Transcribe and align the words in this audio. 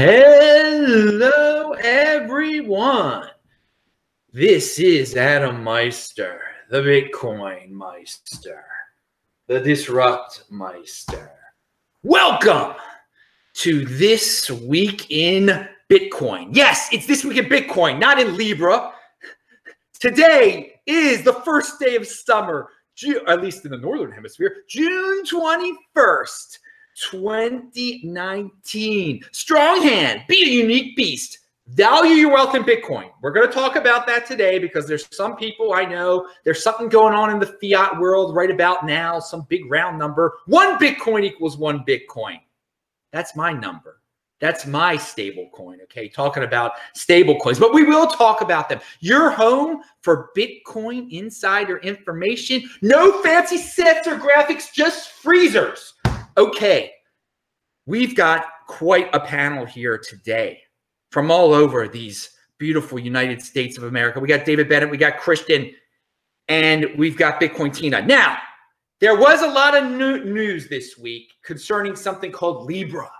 Hello, 0.00 1.72
everyone. 1.72 3.26
This 4.32 4.78
is 4.78 5.16
Adam 5.16 5.64
Meister, 5.64 6.40
the 6.70 6.78
Bitcoin 6.82 7.70
Meister, 7.70 8.64
the 9.48 9.58
Disrupt 9.58 10.44
Meister. 10.50 11.32
Welcome 12.04 12.76
to 13.54 13.86
This 13.86 14.48
Week 14.48 15.10
in 15.10 15.68
Bitcoin. 15.90 16.50
Yes, 16.52 16.88
it's 16.92 17.08
This 17.08 17.24
Week 17.24 17.38
in 17.38 17.46
Bitcoin, 17.46 17.98
not 17.98 18.20
in 18.20 18.36
Libra. 18.36 18.92
Today 19.98 20.74
is 20.86 21.24
the 21.24 21.40
first 21.44 21.80
day 21.80 21.96
of 21.96 22.06
summer, 22.06 22.68
at 23.26 23.42
least 23.42 23.64
in 23.64 23.72
the 23.72 23.78
Northern 23.78 24.12
Hemisphere, 24.12 24.58
June 24.68 25.24
21st. 25.24 26.58
2019. 27.10 29.24
Strong 29.32 29.82
hand, 29.82 30.22
be 30.28 30.42
a 30.42 30.62
unique 30.62 30.96
beast. 30.96 31.38
Value 31.68 32.14
your 32.14 32.32
wealth 32.32 32.54
in 32.54 32.62
Bitcoin. 32.62 33.10
We're 33.20 33.32
going 33.32 33.46
to 33.46 33.52
talk 33.52 33.76
about 33.76 34.06
that 34.06 34.24
today 34.24 34.58
because 34.58 34.86
there's 34.86 35.06
some 35.14 35.36
people 35.36 35.74
I 35.74 35.84
know, 35.84 36.26
there's 36.44 36.62
something 36.62 36.88
going 36.88 37.12
on 37.12 37.30
in 37.30 37.38
the 37.38 37.58
fiat 37.60 38.00
world 38.00 38.34
right 38.34 38.50
about 38.50 38.86
now, 38.86 39.20
some 39.20 39.44
big 39.50 39.70
round 39.70 39.98
number. 39.98 40.38
One 40.46 40.78
Bitcoin 40.78 41.24
equals 41.24 41.58
one 41.58 41.84
Bitcoin. 41.84 42.40
That's 43.12 43.36
my 43.36 43.52
number. 43.52 43.98
That's 44.40 44.66
my 44.66 44.96
stable 44.96 45.50
coin. 45.52 45.80
Okay. 45.82 46.08
Talking 46.08 46.44
about 46.44 46.72
stable 46.94 47.38
coins, 47.38 47.58
but 47.58 47.74
we 47.74 47.84
will 47.84 48.06
talk 48.06 48.40
about 48.40 48.68
them. 48.68 48.80
Your 49.00 49.30
home 49.30 49.82
for 50.00 50.30
Bitcoin 50.36 51.10
insider 51.10 51.78
information. 51.78 52.68
No 52.80 53.20
fancy 53.22 53.58
sets 53.58 54.06
or 54.06 54.16
graphics, 54.16 54.72
just 54.72 55.10
freezers. 55.10 55.94
Okay, 56.38 56.92
we've 57.84 58.14
got 58.14 58.44
quite 58.68 59.12
a 59.12 59.18
panel 59.18 59.66
here 59.66 59.98
today 59.98 60.60
from 61.10 61.32
all 61.32 61.52
over 61.52 61.88
these 61.88 62.30
beautiful 62.58 62.96
United 62.96 63.42
States 63.42 63.76
of 63.76 63.82
America. 63.82 64.20
We 64.20 64.28
got 64.28 64.44
David 64.44 64.68
Bennett, 64.68 64.88
we 64.88 64.98
got 64.98 65.18
Christian, 65.18 65.72
and 66.46 66.86
we've 66.96 67.16
got 67.16 67.40
Bitcoin 67.40 67.74
Tina. 67.74 68.02
Now, 68.02 68.38
there 69.00 69.18
was 69.18 69.42
a 69.42 69.48
lot 69.48 69.76
of 69.76 69.90
new 69.90 70.22
news 70.26 70.68
this 70.68 70.96
week 70.96 71.32
concerning 71.42 71.96
something 71.96 72.30
called 72.30 72.66
Libra, 72.66 73.10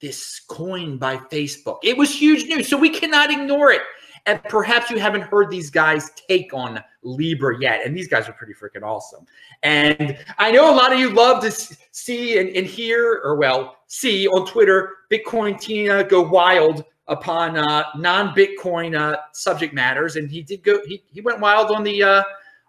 this 0.00 0.40
coin 0.48 0.96
by 0.96 1.18
Facebook. 1.18 1.80
It 1.82 1.98
was 1.98 2.10
huge 2.10 2.46
news, 2.46 2.68
so 2.68 2.78
we 2.78 2.88
cannot 2.88 3.30
ignore 3.30 3.70
it. 3.70 3.82
And 4.26 4.42
perhaps 4.44 4.90
you 4.90 4.98
haven't 4.98 5.22
heard 5.22 5.50
these 5.50 5.70
guys 5.70 6.10
take 6.28 6.52
on 6.52 6.82
Libra 7.02 7.60
yet. 7.60 7.86
And 7.86 7.96
these 7.96 8.08
guys 8.08 8.28
are 8.28 8.32
pretty 8.32 8.54
freaking 8.54 8.82
awesome. 8.82 9.26
And 9.62 10.18
I 10.38 10.50
know 10.50 10.72
a 10.72 10.76
lot 10.76 10.92
of 10.92 10.98
you 10.98 11.10
love 11.10 11.42
to 11.42 11.50
see 11.50 12.38
and, 12.38 12.48
and 12.50 12.66
hear, 12.66 13.20
or 13.24 13.36
well, 13.36 13.76
see 13.86 14.28
on 14.28 14.46
Twitter, 14.46 14.98
Bitcoin 15.10 15.58
Tina 15.60 16.04
go 16.04 16.22
wild 16.22 16.84
upon 17.08 17.56
uh, 17.56 17.84
non-Bitcoin 17.96 18.98
uh, 18.98 19.18
subject 19.32 19.74
matters. 19.74 20.16
And 20.16 20.30
he 20.30 20.42
did 20.42 20.62
go, 20.62 20.80
he, 20.86 21.02
he 21.12 21.20
went 21.20 21.40
wild 21.40 21.70
on 21.70 21.82
the 21.82 22.02
uh, 22.02 22.22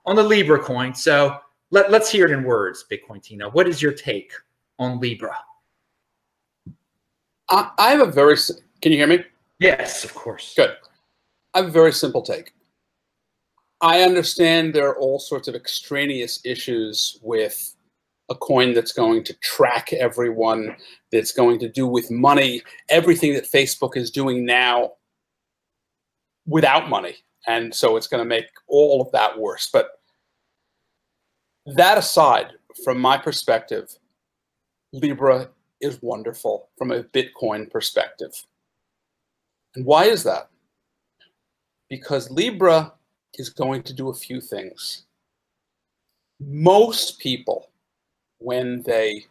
on 0.06 0.16
the 0.16 0.24
Libra 0.24 0.60
coin. 0.60 0.94
So 0.94 1.38
let, 1.70 1.92
let's 1.92 2.10
hear 2.10 2.26
it 2.26 2.32
in 2.32 2.44
words, 2.44 2.86
Bitcoin 2.92 3.22
Tina. 3.22 3.50
What 3.50 3.68
is 3.68 3.82
your 3.82 3.92
take 3.92 4.34
on 4.80 5.00
Libra? 5.00 5.38
I, 7.50 7.72
I 7.78 7.92
have 7.92 8.08
a 8.08 8.12
very, 8.12 8.36
can 8.82 8.92
you 8.92 8.98
hear 8.98 9.08
me? 9.08 9.24
Yes, 9.60 10.04
of 10.04 10.16
course. 10.16 10.54
Good. 10.56 10.76
I 11.54 11.60
have 11.60 11.68
a 11.68 11.72
very 11.72 11.92
simple 11.92 12.22
take. 12.22 12.54
I 13.82 14.02
understand 14.04 14.74
there 14.74 14.90
are 14.90 14.98
all 14.98 15.20
sorts 15.20 15.48
of 15.48 15.56
extraneous 15.56 16.40
issues 16.46 17.20
with 17.24 17.76
a 18.30 18.36
coin 18.36 18.74
that's 18.74 18.94
going 18.94 19.24
to 19.26 19.34
track 19.40 19.92
everyone, 19.92 20.76
that's 21.12 21.32
going 21.32 21.60
to 21.60 21.68
do 21.68 21.88
with 21.88 22.12
money, 22.12 22.62
everything 22.90 23.34
that 23.34 23.52
Facebook 23.52 23.98
is 23.98 24.12
doing 24.12 24.46
now 24.46 24.92
without 26.46 26.90
money. 26.90 27.16
And 27.48 27.74
so 27.74 27.98
it's 27.98 28.08
going 28.08 28.24
to 28.24 28.30
make 28.30 28.46
all 28.68 29.02
of 29.02 29.12
that 29.12 29.38
worse. 29.38 29.70
But 29.74 29.90
that 31.66 31.98
aside, 31.98 32.54
from 32.86 33.00
my 33.00 33.18
perspective, 33.18 33.98
Libra 34.94 35.50
is 35.82 36.00
wonderful 36.02 36.70
from 36.78 36.92
a 36.92 37.04
Bitcoin 37.04 37.70
perspective. 37.70 38.32
And 39.76 39.86
why 39.86 40.06
is 40.06 40.24
that? 40.24 40.51
Because 41.92 42.32
Libra 42.32 42.94
is 43.34 43.50
going 43.50 43.84
to 43.84 43.94
do 43.94 44.08
a 44.08 44.14
few 44.14 44.40
things. 44.40 45.04
Most 46.40 47.20
people, 47.20 47.70
when 48.38 48.82
they 48.84 49.26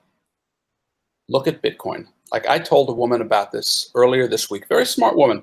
look 1.30 1.48
at 1.48 1.62
Bitcoin, 1.62 2.06
like 2.30 2.46
I 2.46 2.58
told 2.58 2.90
a 2.90 2.92
woman 2.92 3.22
about 3.22 3.50
this 3.50 3.90
earlier 3.94 4.28
this 4.28 4.50
week, 4.50 4.68
very 4.68 4.84
smart 4.84 5.16
woman, 5.16 5.42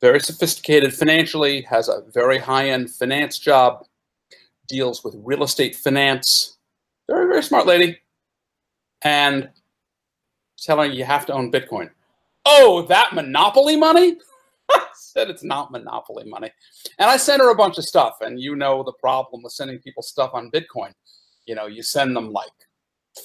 very 0.00 0.18
sophisticated 0.18 0.92
financially, 0.92 1.62
has 1.62 1.88
a 1.88 2.02
very 2.12 2.38
high 2.38 2.70
end 2.70 2.90
finance 2.90 3.38
job, 3.38 3.86
deals 4.66 5.04
with 5.04 5.14
real 5.18 5.44
estate 5.44 5.76
finance, 5.76 6.58
very, 7.08 7.26
very 7.28 7.44
smart 7.44 7.66
lady. 7.66 8.00
And 9.02 9.48
telling 10.58 10.90
her 10.90 10.96
you 10.96 11.04
have 11.04 11.24
to 11.26 11.32
own 11.32 11.52
Bitcoin. 11.52 11.90
Oh, 12.44 12.82
that 12.88 13.14
monopoly 13.14 13.76
money? 13.76 14.16
Said 15.12 15.30
it's 15.30 15.44
not 15.44 15.70
monopoly 15.70 16.24
money. 16.24 16.50
And 16.98 17.10
I 17.10 17.16
sent 17.16 17.42
her 17.42 17.50
a 17.50 17.56
bunch 17.56 17.78
of 17.78 17.84
stuff. 17.84 18.16
And 18.20 18.40
you 18.40 18.56
know 18.56 18.82
the 18.82 18.92
problem 18.94 19.42
with 19.42 19.52
sending 19.52 19.78
people 19.78 20.02
stuff 20.02 20.30
on 20.34 20.50
Bitcoin. 20.50 20.92
You 21.46 21.54
know, 21.54 21.66
you 21.66 21.82
send 21.82 22.16
them 22.16 22.32
like 22.32 22.50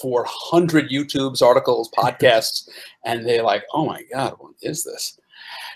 400 0.02 0.90
YouTubes, 0.90 1.42
articles, 1.42 1.90
podcasts, 1.98 2.70
and 3.06 3.26
they're 3.26 3.44
like, 3.44 3.64
oh 3.74 3.86
my 3.86 4.04
God, 4.12 4.36
what 4.40 4.54
is 4.62 4.84
this? 4.84 5.20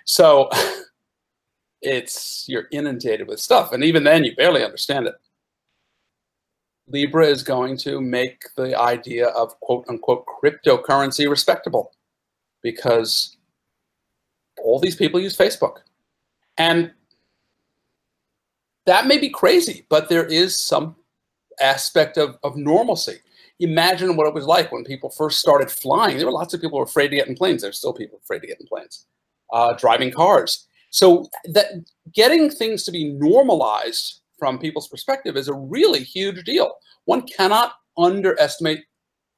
So 0.06 0.50
it's, 1.82 2.46
you're 2.48 2.68
inundated 2.72 3.28
with 3.28 3.40
stuff. 3.40 3.72
And 3.72 3.84
even 3.84 4.04
then, 4.04 4.24
you 4.24 4.36
barely 4.36 4.64
understand 4.64 5.08
it. 5.08 5.16
Libra 6.88 7.26
is 7.26 7.42
going 7.42 7.78
to 7.78 8.02
make 8.02 8.44
the 8.58 8.78
idea 8.78 9.28
of 9.28 9.58
quote 9.62 9.86
unquote 9.88 10.26
cryptocurrency 10.26 11.30
respectable 11.30 11.94
because 12.62 13.38
all 14.62 14.80
these 14.80 14.96
people 14.96 15.20
use 15.20 15.38
Facebook. 15.38 15.78
And 16.58 16.92
that 18.86 19.08
may 19.08 19.18
be 19.18 19.30
crazy, 19.30 19.86
but 19.90 20.10
there 20.10 20.26
is 20.26 20.58
some 20.58 20.96
aspect 21.60 22.18
of, 22.18 22.38
of 22.44 22.56
normalcy. 22.56 23.18
Imagine 23.60 24.16
what 24.16 24.28
it 24.28 24.34
was 24.34 24.46
like 24.46 24.72
when 24.72 24.84
people 24.84 25.10
first 25.10 25.40
started 25.40 25.70
flying. 25.70 26.18
There 26.18 26.26
were 26.26 26.32
lots 26.32 26.54
of 26.54 26.62
people 26.62 26.78
who 26.78 26.80
were 26.80 26.90
afraid 26.90 27.10
to 27.10 27.16
get 27.16 27.28
in 27.28 27.36
planes. 27.36 27.62
There's 27.62 27.78
still 27.78 27.94
people 27.94 28.20
afraid 28.24 28.40
to 28.40 28.48
get 28.48 28.60
in 28.60 28.68
planes. 28.68 29.06
Uh, 29.54 29.74
driving 29.74 30.12
cars. 30.12 30.68
So 30.90 31.30
that 31.46 31.68
getting 32.14 32.50
things 32.50 32.84
to 32.84 32.92
be 32.92 33.14
normalized 33.14 34.22
from 34.40 34.58
people's 34.58 34.88
perspective 34.88 35.38
is 35.38 35.48
a 35.48 35.54
really 35.54 36.04
huge 36.04 36.44
deal. 36.44 36.74
One 37.06 37.22
cannot 37.22 37.74
underestimate 37.98 38.84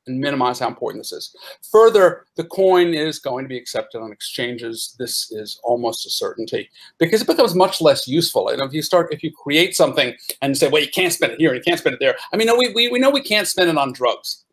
and 0.08 0.19
minimize 0.19 0.59
how 0.59 0.68
important 0.68 1.02
this 1.02 1.12
is. 1.12 1.36
Further, 1.72 2.25
the 2.36 2.44
coin 2.44 2.94
is 2.94 3.19
going 3.19 3.46
to 3.46 3.50
be 3.50 3.58
accepted 3.58 4.02
on 4.02 4.12
exchanges. 4.12 4.96
This 5.00 5.31
is 5.31 5.59
almost 5.64 6.06
a 6.06 6.09
certainty 6.09 6.69
because 6.97 7.22
it 7.22 7.28
becomes 7.28 7.56
much 7.56 7.81
less 7.81 8.08
useful. 8.08 8.50
And 8.50 8.62
if 8.62 8.74
you 8.74 8.81
start, 8.81 9.14
if 9.14 9.24
you 9.24 9.31
create 9.31 9.75
something 9.75 10.14
and 10.41 10.58
say, 10.58 10.68
well, 10.69 10.81
you 10.81 10.90
can't 10.90 11.14
spend 11.14 11.34
it 11.34 11.40
here 11.40 11.52
and 11.52 11.58
you 11.58 11.64
can't 11.64 11.80
spend 11.80 11.94
it 11.96 12.00
there. 12.00 12.16
I 12.34 12.38
mean, 12.38 12.47
no, 12.47 12.56
we, 12.56 12.74
we, 12.74 12.90
we 12.90 13.00
know 13.00 13.09
we 13.09 13.22
can't 13.22 13.47
spend 13.47 13.69
it 13.69 13.78
on 13.78 13.94
drugs. 13.94 14.46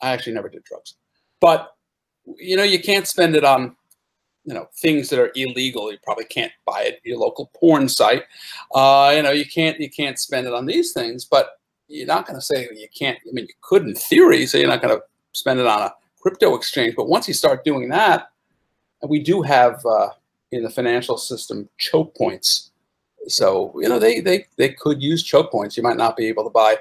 I 0.00 0.10
actually 0.10 0.34
never 0.34 0.48
did 0.48 0.64
drugs. 0.64 0.94
But, 1.40 1.70
you 2.36 2.56
know, 2.56 2.64
you 2.64 2.80
can't 2.80 3.06
spend 3.06 3.36
it 3.36 3.44
on, 3.44 3.76
you 4.44 4.54
know, 4.54 4.66
things 4.80 5.08
that 5.10 5.20
are 5.20 5.30
illegal. 5.34 5.92
You 5.92 5.98
probably 6.02 6.24
can't 6.24 6.52
buy 6.66 6.82
it 6.82 6.94
at 6.94 7.04
your 7.04 7.18
local 7.18 7.50
porn 7.54 7.88
site. 7.88 8.24
Uh, 8.74 9.12
you 9.14 9.22
know, 9.22 9.30
you 9.30 9.46
can't, 9.46 9.78
you 9.78 9.90
can't 9.90 10.18
spend 10.18 10.46
it 10.46 10.54
on 10.54 10.66
these 10.66 10.92
things. 10.92 11.24
But 11.24 11.57
you're 11.88 12.06
not 12.06 12.26
going 12.26 12.38
to 12.38 12.44
say 12.44 12.68
you 12.72 12.88
can't. 12.96 13.18
I 13.26 13.32
mean, 13.32 13.46
you 13.46 13.54
could 13.60 13.82
in 13.82 13.94
theory 13.94 14.46
say 14.46 14.60
you're 14.60 14.68
not 14.68 14.82
going 14.82 14.96
to 14.96 15.02
spend 15.32 15.58
it 15.58 15.66
on 15.66 15.82
a 15.82 15.94
crypto 16.20 16.54
exchange, 16.54 16.94
but 16.96 17.08
once 17.08 17.26
you 17.26 17.34
start 17.34 17.64
doing 17.64 17.88
that, 17.88 18.30
we 19.06 19.18
do 19.18 19.42
have 19.42 19.84
uh, 19.86 20.10
in 20.52 20.62
the 20.62 20.70
financial 20.70 21.16
system 21.16 21.68
choke 21.78 22.14
points. 22.16 22.70
So 23.26 23.72
you 23.80 23.88
know 23.88 23.98
they 23.98 24.20
they 24.20 24.46
they 24.56 24.70
could 24.70 25.02
use 25.02 25.22
choke 25.22 25.50
points. 25.50 25.76
You 25.76 25.82
might 25.82 25.96
not 25.96 26.16
be 26.16 26.26
able 26.26 26.44
to 26.44 26.50
buy 26.50 26.76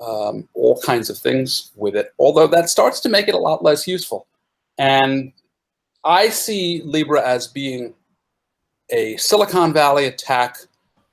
um, 0.00 0.48
all 0.54 0.80
kinds 0.80 1.10
of 1.10 1.18
things 1.18 1.72
with 1.76 1.94
it, 1.94 2.12
although 2.18 2.46
that 2.48 2.70
starts 2.70 3.00
to 3.00 3.08
make 3.08 3.28
it 3.28 3.34
a 3.34 3.38
lot 3.38 3.62
less 3.62 3.86
useful. 3.86 4.26
And 4.78 5.32
I 6.04 6.30
see 6.30 6.82
Libra 6.84 7.26
as 7.26 7.46
being 7.46 7.94
a 8.90 9.16
Silicon 9.16 9.72
Valley 9.72 10.06
attack 10.06 10.56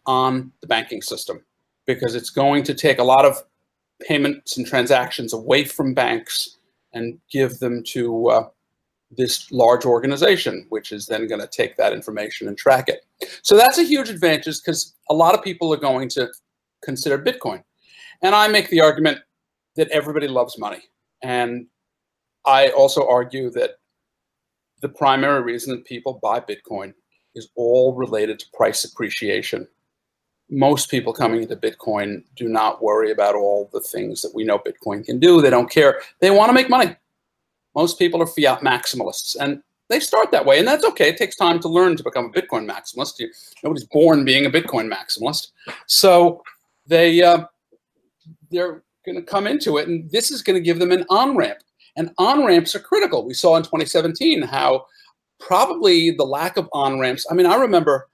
on 0.05 0.51
the 0.61 0.67
banking 0.67 1.01
system 1.01 1.43
because 1.87 2.13
it's 2.13 2.29
going 2.29 2.63
to 2.63 2.75
take 2.75 2.99
a 2.99 3.03
lot 3.03 3.25
of 3.25 3.41
payments 4.01 4.57
and 4.57 4.67
transactions 4.67 5.33
away 5.33 5.63
from 5.65 5.93
banks 5.93 6.57
and 6.93 7.19
give 7.31 7.57
them 7.59 7.83
to 7.83 8.27
uh, 8.27 8.47
this 9.09 9.51
large 9.51 9.85
organization, 9.85 10.65
which 10.69 10.91
is 10.91 11.07
then 11.07 11.27
going 11.27 11.41
to 11.41 11.47
take 11.47 11.77
that 11.77 11.93
information 11.93 12.47
and 12.47 12.57
track 12.57 12.89
it. 12.89 13.05
So 13.41 13.57
that's 13.57 13.77
a 13.77 13.83
huge 13.83 14.09
advantage 14.09 14.61
because 14.63 14.93
a 15.09 15.13
lot 15.13 15.33
of 15.33 15.43
people 15.43 15.73
are 15.73 15.77
going 15.77 16.09
to 16.09 16.27
consider 16.83 17.17
Bitcoin. 17.17 17.63
And 18.21 18.35
I 18.35 18.47
make 18.47 18.69
the 18.69 18.81
argument 18.81 19.19
that 19.75 19.89
everybody 19.89 20.27
loves 20.27 20.57
money. 20.57 20.83
And 21.23 21.67
I 22.45 22.69
also 22.69 23.07
argue 23.07 23.49
that 23.51 23.71
the 24.81 24.89
primary 24.89 25.41
reason 25.41 25.75
that 25.75 25.85
people 25.85 26.19
buy 26.21 26.39
Bitcoin 26.39 26.93
is 27.35 27.49
all 27.55 27.95
related 27.95 28.39
to 28.39 28.45
price 28.53 28.83
appreciation. 28.83 29.67
Most 30.49 30.89
people 30.89 31.13
coming 31.13 31.41
into 31.41 31.55
Bitcoin 31.55 32.23
do 32.35 32.47
not 32.47 32.81
worry 32.81 33.11
about 33.11 33.35
all 33.35 33.69
the 33.73 33.81
things 33.81 34.21
that 34.21 34.33
we 34.33 34.43
know 34.43 34.59
Bitcoin 34.59 35.05
can 35.05 35.19
do. 35.19 35.41
They 35.41 35.49
don't 35.49 35.69
care. 35.69 36.01
They 36.19 36.31
want 36.31 36.49
to 36.49 36.53
make 36.53 36.69
money. 36.69 36.95
Most 37.75 37.99
people 37.99 38.21
are 38.21 38.27
fiat 38.27 38.61
maximalists, 38.61 39.35
and 39.39 39.61
they 39.89 39.99
start 39.99 40.31
that 40.31 40.45
way, 40.45 40.59
and 40.59 40.67
that's 40.67 40.85
okay. 40.85 41.09
It 41.09 41.17
takes 41.17 41.35
time 41.35 41.59
to 41.59 41.67
learn 41.67 41.95
to 41.97 42.03
become 42.03 42.25
a 42.25 42.29
Bitcoin 42.29 42.69
maximalist. 42.69 43.19
You, 43.19 43.29
nobody's 43.63 43.85
born 43.85 44.25
being 44.25 44.45
a 44.45 44.49
Bitcoin 44.49 44.91
maximalist, 44.91 45.51
so 45.85 46.43
they 46.87 47.21
uh, 47.21 47.45
they're 48.49 48.83
going 49.05 49.15
to 49.15 49.21
come 49.21 49.47
into 49.47 49.77
it, 49.77 49.87
and 49.87 50.09
this 50.11 50.31
is 50.31 50.41
going 50.41 50.55
to 50.55 50.61
give 50.61 50.79
them 50.79 50.91
an 50.91 51.05
on 51.09 51.35
ramp. 51.35 51.59
And 51.95 52.11
on 52.19 52.45
ramps 52.45 52.75
are 52.75 52.79
critical. 52.79 53.25
We 53.25 53.33
saw 53.33 53.55
in 53.57 53.63
2017 53.63 54.43
how 54.43 54.85
probably 55.39 56.11
the 56.11 56.25
lack 56.25 56.57
of 56.57 56.69
on 56.73 56.99
ramps. 56.99 57.25
I 57.29 57.33
mean, 57.33 57.47
I 57.47 57.55
remember 57.55 58.07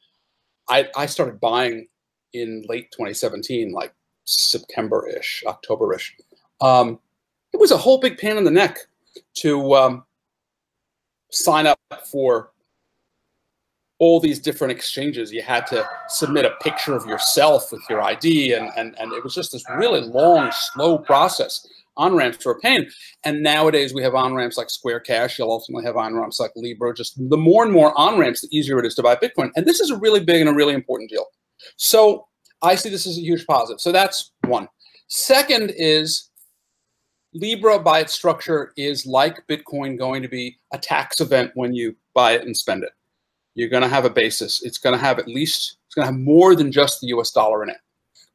I, 0.69 0.88
I 0.95 1.06
started 1.06 1.39
buying 1.39 1.88
in 2.33 2.63
late 2.68 2.91
2017, 2.91 3.71
like 3.71 3.94
September 4.25 5.07
ish, 5.07 5.44
October 5.47 5.94
ish. 5.94 6.15
Um, 6.62 7.00
it 7.51 7.59
was 7.59 7.71
a 7.71 7.77
whole 7.77 8.00
big 8.00 8.18
pain 8.18 8.38
in 8.38 8.44
the 8.44 8.51
neck 8.51 8.80
to 9.35 9.75
um, 9.75 10.03
sign 11.31 11.68
up 11.68 11.80
for 12.12 12.51
all 14.00 14.19
these 14.19 14.39
different 14.39 14.71
exchanges. 14.71 15.31
You 15.31 15.44
had 15.44 15.68
to 15.68 15.88
submit 16.09 16.45
a 16.45 16.51
picture 16.62 16.95
of 16.95 17.06
yourself 17.06 17.71
with 17.71 17.81
your 17.89 18.01
ID, 18.01 18.53
and, 18.53 18.69
and, 18.75 18.95
and 19.00 19.13
it 19.13 19.24
was 19.24 19.35
just 19.35 19.51
this 19.51 19.63
really 19.77 20.01
long, 20.01 20.51
slow 20.51 20.97
process. 20.97 21.65
On 21.95 22.15
ramps 22.15 22.44
were 22.44 22.53
a 22.53 22.59
pain. 22.59 22.89
And 23.24 23.44
nowadays 23.44 23.94
we 23.94 24.01
have 24.01 24.15
on 24.15 24.33
ramps 24.33 24.57
like 24.57 24.71
Square 24.71 25.01
Cash. 25.01 25.38
You'll 25.38 25.51
ultimately 25.51 25.85
have 25.85 25.95
on 25.95 26.15
ramps 26.15 26.39
like 26.39 26.51
Libra. 26.56 26.91
Just 26.94 27.13
the 27.30 27.38
more 27.38 27.63
and 27.63 27.71
more 27.71 27.97
on 27.97 28.18
ramps, 28.18 28.41
the 28.41 28.47
easier 28.51 28.80
it 28.80 28.85
is 28.88 28.95
to 28.95 29.03
buy 29.03 29.15
Bitcoin. 29.15 29.51
And 29.56 29.68
this 29.68 29.80
is 29.80 29.91
a 29.91 29.97
really 29.97 30.19
big 30.19 30.41
and 30.41 30.50
a 30.50 30.53
really 30.53 30.74
important 30.74 31.12
deal. 31.12 31.27
So 31.77 32.27
I 32.62 32.75
see 32.75 32.89
this 32.89 33.07
as 33.07 33.18
a 33.18 33.21
huge 33.21 33.45
positive. 33.45 33.81
So 33.81 33.92
that's 33.92 34.31
one. 34.45 34.68
Second 35.07 35.74
is 35.75 36.30
Libra 37.33 37.80
by 37.80 38.00
its 38.00 38.13
structure 38.13 38.74
is 38.77 39.06
like 39.06 39.45
Bitcoin 39.48 39.98
going 39.98 40.21
to 40.21 40.27
be 40.27 40.60
a 40.71 40.77
tax 40.77 41.19
event 41.19 41.51
when 41.56 41.74
you 41.74 41.95
buy 42.13 42.33
it 42.33 42.44
and 42.44 42.56
spend 42.56 42.83
it. 42.83 42.92
You're 43.56 43.69
going 43.69 43.83
to 43.83 43.89
have 43.89 44.06
a 44.06 44.10
basis. 44.10 44.63
It's 44.63 44.77
going 44.77 44.98
to 44.98 45.04
have 45.04 45.19
at 45.19 45.27
least, 45.27 45.77
it's 45.88 45.95
going 45.95 46.07
to 46.07 46.12
have 46.12 46.19
more 46.19 46.56
than 46.56 46.71
just 46.71 47.01
the 47.01 47.07
US 47.07 47.31
dollar 47.31 47.63
in 47.63 47.69
it. 47.69 47.77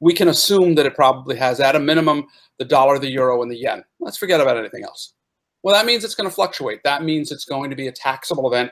We 0.00 0.14
can 0.14 0.28
assume 0.28 0.74
that 0.76 0.86
it 0.86 0.94
probably 0.94 1.36
has, 1.36 1.58
at 1.58 1.74
a 1.74 1.80
minimum, 1.80 2.26
the 2.58 2.64
dollar, 2.64 2.98
the 2.98 3.10
euro, 3.10 3.42
and 3.42 3.50
the 3.50 3.56
yen. 3.56 3.84
Let's 3.98 4.16
forget 4.16 4.40
about 4.40 4.56
anything 4.56 4.84
else. 4.84 5.14
Well, 5.62 5.74
that 5.74 5.86
means 5.86 6.04
it's 6.04 6.14
going 6.14 6.28
to 6.28 6.34
fluctuate. 6.34 6.82
That 6.84 7.02
means 7.02 7.32
it's 7.32 7.44
going 7.44 7.70
to 7.70 7.76
be 7.76 7.88
a 7.88 7.92
taxable 7.92 8.46
event 8.52 8.70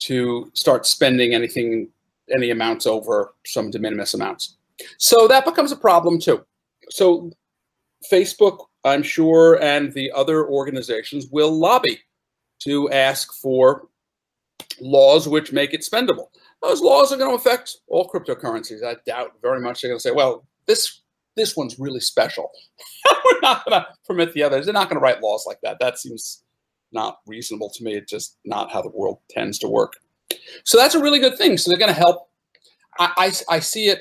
to 0.00 0.50
start 0.54 0.86
spending 0.86 1.34
anything, 1.34 1.88
any 2.34 2.50
amounts 2.50 2.86
over 2.86 3.34
some 3.46 3.70
de 3.70 3.78
minimis 3.78 4.14
amounts. 4.14 4.56
So 4.98 5.26
that 5.28 5.44
becomes 5.44 5.72
a 5.72 5.76
problem 5.76 6.20
too. 6.20 6.44
So 6.90 7.30
Facebook 8.12 8.68
I'm 8.84 9.02
sure, 9.02 9.62
and 9.62 9.92
the 9.92 10.10
other 10.12 10.46
organizations 10.46 11.26
will 11.30 11.50
lobby 11.50 12.00
to 12.60 12.90
ask 12.90 13.32
for 13.34 13.88
laws 14.80 15.28
which 15.28 15.52
make 15.52 15.74
it 15.74 15.82
spendable. 15.82 16.28
Those 16.62 16.80
laws 16.80 17.12
are 17.12 17.16
going 17.16 17.30
to 17.30 17.36
affect 17.36 17.76
all 17.88 18.08
cryptocurrencies. 18.08 18.84
I 18.84 18.96
doubt 19.06 19.32
very 19.42 19.60
much 19.60 19.80
they're 19.80 19.90
going 19.90 19.98
to 19.98 20.02
say, 20.02 20.12
well, 20.12 20.46
this 20.66 21.02
this 21.36 21.56
one's 21.56 21.78
really 21.78 22.00
special. 22.00 22.50
We're 23.24 23.40
not 23.40 23.64
going 23.64 23.80
to 23.80 23.86
permit 24.04 24.32
the 24.32 24.42
others. 24.42 24.64
They're 24.64 24.72
not 24.72 24.88
going 24.88 24.98
to 24.98 25.02
write 25.02 25.22
laws 25.22 25.44
like 25.46 25.60
that. 25.62 25.78
That 25.78 25.96
seems 25.96 26.42
not 26.90 27.18
reasonable 27.28 27.70
to 27.70 27.84
me. 27.84 27.94
It's 27.94 28.10
just 28.10 28.38
not 28.44 28.72
how 28.72 28.82
the 28.82 28.90
world 28.90 29.18
tends 29.30 29.56
to 29.60 29.68
work. 29.68 29.92
So 30.64 30.76
that's 30.76 30.94
a 30.94 31.00
really 31.00 31.18
good 31.18 31.38
thing. 31.38 31.56
So 31.56 31.70
they're 31.70 31.78
going 31.78 31.92
to 31.92 31.98
help. 31.98 32.28
I, 32.98 33.32
I, 33.48 33.56
I 33.56 33.58
see 33.60 33.88
it 33.88 34.00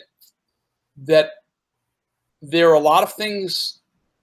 that 1.04 1.30
there 2.42 2.70
are 2.70 2.76
a 2.76 2.80
lot 2.80 3.04
of 3.04 3.14
things 3.14 3.80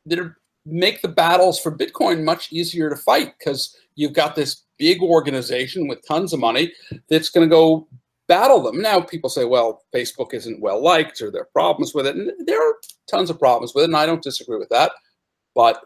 that 0.06 0.18
are 0.18 0.36
make 0.66 1.02
the 1.02 1.08
battles 1.08 1.60
for 1.60 1.76
Bitcoin 1.76 2.24
much 2.24 2.52
easier 2.52 2.88
to 2.88 2.96
fight 2.96 3.34
because 3.38 3.76
you've 3.96 4.12
got 4.12 4.34
this 4.34 4.64
big 4.78 5.02
organization 5.02 5.86
with 5.86 6.06
tons 6.06 6.32
of 6.32 6.40
money 6.40 6.72
that's 7.08 7.28
going 7.28 7.46
to 7.46 7.52
go 7.54 7.86
battle 8.26 8.62
them. 8.62 8.80
Now, 8.80 9.00
people 9.00 9.28
say, 9.28 9.44
well, 9.44 9.82
Facebook 9.94 10.32
isn't 10.32 10.60
well 10.60 10.82
liked 10.82 11.20
or 11.20 11.30
there 11.30 11.42
are 11.42 11.48
problems 11.52 11.94
with 11.94 12.06
it. 12.06 12.16
And 12.16 12.32
there 12.46 12.66
are 12.66 12.76
tons 13.08 13.30
of 13.30 13.38
problems 13.38 13.74
with 13.74 13.84
it, 13.84 13.88
and 13.88 13.96
I 13.96 14.06
don't 14.06 14.22
disagree 14.22 14.58
with 14.58 14.70
that. 14.70 14.92
But 15.54 15.80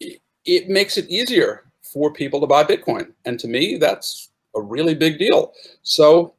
it, 0.00 0.20
it 0.44 0.68
makes 0.68 0.96
it 0.96 1.08
easier 1.10 1.70
for 1.94 2.12
people 2.12 2.40
to 2.40 2.46
buy 2.46 2.64
Bitcoin. 2.64 3.12
And 3.24 3.38
to 3.40 3.48
me, 3.48 3.78
that's 3.78 4.30
a 4.56 4.60
really 4.60 4.94
big 4.94 5.18
deal. 5.18 5.52
So 5.82 6.34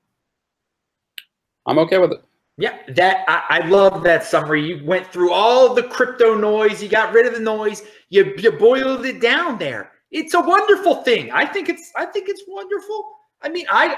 I'm 1.66 1.80
okay 1.80 1.98
with 1.98 2.12
it. 2.12 2.24
Yeah, 2.58 2.78
that 2.90 3.26
I, 3.28 3.62
I, 3.62 3.68
love 3.68 4.04
that 4.04 4.24
summary. 4.24 4.66
You 4.66 4.86
went 4.86 5.08
through 5.08 5.34
all 5.34 5.74
the 5.74 5.84
crypto 5.84 6.38
noise, 6.38 6.82
you 6.82 6.88
got 6.88 7.14
rid 7.14 7.26
of 7.26 7.34
the 7.34 7.40
noise, 7.42 7.84
you 8.08 8.34
you 8.38 8.52
boiled 8.52 9.06
it 9.06 9.20
down 9.20 9.58
there. 9.58 9.92
It's 10.12 10.34
a 10.36 10.40
wonderful 10.40 11.04
thing. 11.04 11.32
I 11.32 11.46
think 11.46 11.68
it's 11.68 11.92
I 11.98 12.06
think 12.06 12.30
it's 12.30 12.44
wonderful. 12.48 13.12
I 13.42 13.50
mean, 13.50 13.66
I 13.70 13.98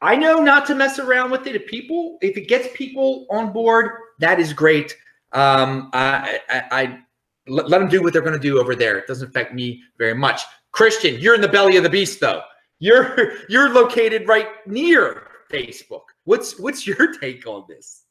I 0.00 0.14
know 0.14 0.36
not 0.36 0.66
to 0.66 0.76
mess 0.76 1.00
around 1.00 1.32
with 1.32 1.48
it. 1.48 1.56
If 1.56 1.66
people, 1.66 2.18
if 2.22 2.36
it 2.36 2.46
gets 2.46 2.68
people 2.74 3.26
on 3.30 3.52
board, 3.52 3.90
that 4.20 4.38
is 4.38 4.52
great. 4.52 4.96
Um, 5.32 5.90
I, 5.92 6.38
I, 6.48 6.62
I 6.70 6.98
let, 7.48 7.68
let 7.68 7.78
them 7.78 7.88
do 7.88 8.02
what 8.02 8.12
they're 8.12 8.22
going 8.22 8.34
to 8.34 8.38
do 8.38 8.58
over 8.58 8.74
there. 8.74 8.98
It 8.98 9.06
doesn't 9.06 9.28
affect 9.28 9.54
me 9.54 9.82
very 9.98 10.14
much. 10.14 10.42
Christian, 10.72 11.20
you're 11.20 11.34
in 11.34 11.40
the 11.40 11.48
belly 11.48 11.76
of 11.76 11.82
the 11.82 11.90
beast, 11.90 12.20
though. 12.20 12.42
You're 12.78 13.32
you're 13.48 13.70
located 13.70 14.28
right 14.28 14.48
near 14.66 15.28
Facebook. 15.50 16.02
What's 16.24 16.58
what's 16.58 16.86
your 16.86 17.18
take 17.20 17.46
on 17.46 17.64
this? 17.68 18.04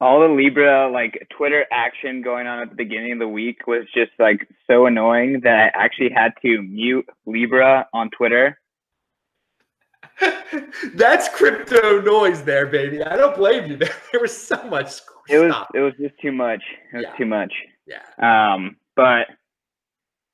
All 0.00 0.20
the 0.20 0.34
Libra 0.34 0.90
like 0.90 1.26
Twitter 1.36 1.64
action 1.70 2.22
going 2.22 2.46
on 2.46 2.60
at 2.60 2.70
the 2.70 2.74
beginning 2.74 3.12
of 3.12 3.18
the 3.20 3.28
week 3.28 3.66
was 3.66 3.84
just 3.94 4.10
like 4.18 4.48
so 4.66 4.86
annoying 4.86 5.40
that 5.44 5.72
I 5.76 5.84
actually 5.84 6.10
had 6.10 6.32
to 6.42 6.60
mute 6.62 7.06
Libra 7.24 7.86
on 7.92 8.10
Twitter. 8.10 8.58
That's 10.94 11.28
crypto 11.28 12.00
noise 12.00 12.42
there, 12.42 12.66
baby. 12.66 13.02
I 13.02 13.16
don't 13.16 13.36
blame 13.36 13.70
you. 13.70 13.76
There 13.76 14.20
was 14.20 14.36
so 14.36 14.60
much. 14.64 15.00
It 15.28 15.38
was 15.38 15.54
it 15.74 15.80
was 15.80 15.92
just 16.00 16.14
too 16.20 16.32
much. 16.32 16.62
It 16.92 16.96
was 16.96 17.04
yeah. 17.08 17.16
too 17.16 17.26
much. 17.26 17.52
Yeah. 17.92 18.54
Um, 18.54 18.76
but 18.96 19.26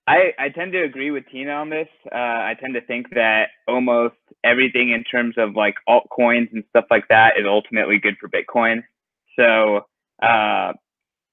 I, 0.07 0.33
I 0.39 0.49
tend 0.49 0.73
to 0.73 0.83
agree 0.83 1.11
with 1.11 1.25
Tina 1.31 1.53
on 1.53 1.69
this. 1.69 1.89
Uh, 2.11 2.17
I 2.17 2.55
tend 2.59 2.75
to 2.75 2.81
think 2.81 3.11
that 3.11 3.49
almost 3.67 4.15
everything 4.43 4.91
in 4.91 5.05
terms 5.05 5.35
of 5.37 5.55
like 5.55 5.75
altcoins 5.89 6.51
and 6.53 6.65
stuff 6.71 6.87
like 6.91 7.05
that 7.09 7.35
is 7.39 7.45
ultimately 7.47 7.99
good 7.99 8.17
for 8.19 8.29
Bitcoin. 8.29 8.83
So 9.39 9.83
uh, 10.23 10.73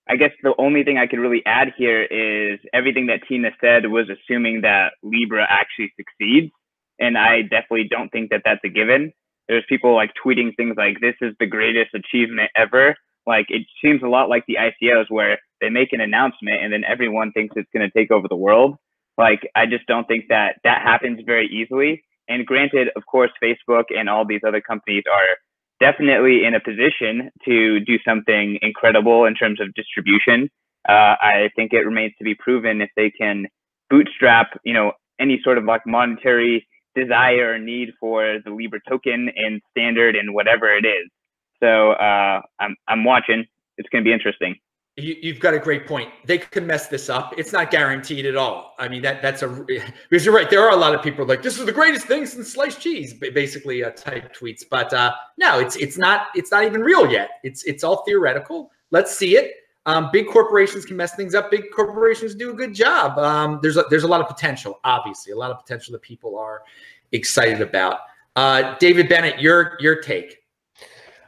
I 0.08 0.15
guess 0.20 0.32
the 0.44 0.53
only 0.58 0.84
thing 0.84 0.98
I 0.98 1.08
could 1.08 1.20
really 1.20 1.41
add 1.46 1.74
here 1.77 2.03
is 2.03 2.60
everything 2.74 3.08
that 3.08 3.22
Tina 3.27 3.51
said 3.62 3.89
was 3.89 4.08
assuming 4.10 4.62
that 4.62 4.91
Libra 5.03 5.48
actually 5.50 5.94
succeeds. 5.96 6.51
And 7.00 7.17
I 7.17 7.44
definitely 7.44 7.88
don't 7.89 8.10
think 8.10 8.29
that 8.32 8.41
that's 8.46 8.62
a 8.63 8.70
given. 8.70 9.13
There's 9.48 9.63
people 9.70 9.96
like 9.96 10.12
tweeting 10.24 10.55
things 10.55 10.75
like, 10.77 11.00
this 11.01 11.15
is 11.22 11.34
the 11.39 11.48
greatest 11.48 11.94
achievement 11.94 12.51
ever. 12.55 12.96
Like 13.27 13.48
it 13.50 13.65
seems 13.84 14.03
a 14.03 14.08
lot 14.08 14.29
like 14.29 14.46
the 14.48 14.58
ICOs 14.60 15.05
where 15.10 15.39
they 15.62 15.70
make 15.70 15.94
an 15.94 16.01
announcement 16.01 16.62
and 16.62 16.72
then 16.72 16.84
everyone 16.84 17.32
thinks 17.32 17.55
it's 17.55 17.70
going 17.74 17.89
to 17.89 18.00
take 18.00 18.12
over 18.12 18.27
the 18.27 18.36
world. 18.36 18.75
Like, 19.17 19.50
I 19.55 19.65
just 19.65 19.88
don't 19.88 20.08
think 20.08 20.25
that 20.29 20.58
that 20.63 20.82
happens 20.82 21.22
very 21.25 21.48
easily. 21.48 22.03
And 22.27 22.46
granted, 22.46 22.89
of 22.96 23.05
course, 23.05 23.32
Facebook 23.41 23.86
and 23.89 24.10
all 24.10 24.25
these 24.25 24.41
other 24.46 24.62
companies 24.62 25.03
are 25.12 25.38
definitely 25.79 26.44
in 26.46 26.55
a 26.55 26.60
position 26.60 27.32
to 27.46 27.79
do 27.82 27.98
something 28.05 28.60
incredible 28.62 29.25
in 29.25 29.36
terms 29.36 29.62
of 29.62 29.74
distribution. 29.74 30.50
Uh, 30.88 31.15
I 31.22 31.50
think 31.55 31.74
it 31.74 31.86
remains 31.86 32.13
to 32.17 32.24
be 32.24 32.36
proven 32.36 32.82
if 32.82 32.89
they 32.96 33.10
can 33.10 33.46
bootstrap, 33.89 34.60
you 34.63 34.74
know, 34.74 34.94
any 35.20 35.39
sort 35.44 35.58
of 35.58 35.65
like 35.65 35.82
monetary 35.86 36.67
desire 36.96 37.53
or 37.53 37.60
need 37.60 37.89
for 38.00 38.39
the 38.44 38.51
Libra 38.51 38.79
token 38.88 39.29
and 39.36 39.62
standard 39.72 40.15
and 40.15 40.34
whatever 40.34 40.74
it 40.75 40.86
is. 40.86 41.10
So 41.59 41.91
uh, 41.91 42.41
I'm 42.59 42.75
I'm 42.88 43.03
watching. 43.03 43.45
It's 43.77 43.89
going 43.89 44.03
to 44.03 44.07
be 44.07 44.13
interesting. 44.13 44.55
You, 44.97 45.33
have 45.33 45.41
got 45.41 45.53
a 45.53 45.59
great 45.59 45.88
point. 45.88 46.09
They 46.24 46.38
could 46.38 46.63
mess 46.63 46.88
this 46.88 47.09
up. 47.09 47.33
It's 47.38 47.51
not 47.51 47.69
guaranteed 47.69 48.25
at 48.25 48.38
all. 48.38 48.75
I 48.79 48.88
mean, 48.88 49.01
that 49.01 49.21
that's 49.21 49.41
a 49.41 49.47
because 50.09 50.25
you're 50.25 50.33
right. 50.33 50.50
There 50.50 50.62
are 50.62 50.71
a 50.71 50.75
lot 50.75 50.95
of 50.95 51.03
people 51.03 51.25
like 51.25 51.43
this 51.43 51.59
is 51.59 51.65
the 51.65 51.71
greatest 51.74 52.07
thing 52.07 52.25
since 52.25 52.53
sliced 52.53 52.79
cheese, 52.79 53.13
basically 53.13 53.83
uh, 53.83 53.89
type 53.91 54.33
tweets. 54.33 54.63
But 54.69 54.93
uh, 54.93 55.13
no, 55.38 55.59
it's 55.59 55.75
it's 55.75 55.97
not 55.97 56.27
it's 56.33 56.50
not 56.50 56.63
even 56.63 56.81
real 56.81 57.12
yet. 57.12 57.31
It's 57.43 57.63
it's 57.65 57.83
all 57.83 58.03
theoretical. 58.05 58.71
Let's 58.91 59.13
see 59.13 59.35
it. 59.35 59.55
Um, 59.85 60.09
big 60.13 60.27
corporations 60.27 60.85
can 60.85 60.95
mess 60.95 61.13
things 61.13 61.35
up. 61.35 61.51
Big 61.51 61.65
corporations 61.75 62.33
do 62.33 62.51
a 62.51 62.53
good 62.53 62.74
job. 62.74 63.19
Um, 63.19 63.59
there's 63.62 63.77
a, 63.77 63.83
there's 63.89 64.03
a 64.03 64.07
lot 64.07 64.21
of 64.21 64.27
potential. 64.27 64.79
Obviously, 64.85 65.33
a 65.33 65.38
lot 65.38 65.51
of 65.51 65.59
potential 65.59 65.91
that 65.91 66.01
people 66.01 66.39
are 66.39 66.63
excited 67.12 67.62
about. 67.62 68.00
Uh, 68.38 68.75
David 68.79 69.09
Bennett, 69.09 69.39
your 69.41 69.75
your 69.81 70.01
take. 70.01 70.45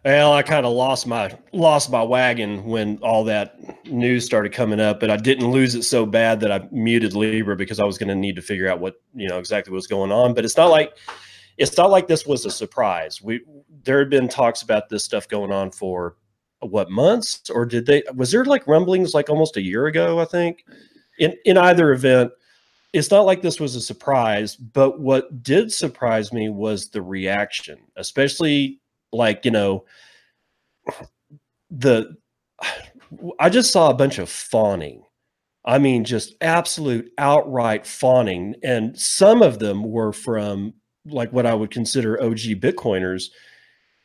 Well, 0.08 0.32
I 0.32 0.42
kind 0.42 0.66
of 0.66 0.72
lost 0.72 1.06
my 1.06 1.38
lost 1.52 1.92
my 1.92 2.02
wagon 2.02 2.64
when 2.64 2.98
all 3.00 3.26
that 3.26 3.60
news 3.86 4.24
started 4.24 4.54
coming 4.54 4.80
up, 4.80 5.02
but 5.02 5.10
I 5.10 5.18
didn't 5.18 5.52
lose 5.52 5.76
it 5.76 5.84
so 5.84 6.06
bad 6.06 6.40
that 6.40 6.50
I 6.50 6.66
muted 6.72 7.14
Libra 7.14 7.58
because 7.58 7.78
I 7.78 7.84
was 7.84 7.98
going 7.98 8.08
to 8.08 8.16
need 8.16 8.38
to 8.38 8.42
figure 8.42 8.70
out 8.70 8.80
what 8.80 9.02
you 9.14 9.28
know 9.28 9.38
exactly 9.38 9.74
what's 9.74 9.86
going 9.86 10.14
on. 10.14 10.34
But 10.34 10.46
it's 10.46 10.56
not 10.56 10.68
like 10.68 10.94
it's 11.58 11.76
not 11.76 11.90
like 11.90 12.08
this 12.08 12.26
was 12.26 12.46
a 12.46 12.50
surprise. 12.50 13.22
We 13.22 13.42
there 13.84 14.00
had 14.00 14.10
been 14.10 14.30
talks 14.30 14.62
about 14.62 14.88
this 14.88 15.04
stuff 15.04 15.28
going 15.28 15.52
on 15.52 15.72
for 15.72 16.16
what 16.62 16.90
months, 16.90 17.50
or 17.50 17.66
did 17.66 17.86
they? 17.86 18.02
Was 18.16 18.32
there 18.32 18.46
like 18.46 18.66
rumblings 18.66 19.14
like 19.14 19.30
almost 19.30 19.58
a 19.58 19.62
year 19.62 19.88
ago? 19.88 20.22
I 20.22 20.26
think 20.26 20.64
in 21.20 21.36
in 21.44 21.58
either 21.58 21.92
event, 21.92 22.32
it's 22.94 23.12
not 23.12 23.26
like 23.26 23.42
this 23.42 23.60
was 23.60 23.76
a 23.76 23.82
surprise. 23.82 24.56
But 24.56 25.02
what 25.02 25.44
did 25.44 25.74
surprise 25.74 26.32
me 26.32 26.48
was 26.48 26.92
the 26.92 27.02
reaction, 27.02 27.80
especially 27.98 28.80
like 29.12 29.46
you 29.46 29.52
know 29.52 29.86
the 31.70 32.16
I 33.40 33.50
just 33.50 33.72
saw 33.72 33.90
a 33.90 33.96
bunch 33.96 34.20
of 34.20 34.30
fawning. 34.30 35.04
I 35.66 35.80
mean, 35.80 36.04
just 36.04 36.36
absolute 36.42 37.12
outright 37.18 37.86
fawning. 37.86 38.56
And 38.64 38.98
some 38.98 39.42
of 39.42 39.60
them 39.60 39.84
were 39.84 40.14
from 40.14 40.74
like 41.06 41.32
what 41.34 41.46
I 41.46 41.54
would 41.54 41.72
consider 41.72 42.22
OG 42.22 42.62
Bitcoiners. 42.62 43.26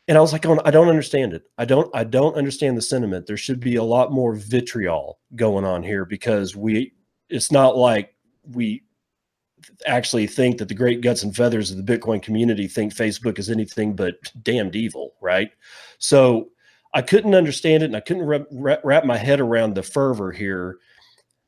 And 0.09 0.18
I 0.18 0.21
was 0.21 0.32
like, 0.32 0.44
oh, 0.44 0.61
I 0.64 0.73
don't 0.73 0.88
understand 0.88 1.32
it. 1.32 1.44
I 1.59 1.64
don't, 1.64 1.88
I 1.94 2.02
don't 2.04 2.37
understand 2.37 2.76
the 2.76 2.82
sentiment. 2.82 3.26
There 3.26 3.37
should 3.37 3.61
be 3.61 3.76
a 3.76 3.85
lot 3.85 4.12
more 4.12 4.35
vitriol 4.35 5.21
going 5.37 5.64
on 5.64 5.82
here 5.85 6.04
because 6.04 6.56
we, 6.56 6.94
it's 7.28 7.52
not 7.52 7.76
like 7.76 8.14
we 8.44 8.82
actually 9.87 10.26
think 10.26 10.59
that 10.59 10.69
the 10.69 10.75
great 10.75 11.00
guts 11.00 11.23
and 11.23 11.35
feathers 11.35 11.71
of 11.71 11.85
the 11.85 11.99
Bitcoin 11.99 12.23
community 12.23 12.66
think 12.66 12.95
Facebook 12.95 13.38
is 13.38 13.50
anything 13.50 13.95
but 13.95 14.14
damned 14.42 14.76
evil, 14.76 15.14
right? 15.21 15.50
So 15.99 16.50
I 16.95 17.02
couldn't 17.02 17.35
understand 17.35 17.83
it 17.83 17.87
and 17.87 17.97
I 17.97 18.00
couldn't 18.00 18.47
wrap, 18.50 19.04
my 19.04 19.16
head 19.16 19.40
around 19.40 19.75
the 19.75 19.83
fervor 19.83 20.33
here. 20.33 20.78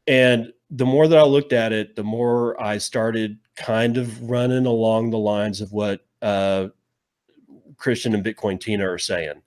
And 0.07 0.53
the 0.71 0.87
more 0.87 1.07
that 1.09 1.19
I 1.19 1.23
looked 1.23 1.53
at 1.53 1.73
it, 1.73 1.97
the 1.97 2.05
more 2.05 2.61
I 2.63 2.79
started 2.79 3.39
kind 3.57 3.97
of 3.97 4.23
running 4.23 4.67
along 4.67 5.11
the 5.11 5.19
lines 5.19 5.61
of 5.61 5.73
what 5.73 6.01
uh, 6.23 6.69
Christian 7.77 8.15
and 8.15 8.25
Bitcoin 8.25 8.61
Tina 8.61 8.89
are 8.89 8.99
saying. 8.99 9.43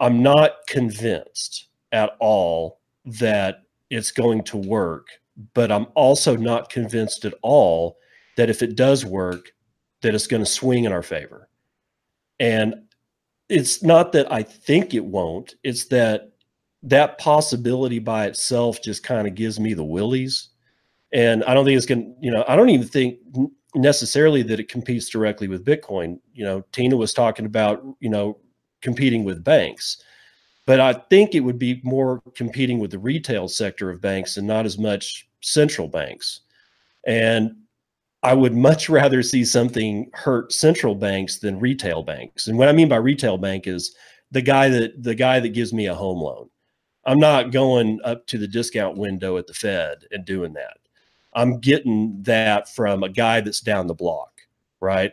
I'm 0.00 0.22
not 0.22 0.66
convinced 0.66 1.66
at 1.92 2.10
all 2.20 2.80
that 3.04 3.62
it's 3.90 4.12
going 4.12 4.44
to 4.44 4.56
work, 4.56 5.08
but 5.54 5.70
I'm 5.70 5.86
also 5.94 6.36
not 6.36 6.70
convinced 6.70 7.24
at 7.24 7.34
all 7.42 7.98
that 8.36 8.50
if 8.50 8.62
it 8.62 8.76
does 8.76 9.04
work, 9.04 9.52
that 10.02 10.14
it's 10.14 10.26
going 10.26 10.44
to 10.44 10.50
swing 10.50 10.84
in 10.84 10.92
our 10.92 11.02
favor. 11.02 11.48
And 12.40 12.74
it's 13.48 13.82
not 13.82 14.12
that 14.12 14.32
I 14.32 14.42
think 14.42 14.94
it 14.94 15.04
won't, 15.04 15.54
it's 15.64 15.86
that 15.86 16.32
that 16.84 17.18
possibility 17.18 17.98
by 17.98 18.26
itself 18.26 18.82
just 18.82 19.02
kind 19.02 19.26
of 19.26 19.34
gives 19.34 19.58
me 19.58 19.74
the 19.74 19.84
willies. 19.84 20.50
And 21.12 21.42
I 21.44 21.54
don't 21.54 21.64
think 21.64 21.76
it's 21.76 21.86
going 21.86 22.14
to, 22.14 22.14
you 22.20 22.30
know, 22.30 22.44
I 22.46 22.54
don't 22.54 22.68
even 22.68 22.86
think 22.86 23.18
necessarily 23.74 24.42
that 24.42 24.60
it 24.60 24.68
competes 24.68 25.08
directly 25.08 25.48
with 25.48 25.64
Bitcoin. 25.64 26.20
You 26.32 26.44
know, 26.44 26.64
Tina 26.72 26.96
was 26.96 27.12
talking 27.12 27.46
about, 27.46 27.82
you 28.00 28.10
know, 28.10 28.38
competing 28.80 29.24
with 29.24 29.42
banks. 29.42 30.02
But 30.66 30.80
I 30.80 30.92
think 30.92 31.34
it 31.34 31.40
would 31.40 31.58
be 31.58 31.80
more 31.82 32.22
competing 32.34 32.78
with 32.78 32.90
the 32.90 32.98
retail 32.98 33.48
sector 33.48 33.90
of 33.90 34.02
banks 34.02 34.36
and 34.36 34.46
not 34.46 34.66
as 34.66 34.78
much 34.78 35.27
central 35.40 35.88
banks. 35.88 36.40
And 37.06 37.56
I 38.22 38.34
would 38.34 38.54
much 38.54 38.88
rather 38.88 39.22
see 39.22 39.44
something 39.44 40.10
hurt 40.12 40.52
central 40.52 40.94
banks 40.94 41.38
than 41.38 41.60
retail 41.60 42.02
banks. 42.02 42.48
And 42.48 42.58
what 42.58 42.68
I 42.68 42.72
mean 42.72 42.88
by 42.88 42.96
retail 42.96 43.38
bank 43.38 43.66
is 43.66 43.94
the 44.30 44.42
guy 44.42 44.68
that 44.68 45.02
the 45.02 45.14
guy 45.14 45.40
that 45.40 45.50
gives 45.50 45.72
me 45.72 45.86
a 45.86 45.94
home 45.94 46.20
loan. 46.20 46.48
I'm 47.04 47.18
not 47.18 47.52
going 47.52 48.00
up 48.04 48.26
to 48.26 48.38
the 48.38 48.48
discount 48.48 48.98
window 48.98 49.38
at 49.38 49.46
the 49.46 49.54
Fed 49.54 50.04
and 50.10 50.24
doing 50.24 50.52
that. 50.54 50.76
I'm 51.32 51.58
getting 51.60 52.22
that 52.24 52.68
from 52.68 53.02
a 53.02 53.08
guy 53.08 53.40
that's 53.40 53.60
down 53.60 53.86
the 53.86 53.94
block, 53.94 54.42
right? 54.80 55.12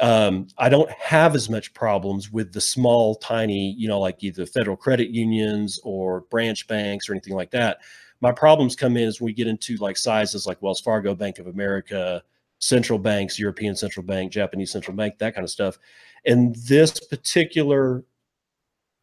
Um, 0.00 0.48
I 0.58 0.68
don't 0.68 0.90
have 0.90 1.34
as 1.34 1.48
much 1.48 1.74
problems 1.74 2.30
with 2.30 2.52
the 2.52 2.60
small, 2.60 3.14
tiny, 3.16 3.72
you 3.72 3.88
know, 3.88 4.00
like 4.00 4.22
either 4.22 4.46
federal 4.46 4.76
credit 4.76 5.10
unions 5.10 5.80
or 5.82 6.22
branch 6.22 6.66
banks 6.66 7.08
or 7.08 7.12
anything 7.12 7.34
like 7.34 7.50
that. 7.52 7.78
My 8.22 8.32
problems 8.32 8.76
come 8.76 8.96
in 8.96 9.08
as 9.08 9.20
we 9.20 9.32
get 9.32 9.48
into 9.48 9.76
like 9.76 9.96
sizes 9.96 10.46
like 10.46 10.62
Wells 10.62 10.80
Fargo, 10.80 11.14
Bank 11.14 11.40
of 11.40 11.48
America, 11.48 12.22
central 12.60 12.98
banks, 12.98 13.38
European 13.38 13.74
Central 13.74 14.06
Bank, 14.06 14.30
Japanese 14.32 14.70
Central 14.70 14.96
Bank, 14.96 15.18
that 15.18 15.34
kind 15.34 15.44
of 15.44 15.50
stuff. 15.50 15.76
And 16.24 16.54
this 16.54 17.00
particular 17.00 18.04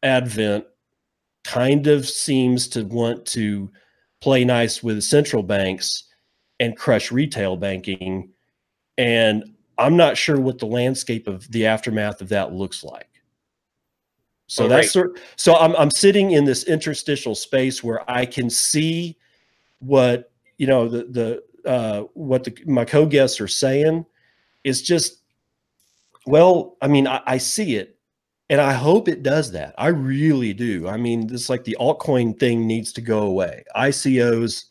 advent 0.02 0.64
kind 1.44 1.86
of 1.86 2.08
seems 2.08 2.66
to 2.68 2.84
want 2.84 3.26
to 3.26 3.70
play 4.22 4.42
nice 4.42 4.82
with 4.82 5.02
central 5.02 5.42
banks 5.42 6.04
and 6.58 6.74
crush 6.74 7.12
retail 7.12 7.58
banking. 7.58 8.30
And 8.96 9.54
I'm 9.76 9.98
not 9.98 10.16
sure 10.16 10.40
what 10.40 10.58
the 10.58 10.66
landscape 10.66 11.28
of 11.28 11.50
the 11.52 11.66
aftermath 11.66 12.22
of 12.22 12.30
that 12.30 12.54
looks 12.54 12.82
like. 12.82 13.09
So 14.50 14.64
oh, 14.64 14.68
that's 14.68 14.86
right. 14.86 14.90
sort 14.90 15.20
so 15.36 15.54
I'm 15.54 15.76
I'm 15.76 15.92
sitting 15.92 16.32
in 16.32 16.44
this 16.44 16.64
interstitial 16.64 17.36
space 17.36 17.84
where 17.84 18.08
I 18.10 18.26
can 18.26 18.50
see 18.50 19.16
what 19.78 20.32
you 20.58 20.66
know 20.66 20.88
the 20.88 21.04
the 21.04 21.70
uh, 21.70 22.02
what 22.14 22.42
the, 22.42 22.56
my 22.66 22.84
co-guests 22.84 23.40
are 23.40 23.48
saying. 23.48 24.04
Is 24.64 24.82
just 24.82 25.20
well 26.26 26.76
i 26.82 26.86
mean 26.88 27.06
I, 27.06 27.22
I, 27.24 27.38
see 27.38 27.76
it 27.76 27.96
and 28.50 28.60
i 28.60 28.74
hope 28.74 29.08
it 29.08 29.22
does 29.22 29.52
that. 29.52 29.74
I 29.78 29.86
really 29.86 30.52
do. 30.52 30.86
I 30.86 30.98
mean 30.98 31.32
it's 31.32 31.48
like 31.48 31.64
the 31.64 31.78
altcoin 31.80 32.38
thing 32.38 32.66
needs 32.66 32.92
to 32.94 33.00
go 33.00 33.20
away. 33.20 33.64
Icos 33.76 34.64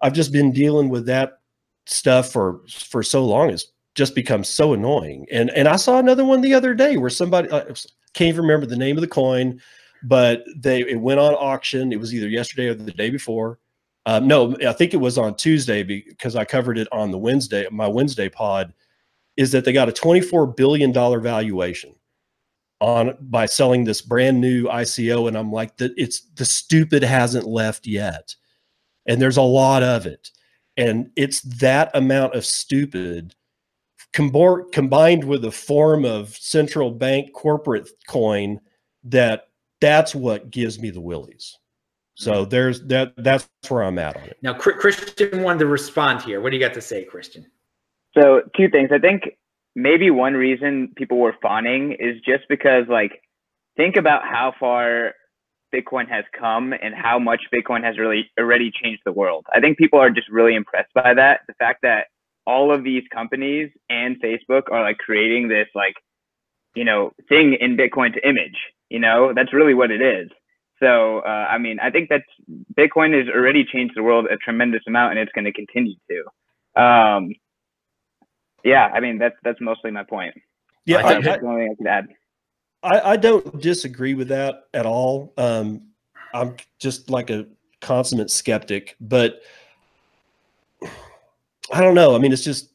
i've 0.00 0.14
just 0.14 0.32
been 0.32 0.50
dealing 0.50 0.88
with 0.88 1.04
that 1.06 1.40
stuff 1.84 2.32
for 2.32 2.62
for 2.68 3.02
so 3.02 3.24
long 3.24 3.50
it's 3.50 3.66
just 3.94 4.14
become 4.14 4.42
so 4.42 4.72
annoying. 4.72 5.26
And 5.30 5.50
and 5.50 5.68
i 5.68 5.76
saw 5.76 5.98
another 5.98 6.24
one 6.24 6.40
the 6.40 6.54
other 6.54 6.72
day 6.74 6.96
where 6.96 7.10
somebody 7.10 7.50
uh, 7.50 7.74
can't 8.14 8.28
even 8.28 8.42
remember 8.42 8.66
the 8.66 8.76
name 8.76 8.96
of 8.96 9.02
the 9.02 9.08
coin 9.08 9.60
but 10.02 10.44
they 10.56 10.80
it 10.80 11.00
went 11.00 11.20
on 11.20 11.34
auction 11.34 11.92
it 11.92 12.00
was 12.00 12.14
either 12.14 12.28
yesterday 12.28 12.68
or 12.68 12.74
the 12.74 12.90
day 12.92 13.10
before 13.10 13.58
um, 14.06 14.26
no, 14.26 14.56
I 14.66 14.72
think 14.72 14.92
it 14.92 14.98
was 14.98 15.16
on 15.16 15.34
Tuesday 15.34 15.82
because 15.82 16.36
I 16.36 16.44
covered 16.44 16.76
it 16.78 16.88
on 16.92 17.10
the 17.10 17.18
Wednesday, 17.18 17.66
my 17.70 17.88
Wednesday 17.88 18.28
pod, 18.28 18.74
is 19.36 19.50
that 19.52 19.64
they 19.64 19.72
got 19.72 19.88
a 19.88 19.92
$24 19.92 20.54
billion 20.56 20.92
valuation 20.92 21.94
on 22.80 23.16
by 23.18 23.46
selling 23.46 23.84
this 23.84 24.02
brand 24.02 24.40
new 24.40 24.64
ICO. 24.64 25.26
And 25.26 25.38
I'm 25.38 25.50
like, 25.50 25.76
that 25.78 25.92
it's 25.96 26.20
the 26.34 26.44
stupid 26.44 27.02
hasn't 27.02 27.46
left 27.46 27.86
yet. 27.86 28.34
And 29.06 29.20
there's 29.20 29.38
a 29.38 29.42
lot 29.42 29.82
of 29.82 30.06
it. 30.06 30.30
And 30.76 31.10
it's 31.16 31.40
that 31.42 31.90
amount 31.94 32.34
of 32.34 32.44
stupid 32.44 33.34
combined 34.14 35.24
with 35.24 35.44
a 35.44 35.50
form 35.50 36.04
of 36.04 36.34
central 36.36 36.90
bank 36.90 37.32
corporate 37.32 37.90
coin 38.08 38.60
that 39.02 39.48
that's 39.80 40.14
what 40.14 40.50
gives 40.50 40.78
me 40.78 40.90
the 40.90 41.00
willies. 41.00 41.58
So 42.14 42.32
mm-hmm. 42.32 42.48
there's 42.48 42.80
that. 42.84 43.12
That's 43.16 43.48
where 43.68 43.82
I'm 43.82 43.98
at 43.98 44.16
on 44.16 44.22
it. 44.22 44.38
Now, 44.40 44.54
Christian 44.54 45.42
wanted 45.42 45.58
to 45.60 45.66
respond 45.66 46.22
here. 46.22 46.40
What 46.40 46.50
do 46.50 46.56
you 46.56 46.62
got 46.62 46.74
to 46.74 46.80
say, 46.80 47.04
Christian? 47.04 47.44
So 48.16 48.42
two 48.56 48.68
things. 48.68 48.90
I 48.92 48.98
think 48.98 49.36
maybe 49.74 50.10
one 50.10 50.34
reason 50.34 50.92
people 50.96 51.18
were 51.18 51.34
fawning 51.42 51.96
is 51.98 52.20
just 52.24 52.44
because, 52.48 52.84
like, 52.88 53.20
think 53.76 53.96
about 53.96 54.22
how 54.22 54.54
far 54.60 55.14
Bitcoin 55.74 56.08
has 56.08 56.24
come 56.38 56.72
and 56.72 56.94
how 56.94 57.18
much 57.18 57.40
Bitcoin 57.52 57.82
has 57.82 57.98
really 57.98 58.30
already 58.38 58.70
changed 58.70 59.02
the 59.04 59.12
world. 59.12 59.44
I 59.52 59.58
think 59.58 59.76
people 59.76 59.98
are 59.98 60.10
just 60.10 60.28
really 60.28 60.54
impressed 60.54 60.94
by 60.94 61.14
that. 61.14 61.40
The 61.48 61.54
fact 61.54 61.80
that 61.82 62.06
all 62.46 62.72
of 62.72 62.84
these 62.84 63.02
companies 63.12 63.70
and 63.88 64.20
Facebook 64.22 64.62
are 64.70 64.82
like 64.82 64.98
creating 64.98 65.48
this 65.48 65.68
like, 65.74 65.94
you 66.74 66.84
know, 66.84 67.12
thing 67.28 67.56
in 67.60 67.76
Bitcoin 67.76 68.12
to 68.14 68.28
image. 68.28 68.56
You 68.90 68.98
know, 68.98 69.32
that's 69.34 69.52
really 69.52 69.74
what 69.74 69.90
it 69.90 70.02
is. 70.02 70.30
So, 70.80 71.20
uh, 71.20 71.46
I 71.50 71.58
mean, 71.58 71.78
I 71.80 71.90
think 71.90 72.10
that 72.10 72.22
Bitcoin 72.76 73.16
has 73.16 73.32
already 73.34 73.64
changed 73.64 73.94
the 73.96 74.02
world 74.02 74.26
a 74.26 74.36
tremendous 74.36 74.82
amount, 74.86 75.12
and 75.12 75.20
it's 75.20 75.32
going 75.32 75.44
to 75.44 75.52
continue 75.52 75.94
to. 76.10 76.80
Um, 76.80 77.32
yeah, 78.64 78.90
I 78.92 79.00
mean, 79.00 79.18
that's 79.18 79.36
that's 79.44 79.60
mostly 79.60 79.90
my 79.90 80.02
point. 80.02 80.34
Yeah, 80.84 80.98
I, 80.98 81.16
I, 81.16 81.20
that's 81.20 81.42
the 81.42 81.46
only 81.46 81.62
thing 81.62 81.72
I 81.72 81.74
could 81.76 81.86
add. 81.86 82.08
I, 82.82 83.12
I 83.12 83.16
don't 83.16 83.60
disagree 83.60 84.14
with 84.14 84.28
that 84.28 84.64
at 84.74 84.84
all. 84.84 85.32
Um, 85.38 85.88
I'm 86.34 86.56
just 86.78 87.08
like 87.08 87.30
a 87.30 87.46
consummate 87.80 88.30
skeptic, 88.30 88.96
but 89.00 89.40
I 91.72 91.80
don't 91.80 91.94
know. 91.94 92.14
I 92.14 92.18
mean, 92.18 92.32
it's 92.32 92.44
just 92.44 92.74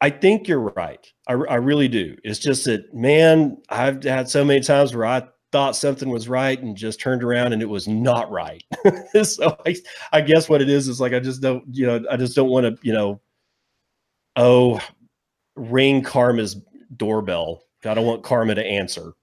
I 0.00 0.10
think 0.10 0.48
you're 0.48 0.60
right. 0.60 1.06
I, 1.28 1.32
I 1.32 1.56
really 1.56 1.88
do. 1.88 2.16
It's 2.24 2.38
just 2.38 2.64
that, 2.64 2.94
man, 2.94 3.58
I've 3.68 4.02
had 4.02 4.30
so 4.30 4.44
many 4.44 4.60
times 4.60 4.94
where 4.94 5.04
I 5.04 5.28
thought 5.52 5.76
something 5.76 6.08
was 6.08 6.28
right 6.28 6.60
and 6.60 6.76
just 6.76 7.00
turned 7.00 7.22
around 7.22 7.52
and 7.52 7.60
it 7.60 7.68
was 7.68 7.86
not 7.86 8.30
right. 8.30 8.62
so 9.22 9.56
I, 9.66 9.76
I 10.12 10.20
guess 10.22 10.48
what 10.48 10.62
it 10.62 10.70
is 10.70 10.88
is 10.88 11.00
like 11.00 11.12
I 11.12 11.20
just 11.20 11.42
don't, 11.42 11.64
you 11.70 11.86
know, 11.86 12.02
I 12.10 12.16
just 12.16 12.34
don't 12.34 12.48
want 12.48 12.64
to, 12.64 12.78
you 12.82 12.94
know, 12.94 13.20
oh, 14.36 14.80
ring 15.56 16.02
karma's 16.02 16.56
doorbell 16.96 17.62
I 17.84 17.94
don't 17.94 18.04
want 18.04 18.22
karma 18.22 18.54
to 18.54 18.64
answer. 18.64 19.14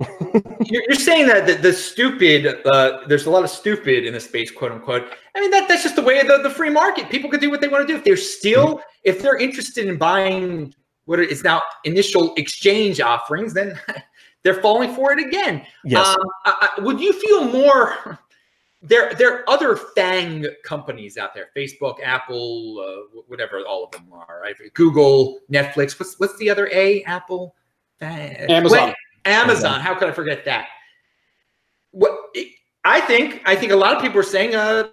you're, 0.66 0.84
you're 0.88 0.96
saying 0.96 1.28
that 1.28 1.46
the, 1.46 1.54
the 1.54 1.74
stupid, 1.74 2.66
uh, 2.66 3.02
there's 3.08 3.28
a 3.28 3.30
lot 3.30 3.44
of 3.44 3.50
stupid 3.50 4.06
in 4.06 4.14
the 4.14 4.20
space, 4.20 4.50
quote 4.50 4.72
unquote. 4.72 5.14
I 5.36 5.42
mean, 5.42 5.52
that 5.52 5.68
that's 5.68 5.84
just 5.84 5.96
the 5.96 6.02
way 6.02 6.20
of 6.20 6.28
the, 6.28 6.40
the 6.40 6.50
free 6.50 6.72
market. 6.72 7.10
People 7.10 7.30
can 7.30 7.40
do 7.40 7.52
what 7.52 7.62
they 7.62 7.68
want 7.68 7.88
to 7.88 7.94
do. 7.94 7.98
If 7.98 8.04
they're 8.04 8.18
still, 8.18 8.82
if 9.04 9.22
they're 9.22 9.38
interested 9.38 9.88
in 9.88 9.98
buying 9.98 10.74
what 11.06 11.20
is 11.20 11.44
now 11.44 11.62
initial 11.84 12.34
exchange 12.36 13.00
offerings, 13.00 13.54
then 13.54 13.80
they're 14.44 14.62
falling 14.62 14.94
for 14.94 15.12
it 15.12 15.26
again. 15.26 15.66
Yes. 15.86 16.08
Um, 16.08 16.28
I, 16.46 16.70
I, 16.78 16.82
would 16.82 17.00
you 17.00 17.14
feel 17.14 17.46
more? 17.46 18.20
There, 18.82 19.14
there 19.16 19.40
are 19.40 19.50
other 19.50 19.76
FANG 19.76 20.46
companies 20.64 21.18
out 21.18 21.34
there: 21.34 21.48
Facebook, 21.56 21.96
Apple, 22.04 22.80
uh, 22.80 23.22
whatever 23.28 23.62
all 23.68 23.84
of 23.84 23.92
them 23.92 24.08
are. 24.12 24.40
Right? 24.42 24.56
Google, 24.74 25.40
Netflix. 25.52 26.00
What's 26.00 26.20
what's 26.20 26.38
the 26.38 26.50
other 26.50 26.70
A? 26.74 27.04
Apple. 27.04 27.56
Amazon. 28.02 28.88
Wait, 28.88 28.96
Amazon. 29.26 29.80
How 29.80 29.96
could 29.96 30.10
I 30.10 30.12
forget 30.12 30.46
that? 30.46 30.68
What 31.92 32.12
I 32.86 33.02
think, 33.02 33.42
I 33.46 33.56
think 33.56 33.72
a 33.72 33.76
lot 33.76 33.96
of 33.96 34.02
people 34.02 34.20
are 34.20 34.24
saying 34.24 34.56
uh, 34.56 34.88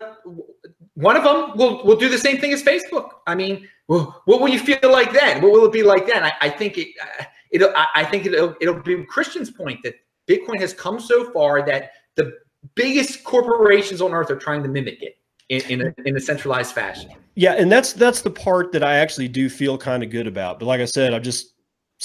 one 0.95 1.17
of 1.17 1.25
them 1.25 1.57
will 1.57 1.85
will 1.85 1.97
do 1.97 2.09
the 2.09 2.19
same 2.19 2.39
thing 2.39 2.53
as 2.53 2.63
Facebook. 2.63 3.09
I 3.27 3.35
mean, 3.35 3.69
well, 3.89 4.23
what 4.25 4.41
will 4.41 4.49
you 4.49 4.59
feel 4.59 4.79
like 4.85 5.13
then? 5.13 5.43
What 5.43 5.53
will 5.53 5.67
it 5.67 5.73
be 5.73 5.83
like 5.83 6.07
then? 6.07 6.25
I, 6.25 6.33
I 6.41 6.49
think 6.49 6.79
it, 6.79 6.89
uh, 7.01 7.25
it'll. 7.51 7.73
I 7.95 8.05
think 8.05 8.27
it'll. 8.27 8.55
It'll 8.61 8.81
be 8.81 9.05
Christian's 9.05 9.51
point 9.51 9.81
that 9.85 9.95
Bitcoin 10.29 10.61
has 10.61 10.73
come 10.73 10.99
so 10.99 11.31
far 11.33 11.65
that 11.67 11.91
the 12.17 12.33
biggest 12.75 13.25
corporations 13.25 14.01
on 14.01 14.13
earth 14.13 14.31
are 14.31 14.37
trying 14.37 14.63
to 14.63 14.69
mimic 14.69 15.03
it 15.03 15.19
in, 15.49 15.81
in 15.81 15.87
a, 15.87 16.09
in 16.09 16.17
a 16.17 16.21
centralized 16.21 16.75
fashion. 16.75 17.11
Yeah, 17.35 17.53
and 17.55 17.71
that's 17.71 17.93
that's 17.93 18.23
the 18.23 18.31
part 18.31 18.73
that 18.73 18.83
I 18.83 18.97
actually 18.97 19.29
do 19.29 19.49
feel 19.49 19.77
kind 19.77 20.03
of 20.03 20.11
good 20.11 20.27
about. 20.27 20.59
But 20.59 20.67
like 20.67 20.81
I 20.81 20.85
said, 20.85 21.13
I'm 21.13 21.23
just 21.23 21.54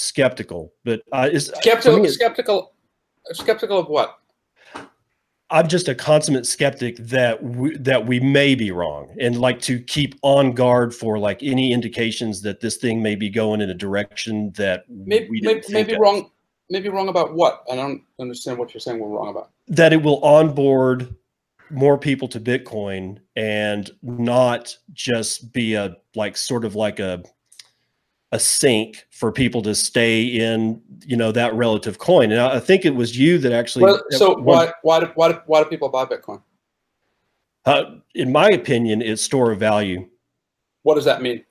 skeptical, 0.00 0.72
but 0.84 1.02
uh, 1.12 1.28
is 1.30 1.46
skeptical. 1.46 2.06
skeptical. 2.08 2.72
Skeptical 3.32 3.78
of 3.78 3.88
what? 3.88 4.18
I'm 5.52 5.66
just 5.66 5.88
a 5.88 5.94
consummate 5.94 6.46
skeptic 6.46 6.96
that 6.98 7.42
we, 7.42 7.76
that 7.78 8.06
we 8.06 8.20
may 8.20 8.54
be 8.54 8.70
wrong, 8.70 9.14
and 9.20 9.40
like 9.40 9.60
to 9.62 9.80
keep 9.80 10.14
on 10.22 10.52
guard 10.52 10.94
for 10.94 11.18
like 11.18 11.42
any 11.42 11.72
indications 11.72 12.42
that 12.42 12.60
this 12.60 12.76
thing 12.76 13.02
may 13.02 13.16
be 13.16 13.28
going 13.28 13.60
in 13.60 13.70
a 13.70 13.74
direction 13.74 14.52
that 14.52 14.84
maybe 14.88 15.28
we 15.28 15.40
maybe, 15.40 15.62
maybe 15.70 15.96
wrong. 15.98 16.30
Maybe 16.72 16.88
wrong 16.88 17.08
about 17.08 17.34
what? 17.34 17.64
I 17.70 17.74
don't 17.74 18.02
understand 18.20 18.56
what 18.56 18.72
you're 18.72 18.80
saying. 18.80 19.00
We're 19.00 19.08
wrong 19.08 19.30
about 19.30 19.50
that. 19.68 19.92
It 19.92 20.02
will 20.02 20.22
onboard 20.22 21.12
more 21.68 21.98
people 21.98 22.28
to 22.28 22.40
Bitcoin 22.40 23.18
and 23.34 23.90
not 24.02 24.76
just 24.92 25.52
be 25.52 25.74
a 25.74 25.96
like 26.14 26.36
sort 26.36 26.64
of 26.64 26.76
like 26.76 27.00
a 27.00 27.22
a 28.32 28.38
sink 28.38 29.06
for 29.10 29.32
people 29.32 29.60
to 29.62 29.74
stay 29.74 30.22
in, 30.22 30.80
you 31.04 31.16
know, 31.16 31.32
that 31.32 31.54
relative 31.54 31.98
coin. 31.98 32.30
And 32.30 32.40
I 32.40 32.60
think 32.60 32.84
it 32.84 32.94
was 32.94 33.18
you 33.18 33.38
that 33.38 33.52
actually. 33.52 33.84
Well, 33.84 34.02
so 34.10 34.38
why 34.38 34.72
why 34.82 35.00
do, 35.00 35.06
why 35.14 35.32
do, 35.32 35.38
why 35.46 35.62
do 35.62 35.68
people 35.68 35.88
buy 35.88 36.04
Bitcoin? 36.04 36.42
Uh, 37.66 37.96
in 38.14 38.32
my 38.32 38.48
opinion, 38.48 39.02
it's 39.02 39.22
store 39.22 39.50
of 39.52 39.58
value. 39.58 40.08
What 40.82 40.94
does 40.94 41.04
that 41.04 41.20
mean? 41.20 41.44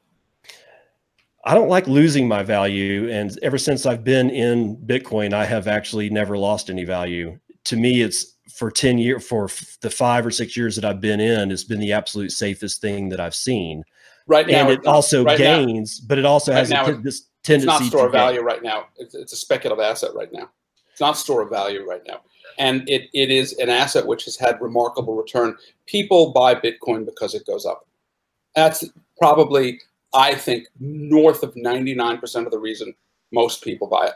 I 1.46 1.54
don't 1.54 1.70
like 1.70 1.88
losing 1.88 2.28
my 2.28 2.44
value, 2.44 3.10
and 3.10 3.38
ever 3.42 3.58
since 3.58 3.86
I've 3.86 4.04
been 4.04 4.30
in 4.30 4.76
Bitcoin, 4.78 5.34
I 5.34 5.46
have 5.46 5.68
actually 5.68 6.10
never 6.10 6.38
lost 6.38 6.70
any 6.70 6.84
value. 6.84 7.40
To 7.66 7.78
me, 7.78 8.02
it's 8.02 8.36
for 8.54 8.70
10 8.70 8.98
years 8.98 9.26
for 9.26 9.50
the 9.82 9.90
five 9.90 10.26
or 10.26 10.32
six 10.32 10.58
years 10.58 10.76
that 10.76 10.84
I've 10.84 11.00
been 11.00 11.20
in, 11.20 11.52
it's 11.52 11.64
been 11.64 11.80
the 11.80 11.94
absolute 11.94 12.32
safest 12.32 12.82
thing 12.82 13.10
that 13.10 13.20
I've 13.20 13.36
seen 13.36 13.84
right 14.30 14.48
now, 14.48 14.70
and 14.70 14.70
it 14.70 14.86
also 14.86 15.26
right 15.26 15.38
gains, 15.38 16.00
now, 16.02 16.06
but 16.08 16.18
it 16.20 16.26
also 16.26 16.54
has 16.54 16.70
now, 16.70 16.86
a, 16.86 16.94
this 16.94 17.28
tendency. 17.44 17.68
It's 17.68 17.82
not 17.82 17.88
store 17.88 18.06
of 18.06 18.12
value 18.14 18.42
right 18.42 18.64
now. 18.64 18.86
It's, 18.98 19.16
it's, 19.16 19.34
a 19.34 19.36
speculative 19.36 19.84
asset 19.84 20.12
right 20.16 20.32
now. 20.32 20.50
It's 20.92 21.02
not 21.02 21.18
store 21.18 21.42
of 21.42 21.50
value 21.50 21.86
right 21.86 22.04
now, 22.08 22.22
and 22.58 22.88
it, 22.88 23.10
it 23.14 23.32
is 23.32 23.58
an 23.58 23.70
asset 23.70 24.06
which 24.06 24.26
has 24.26 24.38
had 24.38 24.62
remarkable 24.62 25.16
return. 25.16 25.58
People 25.88 26.32
buy 26.32 26.56
Bitcoin 26.56 27.06
because 27.06 27.34
it 27.34 27.46
goes 27.46 27.66
up. 27.66 27.88
That's 28.56 28.86
probably, 29.18 29.82
I 30.14 30.36
think, 30.36 30.68
north 30.80 31.44
of 31.44 31.56
ninety 31.56 31.96
nine 31.96 32.20
percent 32.20 32.46
of 32.46 32.52
the 32.52 32.60
reason 32.60 32.94
most 33.32 33.64
people 33.64 33.88
buy 33.88 34.08
it. 34.08 34.14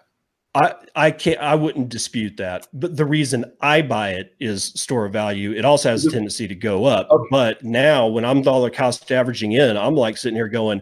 I, 0.55 0.75
I 0.95 1.11
can't 1.11 1.39
I 1.39 1.55
wouldn't 1.55 1.89
dispute 1.89 2.37
that. 2.37 2.67
But 2.73 2.95
the 2.95 3.05
reason 3.05 3.45
I 3.61 3.81
buy 3.81 4.11
it 4.11 4.35
is 4.39 4.65
store 4.65 5.05
of 5.05 5.13
value. 5.13 5.51
It 5.51 5.65
also 5.65 5.89
has 5.89 6.05
a 6.05 6.11
tendency 6.11 6.47
to 6.47 6.55
go 6.55 6.85
up. 6.85 7.09
Okay. 7.09 7.27
But 7.31 7.63
now 7.63 8.07
when 8.07 8.23
I'm 8.23 8.43
dollar 8.43 8.69
cost 8.69 9.11
averaging 9.11 9.53
in, 9.53 9.77
I'm 9.77 9.95
like 9.95 10.15
sitting 10.15 10.35
here 10.35 10.47
going, 10.47 10.81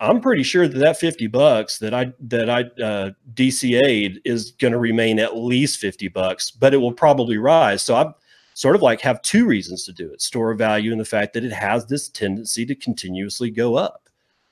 I'm 0.00 0.20
pretty 0.20 0.42
sure 0.42 0.66
that 0.66 0.78
that 0.78 0.98
50 0.98 1.26
bucks 1.26 1.78
that 1.78 1.92
I 1.92 2.12
that 2.20 2.48
I 2.48 2.62
uh, 2.82 3.10
DCA'd 3.34 4.20
is 4.24 4.52
going 4.52 4.72
to 4.72 4.78
remain 4.78 5.18
at 5.18 5.36
least 5.36 5.80
50 5.80 6.08
bucks, 6.08 6.50
but 6.50 6.72
it 6.72 6.78
will 6.78 6.92
probably 6.92 7.36
rise. 7.36 7.82
So 7.82 7.94
I 7.94 8.10
sort 8.54 8.74
of 8.74 8.82
like 8.82 9.00
have 9.02 9.20
two 9.20 9.44
reasons 9.44 9.84
to 9.84 9.92
do 9.92 10.10
it: 10.12 10.22
store 10.22 10.50
of 10.50 10.58
value 10.58 10.92
and 10.92 11.00
the 11.00 11.04
fact 11.04 11.34
that 11.34 11.44
it 11.44 11.52
has 11.52 11.86
this 11.86 12.08
tendency 12.08 12.64
to 12.66 12.74
continuously 12.74 13.50
go 13.50 13.76
up 13.76 14.03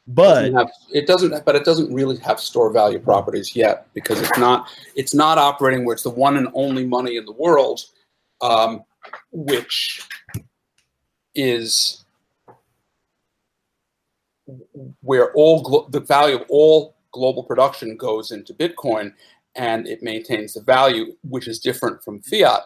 but 0.06 0.44
it 0.46 0.50
doesn't, 0.50 0.54
have, 0.54 0.70
it 0.92 1.06
doesn't, 1.06 1.44
but 1.44 1.54
it 1.54 1.64
doesn't 1.64 1.94
really 1.94 2.16
have 2.18 2.40
store 2.40 2.72
value 2.72 2.98
properties 2.98 3.54
yet 3.54 3.86
because 3.94 4.20
it's 4.20 4.38
not 4.38 4.68
it's 4.96 5.14
not 5.14 5.38
operating 5.38 5.84
where 5.84 5.94
it's 5.94 6.02
the 6.02 6.10
one 6.10 6.36
and 6.36 6.48
only 6.54 6.84
money 6.84 7.16
in 7.16 7.24
the 7.24 7.32
world 7.32 7.80
um, 8.40 8.82
which 9.30 10.08
is 11.34 12.04
where 15.02 15.32
all 15.34 15.86
the 15.90 16.00
value 16.00 16.36
of 16.36 16.44
all 16.48 16.96
global 17.12 17.44
production 17.44 17.96
goes 17.96 18.32
into 18.32 18.52
bitcoin 18.54 19.12
and 19.54 19.86
it 19.86 20.02
maintains 20.02 20.54
the 20.54 20.60
value 20.60 21.14
which 21.28 21.46
is 21.46 21.58
different 21.58 22.02
from 22.02 22.20
fiat. 22.20 22.62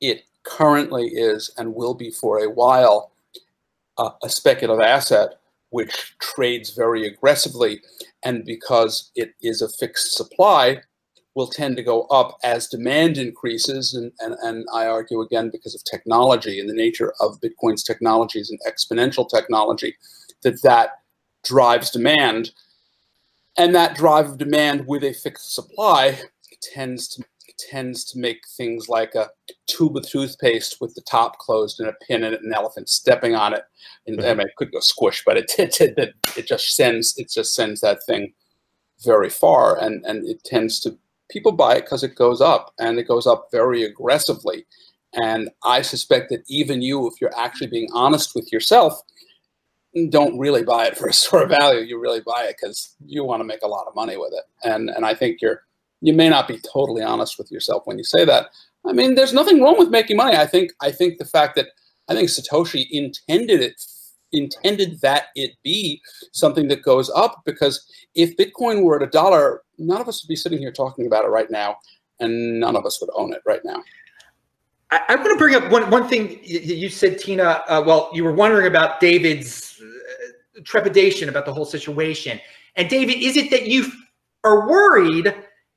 It 0.00 0.24
currently 0.42 1.06
is 1.06 1.50
and 1.56 1.74
will 1.74 1.94
be 1.94 2.10
for 2.10 2.44
a 2.44 2.50
while 2.50 3.12
uh, 3.96 4.10
a 4.22 4.28
speculative 4.28 4.84
asset 4.84 5.40
which 5.74 6.14
trades 6.20 6.70
very 6.70 7.04
aggressively, 7.04 7.80
and 8.22 8.44
because 8.44 9.10
it 9.16 9.34
is 9.42 9.60
a 9.60 9.68
fixed 9.68 10.12
supply, 10.14 10.80
will 11.34 11.48
tend 11.48 11.76
to 11.76 11.82
go 11.82 12.02
up 12.20 12.38
as 12.44 12.68
demand 12.68 13.18
increases. 13.18 13.92
And, 13.92 14.12
and, 14.20 14.36
and 14.42 14.64
I 14.72 14.86
argue 14.86 15.20
again 15.20 15.50
because 15.50 15.74
of 15.74 15.82
technology 15.82 16.60
and 16.60 16.70
the 16.70 16.82
nature 16.86 17.12
of 17.18 17.40
Bitcoin's 17.40 17.82
technology 17.82 18.38
is 18.38 18.50
an 18.52 18.58
exponential 18.70 19.28
technology, 19.28 19.96
that 20.44 20.62
that 20.62 20.90
drives 21.42 21.90
demand. 21.90 22.52
And 23.58 23.74
that 23.74 23.96
drive 23.96 24.28
of 24.28 24.38
demand 24.38 24.86
with 24.86 25.02
a 25.02 25.12
fixed 25.12 25.54
supply 25.56 26.20
tends 26.62 27.08
to 27.08 27.24
tends 27.58 28.04
to 28.04 28.18
make 28.18 28.46
things 28.56 28.88
like 28.88 29.14
a 29.14 29.30
tube 29.66 29.96
of 29.96 30.08
toothpaste 30.08 30.78
with 30.80 30.94
the 30.94 31.00
top 31.02 31.38
closed 31.38 31.80
and 31.80 31.88
a 31.88 31.94
pin 32.06 32.24
in 32.24 32.34
it, 32.34 32.42
an 32.42 32.52
elephant 32.54 32.88
stepping 32.88 33.34
on 33.34 33.54
it. 33.54 33.62
And 34.06 34.18
mm-hmm. 34.18 34.28
I 34.28 34.34
mean, 34.34 34.46
it 34.46 34.56
could 34.56 34.72
go 34.72 34.80
squish, 34.80 35.22
but 35.24 35.36
it, 35.58 35.58
it, 35.58 35.80
it, 35.80 36.14
it 36.36 36.46
just 36.46 36.74
sends 36.74 37.16
it 37.16 37.30
just 37.30 37.54
sends 37.54 37.80
that 37.80 38.04
thing 38.06 38.32
very 39.04 39.30
far, 39.30 39.78
and 39.80 40.04
and 40.04 40.26
it 40.28 40.42
tends 40.44 40.80
to 40.80 40.96
people 41.30 41.52
buy 41.52 41.76
it 41.76 41.82
because 41.82 42.04
it 42.04 42.14
goes 42.14 42.40
up 42.40 42.72
and 42.78 42.98
it 42.98 43.08
goes 43.08 43.26
up 43.26 43.48
very 43.50 43.82
aggressively. 43.82 44.66
And 45.14 45.50
I 45.64 45.82
suspect 45.82 46.30
that 46.30 46.42
even 46.48 46.82
you, 46.82 47.06
if 47.06 47.14
you're 47.20 47.36
actually 47.36 47.68
being 47.68 47.88
honest 47.92 48.34
with 48.34 48.52
yourself, 48.52 49.00
don't 50.10 50.38
really 50.38 50.64
buy 50.64 50.86
it 50.86 50.96
for 50.96 51.08
a 51.08 51.12
store 51.14 51.44
of 51.44 51.50
value. 51.50 51.80
You 51.80 52.00
really 52.00 52.20
buy 52.20 52.44
it 52.48 52.56
because 52.60 52.94
you 53.06 53.24
want 53.24 53.40
to 53.40 53.44
make 53.44 53.62
a 53.62 53.68
lot 53.68 53.86
of 53.86 53.94
money 53.94 54.16
with 54.16 54.32
it. 54.32 54.44
And 54.68 54.90
and 54.90 55.04
I 55.04 55.14
think 55.14 55.40
you're 55.40 55.62
you 56.04 56.12
may 56.12 56.28
not 56.28 56.46
be 56.46 56.60
totally 56.72 57.02
honest 57.02 57.38
with 57.38 57.50
yourself 57.50 57.86
when 57.86 57.96
you 57.96 58.04
say 58.04 58.26
that. 58.26 58.48
I 58.86 58.92
mean, 58.92 59.14
there's 59.14 59.32
nothing 59.32 59.62
wrong 59.62 59.78
with 59.78 59.88
making 59.88 60.18
money. 60.18 60.36
I 60.36 60.44
think 60.44 60.72
I 60.82 60.92
think 60.92 61.16
the 61.16 61.24
fact 61.24 61.56
that 61.56 61.68
I 62.08 62.14
think 62.14 62.28
Satoshi 62.28 62.86
intended 62.90 63.62
it 63.62 63.80
intended 64.32 65.00
that 65.00 65.26
it 65.34 65.52
be 65.62 66.02
something 66.32 66.68
that 66.68 66.82
goes 66.82 67.08
up 67.10 67.42
because 67.46 67.86
if 68.14 68.36
Bitcoin 68.36 68.82
were 68.82 68.96
at 69.00 69.08
a 69.08 69.10
dollar, 69.10 69.62
none 69.78 70.00
of 70.00 70.08
us 70.08 70.22
would 70.22 70.28
be 70.28 70.36
sitting 70.36 70.58
here 70.58 70.72
talking 70.72 71.06
about 71.06 71.24
it 71.24 71.28
right 71.28 71.50
now, 71.50 71.76
and 72.20 72.60
none 72.60 72.76
of 72.76 72.84
us 72.84 73.00
would 73.00 73.10
own 73.14 73.32
it 73.32 73.40
right 73.46 73.64
now. 73.64 73.82
I, 74.90 75.00
I 75.08 75.14
want 75.14 75.28
to 75.28 75.36
bring 75.38 75.54
up 75.54 75.70
one 75.72 75.88
one 75.90 76.06
thing 76.06 76.38
you 76.42 76.90
said, 76.90 77.18
Tina. 77.18 77.62
Uh, 77.66 77.82
well, 77.86 78.10
you 78.12 78.24
were 78.24 78.34
wondering 78.34 78.66
about 78.66 79.00
David's 79.00 79.80
uh, 79.80 80.60
trepidation 80.64 81.30
about 81.30 81.46
the 81.46 81.54
whole 81.54 81.64
situation, 81.64 82.38
and 82.76 82.90
David, 82.90 83.22
is 83.22 83.38
it 83.38 83.50
that 83.50 83.68
you 83.68 83.90
are 84.42 84.68
worried? 84.68 85.34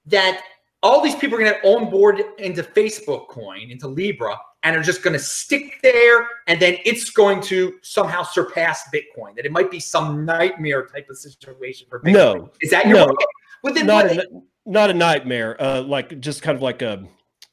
That 0.08 0.42
all 0.84 1.02
these 1.02 1.16
people 1.16 1.38
are 1.38 1.42
going 1.42 1.54
to 1.54 1.68
onboard 1.68 2.22
into 2.38 2.64
Facebook 2.64 3.28
coin, 3.28 3.70
into 3.70 3.88
Libra, 3.88 4.38
and 4.64 4.76
are 4.76 4.82
just 4.82 5.04
going 5.04 5.14
to 5.14 5.20
stick 5.20 5.80
there, 5.82 6.28
and 6.48 6.60
then 6.62 6.78
it's 6.86 7.10
going 7.10 7.42
to 7.42 7.74
somehow 7.82 8.24
surpass 8.24 8.84
Bitcoin. 8.94 9.36
That 9.36 9.46
it 9.46 9.52
might 9.52 9.72
be 9.72 9.80
some 9.80 10.26
nightmare 10.26 10.86
type 10.86 11.08
of 11.10 11.18
situation 11.18 11.88
for 11.90 12.00
Bitcoin. 12.02 12.14
No, 12.14 12.52
is 12.62 12.72
that 12.72 12.88
your 12.88 12.98
no, 12.98 13.16
Within 13.64 13.88
not 13.88 14.06
a, 14.06 14.28
not 14.66 14.90
a 14.90 14.94
nightmare. 14.94 15.62
Uh, 15.62 15.82
like 15.82 16.20
just 16.20 16.42
kind 16.42 16.56
of 16.56 16.62
like 16.62 16.82
a 16.82 17.04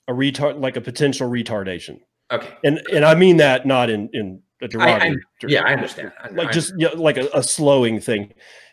a 0.09 0.13
retard, 0.13 0.61
like 0.61 0.77
a 0.77 0.81
potential 0.81 1.29
retardation. 1.29 2.01
Okay, 2.31 2.55
and 2.65 2.81
and 2.93 3.05
I 3.05 3.15
mean 3.15 3.39
that 3.39 3.67
not 3.67 3.91
in 3.91 4.09
in 4.13 4.43
a 4.63 4.69
derogatory. 4.69 5.11
I, 5.11 5.15
I, 5.15 5.49
yeah, 5.49 5.63
I 5.63 5.73
understand. 5.73 6.13
like 6.33 6.53
just 6.53 6.73
yeah, 6.77 6.89
like 6.95 7.17
a, 7.17 7.29
a 7.35 7.43
slowing 7.43 8.01
thing, 8.01 8.33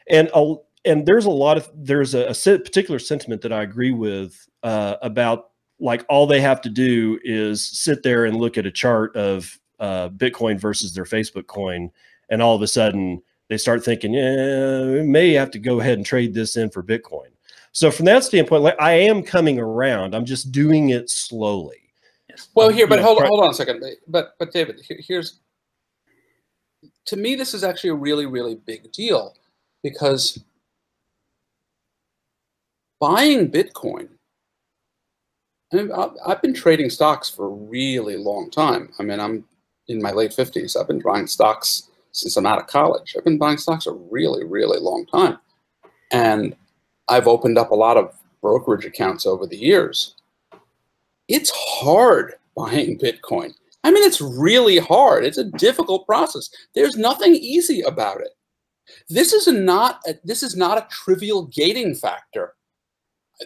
and 0.09 0.29
I'll 0.35 0.65
and 0.85 1.05
there's 1.05 1.25
a 1.25 1.31
lot 1.31 1.57
of 1.57 1.69
there's 1.75 2.15
a, 2.15 2.29
a 2.29 2.33
particular 2.59 2.99
sentiment 2.99 3.41
that 3.41 3.53
I 3.53 3.61
agree 3.61 3.91
with 3.91 4.47
uh, 4.63 4.95
about 5.01 5.51
like 5.79 6.05
all 6.09 6.27
they 6.27 6.41
have 6.41 6.61
to 6.61 6.69
do 6.69 7.19
is 7.23 7.65
sit 7.65 8.03
there 8.03 8.25
and 8.25 8.37
look 8.37 8.57
at 8.57 8.65
a 8.65 8.71
chart 8.71 9.15
of 9.15 9.59
uh, 9.79 10.09
Bitcoin 10.09 10.59
versus 10.59 10.93
their 10.93 11.05
Facebook 11.05 11.47
coin, 11.47 11.91
and 12.29 12.41
all 12.41 12.55
of 12.55 12.61
a 12.61 12.67
sudden 12.67 13.21
they 13.49 13.57
start 13.57 13.83
thinking, 13.83 14.13
yeah, 14.13 14.85
we 14.85 15.03
may 15.03 15.33
have 15.33 15.51
to 15.51 15.59
go 15.59 15.79
ahead 15.79 15.97
and 15.97 16.05
trade 16.05 16.33
this 16.33 16.55
in 16.55 16.69
for 16.69 16.81
Bitcoin. 16.81 17.27
So 17.73 17.89
from 17.91 18.05
that 18.05 18.23
standpoint, 18.23 18.63
like 18.63 18.79
I 18.79 18.93
am 18.93 19.23
coming 19.23 19.59
around. 19.59 20.15
I'm 20.15 20.25
just 20.25 20.51
doing 20.51 20.89
it 20.89 21.09
slowly. 21.09 21.77
Well, 22.55 22.69
here, 22.69 22.87
but 22.87 22.99
hold, 22.99 23.21
hold 23.21 23.43
on 23.43 23.49
a 23.49 23.53
second. 23.53 23.83
But 24.07 24.35
but 24.39 24.51
David, 24.51 24.81
here's 24.87 25.39
to 27.05 27.17
me, 27.17 27.35
this 27.35 27.53
is 27.53 27.63
actually 27.63 27.91
a 27.91 27.95
really 27.95 28.25
really 28.25 28.55
big 28.55 28.91
deal 28.91 29.35
because 29.83 30.39
buying 33.01 33.51
Bitcoin. 33.51 34.07
I 35.73 35.77
mean, 35.77 35.91
I've 36.25 36.41
been 36.41 36.53
trading 36.53 36.89
stocks 36.89 37.29
for 37.29 37.47
a 37.47 37.49
really 37.49 38.15
long 38.15 38.49
time. 38.51 38.93
I 38.99 39.03
mean, 39.03 39.19
I'm 39.19 39.43
in 39.87 40.01
my 40.01 40.11
late 40.11 40.31
50s. 40.31 40.79
I've 40.79 40.87
been 40.87 41.01
buying 41.01 41.27
stocks 41.27 41.89
since 42.11 42.37
I'm 42.37 42.45
out 42.45 42.59
of 42.59 42.67
college. 42.67 43.15
I've 43.17 43.25
been 43.25 43.37
buying 43.37 43.57
stocks 43.57 43.87
a 43.87 43.91
really, 43.91 44.45
really 44.45 44.79
long 44.79 45.05
time. 45.07 45.39
And 46.11 46.55
I've 47.09 47.27
opened 47.27 47.57
up 47.57 47.71
a 47.71 47.75
lot 47.75 47.97
of 47.97 48.13
brokerage 48.41 48.85
accounts 48.85 49.25
over 49.25 49.47
the 49.47 49.57
years. 49.57 50.15
It's 51.27 51.51
hard 51.55 52.35
buying 52.55 52.99
Bitcoin. 52.99 53.53
I 53.83 53.91
mean, 53.91 54.03
it's 54.03 54.21
really 54.21 54.77
hard. 54.77 55.23
It's 55.23 55.37
a 55.39 55.45
difficult 55.45 56.05
process. 56.05 56.49
There's 56.75 56.97
nothing 56.97 57.33
easy 57.33 57.81
about 57.81 58.21
it. 58.21 58.31
This 59.09 59.33
is 59.33 59.47
not 59.47 60.01
a, 60.05 60.15
this 60.23 60.43
is 60.43 60.55
not 60.55 60.77
a 60.77 60.87
trivial 60.91 61.45
gating 61.47 61.95
factor 61.95 62.53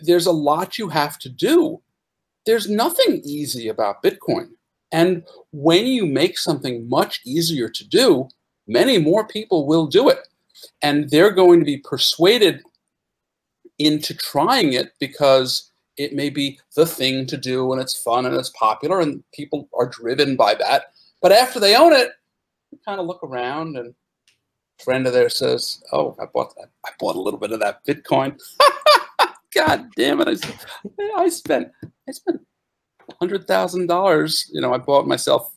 there's 0.02 0.26
a 0.26 0.32
lot 0.32 0.78
you 0.78 0.90
have 0.90 1.18
to 1.20 1.30
do. 1.30 1.82
There's 2.46 2.70
nothing 2.70 3.22
easy 3.24 3.70
about 3.70 4.04
Bitcoin. 4.04 4.50
And 4.92 5.24
when 5.52 5.86
you 5.86 6.06
make 6.06 6.38
something 6.38 6.88
much 6.88 7.22
easier 7.26 7.70
to 7.70 7.88
do, 7.88 8.30
many 8.68 8.98
more 8.98 9.28
people 9.28 9.66
will 9.66 9.88
do 9.88 10.10
it. 10.10 10.28
And 10.82 11.10
they're 11.10 11.32
going 11.32 11.60
to 11.60 11.66
be 11.66 11.78
persuaded 11.78 12.62
into 13.78 14.14
trying 14.14 14.74
it 14.74 14.94
because 15.00 15.72
it 15.98 16.14
may 16.14 16.30
be 16.30 16.60
the 16.76 16.86
thing 16.86 17.26
to 17.26 17.38
do 17.38 17.72
and 17.72 17.82
it's 17.82 18.02
fun 18.02 18.26
and 18.26 18.36
it's 18.36 18.50
popular 18.52 19.00
and 19.00 19.24
people 19.34 19.68
are 19.74 19.88
driven 19.88 20.36
by 20.36 20.54
that. 20.56 20.94
But 21.22 21.32
after 21.32 21.60
they 21.60 21.76
own 21.76 21.94
it, 21.94 22.12
you 22.72 22.80
kind 22.86 23.00
of 23.00 23.06
look 23.06 23.24
around 23.24 23.78
and 23.78 23.94
a 24.80 24.84
friend 24.84 25.08
of 25.08 25.14
theirs 25.14 25.38
says, 25.38 25.84
Oh, 25.92 26.16
I 26.20 26.26
bought. 26.26 26.54
I 26.86 26.90
bought 27.00 27.16
a 27.16 27.22
little 27.22 27.40
bit 27.40 27.52
of 27.52 27.60
that 27.62 27.86
Bitcoin. 27.86 28.40
God 29.56 29.90
damn 29.96 30.20
it! 30.22 30.28
I, 30.28 31.12
I 31.16 31.30
spent 31.30 31.72
I 32.08 32.12
spent 32.12 32.42
hundred 33.20 33.48
thousand 33.48 33.88
dollars. 33.88 34.50
You 34.52 34.62
know, 34.62 34.74
I 34.74 34.78
bought 34.78 35.08
myself 35.08 35.56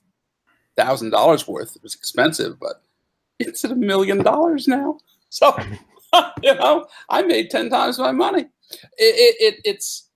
thousand 0.76 1.11
dollars 1.11 1.48
worth. 1.48 1.74
It 1.74 1.82
was 1.82 1.94
expensive, 1.94 2.61
but 2.61 2.82
it's 3.38 3.64
at 3.64 3.72
a 3.72 3.76
million 3.76 4.22
dollars 4.22 4.68
now. 4.68 4.98
So 5.30 5.54
you 6.42 6.54
know, 6.54 6.87
I 7.11 7.20
made 7.20 7.50
ten 7.50 7.68
times 7.68 7.98
my 7.98 8.12
money. 8.12 8.46
It, 8.70 8.80
it, 8.96 9.37
it 9.40 9.61
it's 9.62 10.08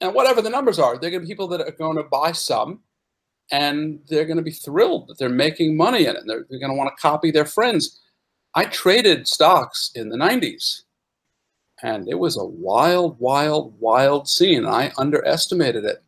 and 0.00 0.14
whatever 0.14 0.40
the 0.40 0.48
numbers 0.48 0.78
are, 0.78 0.96
they're 0.96 1.10
going 1.10 1.20
to 1.20 1.26
be 1.26 1.30
people 1.30 1.48
that 1.48 1.60
are 1.60 1.72
going 1.72 1.98
to 1.98 2.04
buy 2.04 2.32
some, 2.32 2.80
and 3.52 4.00
they're 4.08 4.24
going 4.24 4.38
to 4.38 4.42
be 4.42 4.52
thrilled 4.52 5.08
that 5.08 5.18
they're 5.18 5.28
making 5.28 5.76
money 5.76 6.06
in 6.06 6.16
it. 6.16 6.22
They're, 6.26 6.46
they're 6.48 6.58
going 6.58 6.72
to 6.72 6.76
want 6.76 6.88
to 6.88 7.02
copy 7.02 7.30
their 7.30 7.44
friends. 7.44 8.00
I 8.54 8.64
traded 8.64 9.28
stocks 9.28 9.90
in 9.94 10.08
the 10.08 10.16
'90s 10.16 10.84
and 11.82 12.08
it 12.08 12.18
was 12.18 12.36
a 12.36 12.44
wild, 12.44 13.18
wild, 13.18 13.78
wild 13.80 14.28
scene. 14.28 14.66
I 14.66 14.92
underestimated 14.98 15.84
it. 15.84 16.02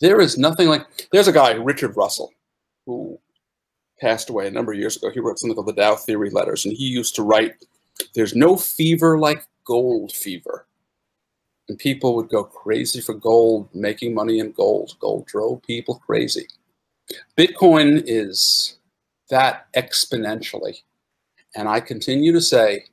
There 0.00 0.20
is 0.20 0.38
nothing 0.38 0.68
like, 0.68 1.08
there's 1.12 1.28
a 1.28 1.32
guy, 1.32 1.52
Richard 1.52 1.96
Russell, 1.96 2.32
who 2.86 3.18
passed 4.00 4.30
away 4.30 4.48
a 4.48 4.50
number 4.50 4.72
of 4.72 4.78
years 4.78 4.96
ago. 4.96 5.10
He 5.10 5.20
wrote 5.20 5.38
something 5.38 5.54
called 5.54 5.68
the 5.68 5.80
Dow 5.80 5.96
Theory 5.96 6.30
Letters, 6.30 6.64
and 6.64 6.74
he 6.76 6.86
used 6.86 7.14
to 7.16 7.22
write, 7.22 7.54
There's 8.14 8.34
no 8.34 8.56
fever 8.56 9.18
like 9.18 9.46
gold 9.64 10.12
fever. 10.12 10.66
And 11.68 11.78
people 11.78 12.16
would 12.16 12.28
go 12.28 12.42
crazy 12.42 13.00
for 13.00 13.14
gold, 13.14 13.68
making 13.72 14.14
money 14.14 14.40
in 14.40 14.50
gold. 14.52 14.96
Gold 14.98 15.26
drove 15.26 15.62
people 15.62 16.02
crazy. 16.04 16.46
Bitcoin 17.38 18.02
is 18.06 18.78
that 19.30 19.72
exponentially. 19.74 20.82
And 21.54 21.68
I 21.68 21.80
continue 21.80 22.32
to 22.32 22.40
say 22.40 22.86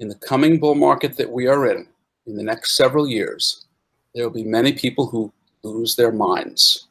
in 0.00 0.08
the 0.08 0.14
coming 0.16 0.58
bull 0.58 0.74
market 0.74 1.16
that 1.16 1.30
we 1.30 1.46
are 1.46 1.66
in, 1.70 1.86
in 2.26 2.36
the 2.36 2.42
next 2.42 2.76
several 2.76 3.08
years, 3.08 3.66
there 4.14 4.24
will 4.24 4.34
be 4.34 4.44
many 4.44 4.72
people 4.72 5.06
who 5.06 5.32
lose 5.62 5.96
their 5.96 6.12
minds. 6.12 6.88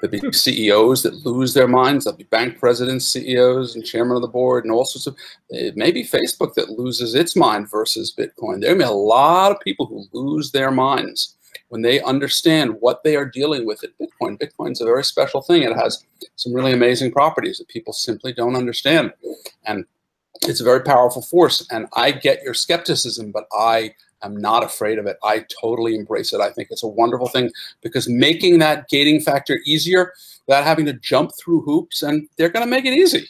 There'll 0.00 0.20
be 0.20 0.32
CEOs 0.32 1.02
that 1.02 1.26
lose 1.26 1.54
their 1.54 1.68
minds. 1.68 2.04
There'll 2.04 2.16
be 2.16 2.24
bank 2.24 2.58
presidents, 2.58 3.06
CEOs, 3.06 3.74
and 3.74 3.84
chairman 3.84 4.16
of 4.16 4.22
the 4.22 4.28
board, 4.28 4.64
and 4.64 4.72
all 4.72 4.84
sorts 4.84 5.06
of. 5.06 5.16
It 5.50 5.76
may 5.76 5.92
be 5.92 6.04
Facebook 6.04 6.54
that 6.54 6.70
loses 6.70 7.14
its 7.14 7.36
mind 7.36 7.70
versus 7.70 8.14
Bitcoin. 8.16 8.60
There 8.60 8.74
may 8.74 8.84
be 8.84 8.88
a 8.88 8.90
lot 8.90 9.52
of 9.52 9.60
people 9.60 9.86
who 9.86 10.06
lose 10.12 10.52
their 10.52 10.70
minds 10.70 11.36
when 11.68 11.82
they 11.82 12.00
understand 12.02 12.76
what 12.80 13.02
they 13.04 13.16
are 13.16 13.24
dealing 13.24 13.66
with 13.66 13.84
at 13.84 13.98
Bitcoin. 13.98 14.38
Bitcoin's 14.38 14.80
a 14.80 14.84
very 14.84 15.04
special 15.04 15.42
thing. 15.42 15.62
It 15.62 15.76
has 15.76 16.04
some 16.36 16.52
really 16.52 16.72
amazing 16.72 17.12
properties 17.12 17.58
that 17.58 17.68
people 17.68 17.92
simply 17.92 18.32
don't 18.32 18.56
understand. 18.56 19.12
And 19.64 19.84
it's 20.42 20.60
a 20.60 20.64
very 20.64 20.80
powerful 20.80 21.22
force. 21.22 21.66
And 21.70 21.86
I 21.94 22.12
get 22.12 22.42
your 22.42 22.54
skepticism, 22.54 23.30
but 23.32 23.46
I 23.52 23.94
am 24.22 24.36
not 24.36 24.64
afraid 24.64 24.98
of 24.98 25.06
it. 25.06 25.16
I 25.22 25.44
totally 25.60 25.94
embrace 25.94 26.32
it. 26.32 26.40
I 26.40 26.50
think 26.50 26.68
it's 26.70 26.82
a 26.82 26.88
wonderful 26.88 27.28
thing 27.28 27.50
because 27.82 28.08
making 28.08 28.58
that 28.58 28.88
gating 28.88 29.20
factor 29.20 29.60
easier 29.66 30.12
without 30.46 30.64
having 30.64 30.86
to 30.86 30.92
jump 30.94 31.32
through 31.38 31.62
hoops, 31.62 32.02
and 32.02 32.28
they're 32.36 32.48
going 32.48 32.64
to 32.64 32.70
make 32.70 32.84
it 32.84 32.92
easy. 32.92 33.28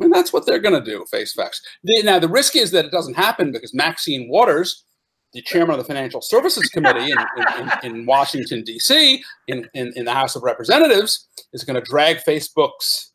I 0.00 0.04
mean, 0.04 0.10
that's 0.10 0.32
what 0.32 0.46
they're 0.46 0.58
going 0.58 0.82
to 0.82 0.90
do, 0.90 1.04
face 1.10 1.32
facts. 1.32 1.60
now, 1.84 2.18
the 2.18 2.28
risk 2.28 2.56
is 2.56 2.70
that 2.72 2.86
it 2.86 2.90
doesn't 2.90 3.14
happen 3.14 3.52
because 3.52 3.74
Maxine 3.74 4.28
Waters, 4.28 4.84
the 5.32 5.42
chairman 5.42 5.72
of 5.72 5.78
the 5.78 5.84
Financial 5.84 6.20
Services 6.20 6.68
Committee 6.70 7.12
in, 7.12 7.18
in, 7.18 7.70
in, 7.84 7.96
in 7.96 8.06
Washington, 8.06 8.64
D.C., 8.64 9.22
in, 9.48 9.68
in, 9.74 9.92
in 9.94 10.04
the 10.04 10.14
House 10.14 10.34
of 10.34 10.42
Representatives, 10.42 11.28
is 11.52 11.62
going 11.62 11.80
to 11.80 11.88
drag 11.88 12.18
Facebook's 12.18 13.11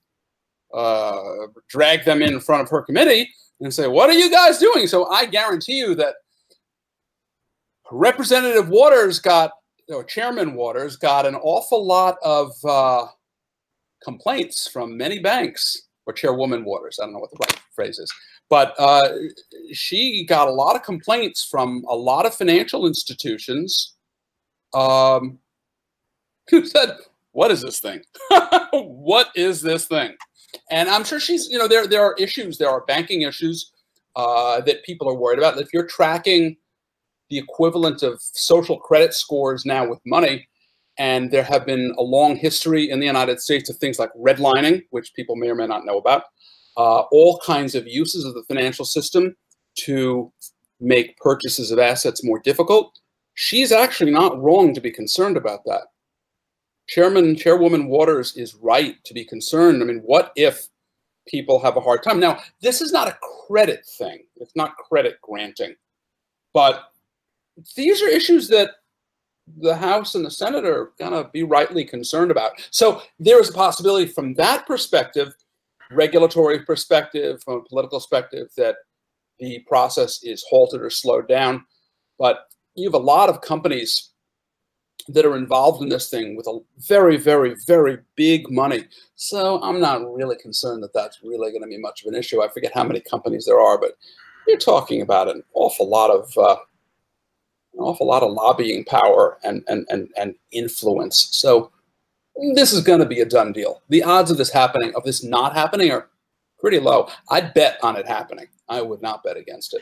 uh, 0.73 1.47
drag 1.69 2.05
them 2.05 2.21
in 2.21 2.39
front 2.39 2.63
of 2.63 2.69
her 2.69 2.81
committee 2.81 3.29
and 3.59 3.73
say, 3.73 3.87
"What 3.87 4.09
are 4.09 4.13
you 4.13 4.29
guys 4.29 4.57
doing?" 4.57 4.87
So 4.87 5.07
I 5.09 5.25
guarantee 5.25 5.77
you 5.77 5.95
that 5.95 6.15
Representative 7.91 8.69
Waters 8.69 9.19
got, 9.19 9.51
or 9.89 10.03
Chairman 10.03 10.53
Waters 10.53 10.97
got 10.97 11.25
an 11.25 11.35
awful 11.35 11.85
lot 11.85 12.17
of 12.23 12.51
uh, 12.65 13.07
complaints 14.03 14.67
from 14.67 14.97
many 14.97 15.19
banks, 15.19 15.83
or 16.05 16.13
Chairwoman 16.13 16.65
Waters. 16.65 16.99
I 17.01 17.05
don't 17.05 17.13
know 17.13 17.19
what 17.19 17.31
the 17.31 17.37
right 17.39 17.61
phrase 17.73 17.99
is, 17.99 18.11
but 18.49 18.75
uh, 18.77 19.09
she 19.73 20.25
got 20.25 20.47
a 20.47 20.51
lot 20.51 20.75
of 20.75 20.83
complaints 20.83 21.45
from 21.49 21.83
a 21.89 21.95
lot 21.95 22.25
of 22.25 22.35
financial 22.35 22.87
institutions 22.87 23.95
um, 24.73 25.39
who 26.49 26.65
said, 26.65 26.97
"What 27.31 27.51
is 27.51 27.61
this 27.61 27.79
thing? 27.79 28.01
what 28.73 29.29
is 29.35 29.61
this 29.61 29.85
thing?" 29.85 30.15
And 30.69 30.89
I'm 30.89 31.03
sure 31.03 31.19
she's, 31.19 31.47
you 31.49 31.57
know, 31.57 31.67
there 31.67 31.87
there 31.87 32.03
are 32.03 32.15
issues, 32.17 32.57
there 32.57 32.69
are 32.69 32.83
banking 32.85 33.21
issues 33.21 33.71
uh, 34.15 34.61
that 34.61 34.83
people 34.83 35.09
are 35.09 35.15
worried 35.15 35.39
about. 35.39 35.57
If 35.57 35.69
you're 35.73 35.87
tracking 35.87 36.57
the 37.29 37.37
equivalent 37.37 38.03
of 38.03 38.19
social 38.21 38.77
credit 38.77 39.13
scores 39.13 39.65
now 39.65 39.87
with 39.87 39.99
money, 40.05 40.47
and 40.97 41.31
there 41.31 41.43
have 41.43 41.65
been 41.65 41.93
a 41.97 42.01
long 42.01 42.35
history 42.35 42.89
in 42.89 42.99
the 42.99 43.05
United 43.05 43.39
States 43.39 43.69
of 43.69 43.77
things 43.77 43.99
like 43.99 44.09
redlining, 44.13 44.83
which 44.89 45.13
people 45.13 45.35
may 45.35 45.49
or 45.49 45.55
may 45.55 45.67
not 45.67 45.85
know 45.85 45.97
about, 45.97 46.23
uh, 46.77 47.01
all 47.11 47.39
kinds 47.45 47.75
of 47.75 47.87
uses 47.87 48.25
of 48.25 48.33
the 48.33 48.43
financial 48.47 48.85
system 48.85 49.35
to 49.75 50.31
make 50.79 51.17
purchases 51.17 51.71
of 51.71 51.79
assets 51.79 52.23
more 52.23 52.39
difficult. 52.39 52.99
She's 53.35 53.71
actually 53.71 54.11
not 54.11 54.41
wrong 54.41 54.73
to 54.73 54.81
be 54.81 54.91
concerned 54.91 55.37
about 55.37 55.63
that. 55.65 55.83
Chairman, 56.87 57.35
Chairwoman 57.35 57.87
Waters 57.87 58.35
is 58.37 58.55
right 58.55 58.95
to 59.03 59.13
be 59.13 59.25
concerned. 59.25 59.81
I 59.81 59.85
mean, 59.85 60.01
what 60.05 60.31
if 60.35 60.67
people 61.27 61.59
have 61.59 61.77
a 61.77 61.81
hard 61.81 62.03
time? 62.03 62.19
Now, 62.19 62.39
this 62.61 62.81
is 62.81 62.91
not 62.91 63.09
a 63.09 63.17
credit 63.47 63.85
thing. 63.97 64.23
It's 64.37 64.55
not 64.55 64.77
credit 64.77 65.17
granting. 65.21 65.75
But 66.53 66.85
these 67.75 68.01
are 68.01 68.07
issues 68.07 68.47
that 68.49 68.71
the 69.59 69.75
House 69.75 70.15
and 70.15 70.25
the 70.25 70.31
Senate 70.31 70.65
are 70.65 70.93
going 70.99 71.11
to 71.11 71.29
be 71.31 71.43
rightly 71.43 71.85
concerned 71.85 72.31
about. 72.31 72.51
So 72.71 73.01
there 73.19 73.39
is 73.39 73.49
a 73.49 73.53
possibility 73.53 74.05
from 74.11 74.33
that 74.35 74.65
perspective, 74.65 75.33
regulatory 75.91 76.59
perspective, 76.65 77.41
from 77.43 77.55
a 77.55 77.63
political 77.63 77.99
perspective, 77.99 78.49
that 78.57 78.75
the 79.39 79.59
process 79.67 80.23
is 80.23 80.45
halted 80.49 80.81
or 80.81 80.89
slowed 80.89 81.27
down. 81.27 81.65
But 82.19 82.45
you 82.75 82.87
have 82.87 82.93
a 82.93 83.03
lot 83.03 83.29
of 83.29 83.41
companies 83.41 84.11
that 85.09 85.25
are 85.25 85.37
involved 85.37 85.81
in 85.81 85.89
this 85.89 86.09
thing 86.09 86.35
with 86.35 86.47
a 86.47 86.59
very, 86.79 87.17
very, 87.17 87.55
very 87.65 87.99
big 88.15 88.49
money. 88.51 88.85
So 89.15 89.61
I'm 89.61 89.79
not 89.79 90.01
really 90.13 90.35
concerned 90.37 90.83
that 90.83 90.93
that's 90.93 91.19
really 91.23 91.51
going 91.51 91.61
to 91.61 91.67
be 91.67 91.77
much 91.77 92.01
of 92.01 92.07
an 92.07 92.15
issue. 92.19 92.41
I 92.41 92.49
forget 92.49 92.73
how 92.73 92.83
many 92.83 92.99
companies 92.99 93.45
there 93.45 93.59
are, 93.59 93.79
but 93.79 93.91
you're 94.47 94.57
talking 94.57 95.01
about 95.01 95.29
an 95.29 95.43
awful 95.53 95.89
lot 95.89 96.09
of 96.09 96.31
uh, 96.37 96.57
an 97.73 97.79
awful 97.79 98.07
lot 98.07 98.23
of 98.23 98.31
lobbying 98.31 98.83
power 98.85 99.37
and 99.43 99.63
and 99.67 99.85
and, 99.89 100.09
and 100.17 100.35
influence. 100.51 101.29
So 101.31 101.71
this 102.53 102.73
is 102.73 102.81
going 102.81 102.99
to 102.99 103.05
be 103.05 103.21
a 103.21 103.25
done 103.25 103.51
deal. 103.51 103.81
The 103.89 104.03
odds 104.03 104.31
of 104.31 104.37
this 104.37 104.51
happening, 104.51 104.93
of 104.95 105.03
this 105.03 105.23
not 105.23 105.53
happening, 105.53 105.91
are 105.91 106.09
pretty 106.59 106.79
low. 106.79 107.09
I'd 107.29 107.53
bet 107.53 107.77
on 107.83 107.95
it 107.95 108.07
happening. 108.07 108.47
I 108.69 108.81
would 108.81 109.01
not 109.01 109.23
bet 109.23 109.37
against 109.37 109.73
it. 109.73 109.81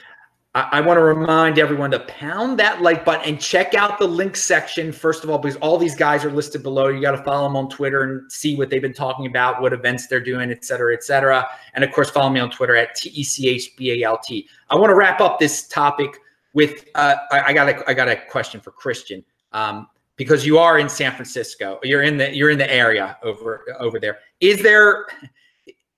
I, 0.56 0.80
want 0.80 0.98
to 0.98 1.04
remind 1.04 1.60
everyone 1.60 1.92
to 1.92 2.00
pound 2.00 2.58
that 2.60 2.82
like 2.82 3.04
button 3.04 3.28
and 3.28 3.42
check 3.42 3.74
out 3.74 4.00
the 4.00 4.08
link 4.08 4.38
section, 4.38 4.94
first 4.94 5.26
of 5.26 5.30
all, 5.30 5.38
because 5.38 5.58
all 5.58 5.78
these 5.78 5.96
guys 5.96 6.24
are 6.24 6.32
listed 6.32 6.64
below. 6.64 6.88
You 6.88 7.02
got 7.02 7.12
to 7.12 7.22
follow 7.24 7.46
them 7.46 7.58
on 7.58 7.70
Twitter 7.70 8.04
and 8.04 8.32
see 8.32 8.56
what 8.56 8.70
they've 8.70 8.82
been 8.82 8.94
talking 8.94 9.26
about, 9.26 9.62
what 9.62 9.74
events 9.74 10.08
they're 10.08 10.22
doing, 10.22 10.52
et 10.52 10.64
cetera, 10.64 10.94
et 10.94 11.04
cetera. 11.04 11.46
And 11.74 11.84
of 11.84 11.92
course, 11.92 12.10
follow 12.10 12.30
me 12.30 12.40
on 12.40 12.50
Twitter 12.50 12.74
at 12.78 12.96
T 12.96 13.10
E 13.10 13.24
C 13.24 13.50
H 13.50 13.76
B 13.76 14.02
A 14.02 14.08
L 14.08 14.18
T. 14.18 14.48
I 14.70 14.76
want 14.76 14.92
to 14.92 14.96
wrap 14.96 15.20
up 15.20 15.40
this 15.40 15.68
topic 15.68 16.18
with 16.54 16.86
uh, 16.96 17.16
I, 17.32 17.42
I, 17.48 17.54
got 17.54 17.68
a 17.68 17.90
I 17.90 17.94
got 17.94 18.08
a 18.08 18.16
question 18.16 18.62
for 18.62 18.72
Christian. 18.72 19.26
Um, 19.52 19.90
because 20.16 20.46
you 20.46 20.58
are 20.58 20.80
in 20.80 20.88
San 20.88 21.12
Francisco, 21.12 21.80
you're 21.84 22.04
in 22.04 22.16
the 22.16 22.34
you're 22.34 22.50
in 22.50 22.58
the 22.58 22.74
area 22.74 23.18
over 23.24 23.66
over 23.78 24.00
there. 24.00 24.20
Is 24.40 24.64
there 24.64 25.08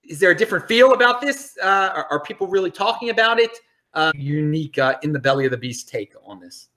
is 0.03 0.19
there 0.19 0.31
a 0.31 0.35
different 0.35 0.67
feel 0.67 0.93
about 0.93 1.21
this? 1.21 1.55
Uh, 1.61 1.91
are, 1.93 2.07
are 2.09 2.19
people 2.21 2.47
really 2.47 2.71
talking 2.71 3.11
about 3.11 3.39
it? 3.39 3.51
Uh, 3.93 4.11
unique 4.15 4.77
uh, 4.77 4.95
in 5.03 5.11
the 5.11 5.19
belly 5.19 5.45
of 5.45 5.51
the 5.51 5.57
beast 5.57 5.89
take 5.89 6.13
on 6.25 6.39
this? 6.39 6.69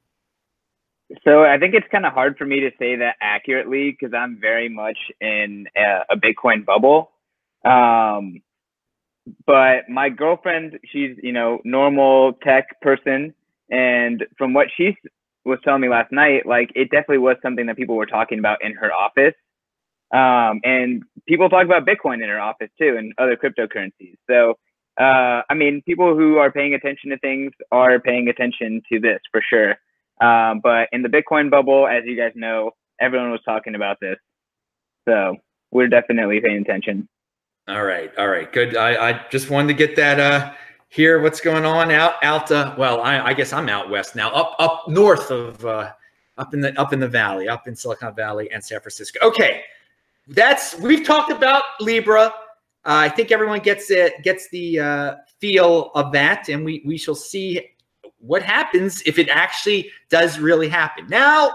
So 1.25 1.45
I 1.45 1.59
think 1.59 1.75
it's 1.75 1.87
kind 1.91 2.07
of 2.07 2.13
hard 2.13 2.37
for 2.39 2.47
me 2.47 2.61
to 2.61 2.71
say 2.79 2.97
that 2.97 3.17
accurately 3.21 3.91
because 3.91 4.15
I'm 4.15 4.39
very 4.41 4.69
much 4.69 4.97
in 5.21 5.67
a, 5.77 6.03
a 6.11 6.17
Bitcoin 6.17 6.65
bubble. 6.65 7.11
Um, 7.65 8.43
but 9.47 9.89
my 9.89 10.09
girlfriend, 10.09 10.79
she's 10.93 11.17
you 11.23 11.33
know 11.33 11.61
normal 11.65 12.35
tech 12.45 12.81
person, 12.81 13.35
and 13.71 14.25
from 14.39 14.55
what 14.55 14.69
she 14.77 14.97
was 15.45 15.59
telling 15.65 15.81
me 15.81 15.89
last 15.89 16.13
night, 16.13 16.47
like 16.47 16.71
it 16.75 16.91
definitely 16.91 17.19
was 17.19 17.37
something 17.43 17.67
that 17.67 17.77
people 17.77 17.97
were 17.97 18.07
talking 18.07 18.39
about 18.39 18.63
in 18.63 18.75
her 18.75 18.93
office. 18.93 19.35
Um, 20.13 20.61
and 20.65 21.05
people 21.27 21.49
talk 21.49 21.65
about 21.65 21.87
Bitcoin 21.87 22.23
in 22.23 22.29
her 22.29 22.41
office 22.41 22.71
too, 22.79 22.97
and 22.99 23.13
other 23.19 23.37
cryptocurrencies. 23.37 24.17
So 24.29 24.55
uh, 25.01 25.43
I 25.49 25.55
mean, 25.55 25.83
people 25.87 26.15
who 26.15 26.37
are 26.37 26.53
paying 26.53 26.75
attention 26.75 27.11
to 27.11 27.19
things 27.19 27.53
are 27.73 27.99
paying 27.99 28.29
attention 28.29 28.83
to 28.93 29.01
this 29.01 29.21
for 29.33 29.43
sure. 29.49 29.71
Um, 30.21 30.61
but 30.63 30.89
in 30.93 31.01
the 31.01 31.09
Bitcoin 31.09 31.51
bubble, 31.51 31.89
as 31.89 32.05
you 32.05 32.17
guys 32.17 32.33
know, 32.35 32.73
everyone 33.01 33.31
was 33.31 33.41
talking 33.43 33.75
about 33.75 33.97
this. 34.01 34.19
So 35.09 35.37
we're 35.71 35.89
definitely 35.89 36.41
paying 36.41 36.61
attention. 36.61 37.09
All 37.67 37.85
right. 37.85 38.11
All 38.19 38.29
right. 38.29 38.53
Good. 38.53 38.77
I, 38.77 39.11
I 39.11 39.27
just 39.31 39.49
wanted 39.49 39.69
to 39.69 39.75
get 39.75 39.97
that, 39.97 40.21
uh, 40.21 40.53
hear 40.89 41.23
what's 41.23 41.41
going 41.41 41.65
on 41.65 41.91
out, 41.91 42.15
out, 42.23 42.51
uh, 42.51 42.75
well, 42.77 43.01
I, 43.01 43.21
I 43.21 43.33
guess 43.33 43.53
I'm 43.53 43.69
out 43.69 43.89
west 43.89 44.15
now, 44.15 44.31
up, 44.33 44.57
up 44.59 44.89
north 44.89 45.31
of, 45.31 45.65
uh, 45.65 45.93
up 46.37 46.53
in 46.53 46.61
the, 46.61 46.79
up 46.79 46.93
in 46.93 47.01
the 47.01 47.09
Valley, 47.09 47.49
up 47.49 47.67
in 47.69 47.75
Silicon 47.75 48.15
Valley 48.15 48.51
and 48.53 48.63
San 48.63 48.81
Francisco. 48.81 49.19
Okay. 49.27 49.63
That's, 50.29 50.77
we've 50.79 51.07
talked 51.07 51.31
about 51.31 51.63
Libra. 51.81 52.33
Uh, 52.85 53.05
I 53.05 53.09
think 53.09 53.31
everyone 53.31 53.61
gets 53.61 53.91
it, 53.91 54.23
gets 54.23 54.49
the 54.51 54.81
uh, 54.81 55.15
feel 55.39 55.91
of 55.95 56.13
that, 56.13 56.49
and 56.49 56.65
we 56.65 56.83
we 56.87 56.97
shall 56.97 57.15
see 57.15 57.61
what 58.19 58.43
happens 58.43 59.03
if 59.07 59.19
it 59.19 59.29
actually 59.29 59.91
does 60.09 60.39
really 60.39 60.69
happen. 60.69 61.07
Now, 61.09 61.53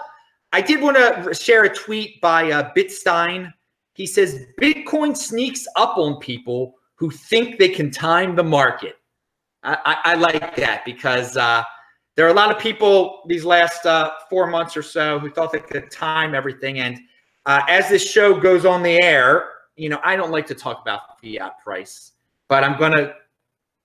I 0.51 0.61
did 0.61 0.81
want 0.81 0.97
to 0.97 1.33
share 1.33 1.63
a 1.63 1.73
tweet 1.73 2.21
by 2.21 2.51
uh, 2.51 2.71
Bitstein. 2.75 3.51
He 3.93 4.05
says 4.05 4.45
Bitcoin 4.61 5.15
sneaks 5.15 5.67
up 5.75 5.97
on 5.97 6.19
people 6.19 6.75
who 6.95 7.09
think 7.09 7.59
they 7.59 7.69
can 7.69 7.91
time 7.91 8.35
the 8.35 8.43
market. 8.43 8.95
I, 9.63 9.77
I, 9.85 10.11
I 10.11 10.15
like 10.15 10.55
that 10.57 10.83
because 10.85 11.37
uh, 11.37 11.63
there 12.15 12.25
are 12.25 12.29
a 12.29 12.33
lot 12.33 12.51
of 12.51 12.59
people 12.59 13.23
these 13.27 13.45
last 13.45 13.85
uh, 13.85 14.11
four 14.29 14.47
months 14.47 14.77
or 14.77 14.83
so 14.83 15.19
who 15.19 15.29
thought 15.29 15.51
they 15.51 15.59
could 15.59 15.91
time 15.91 16.33
everything. 16.33 16.79
And 16.79 16.99
uh, 17.45 17.61
as 17.67 17.89
this 17.89 18.09
show 18.09 18.39
goes 18.39 18.65
on 18.65 18.81
the 18.83 19.01
air, 19.01 19.49
you 19.75 19.89
know, 19.89 19.99
I 20.03 20.15
don't 20.15 20.31
like 20.31 20.47
to 20.47 20.55
talk 20.55 20.81
about 20.81 21.21
fiat 21.21 21.59
price, 21.63 22.13
but 22.47 22.63
I'm 22.63 22.77
going 22.77 22.93
to 22.93 23.15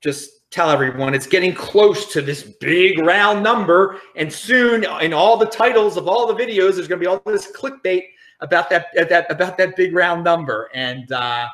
just 0.01 0.51
tell 0.51 0.71
everyone 0.71 1.15
it's 1.15 1.27
getting 1.27 1.55
close 1.55 2.13
to 2.13 2.23
this 2.23 2.43
big 2.43 2.99
round 2.99 3.43
number. 3.43 4.01
And 4.17 4.33
soon, 4.33 4.85
in 5.01 5.13
all 5.13 5.37
the 5.37 5.47
titles 5.47 5.97
of 5.97 6.09
all 6.09 6.27
the 6.27 6.35
videos, 6.35 6.75
there's 6.75 6.89
going 6.89 7.01
to 7.01 7.05
be 7.05 7.07
all 7.07 7.23
this 7.27 7.53
clickbait 7.53 8.05
about 8.41 8.71
that, 8.71 8.87
that 8.95 9.31
about 9.31 9.59
that 9.59 9.77
big 9.77 9.95
round 9.95 10.25
number. 10.25 10.71
And 10.75 11.11
uh, 11.13 11.47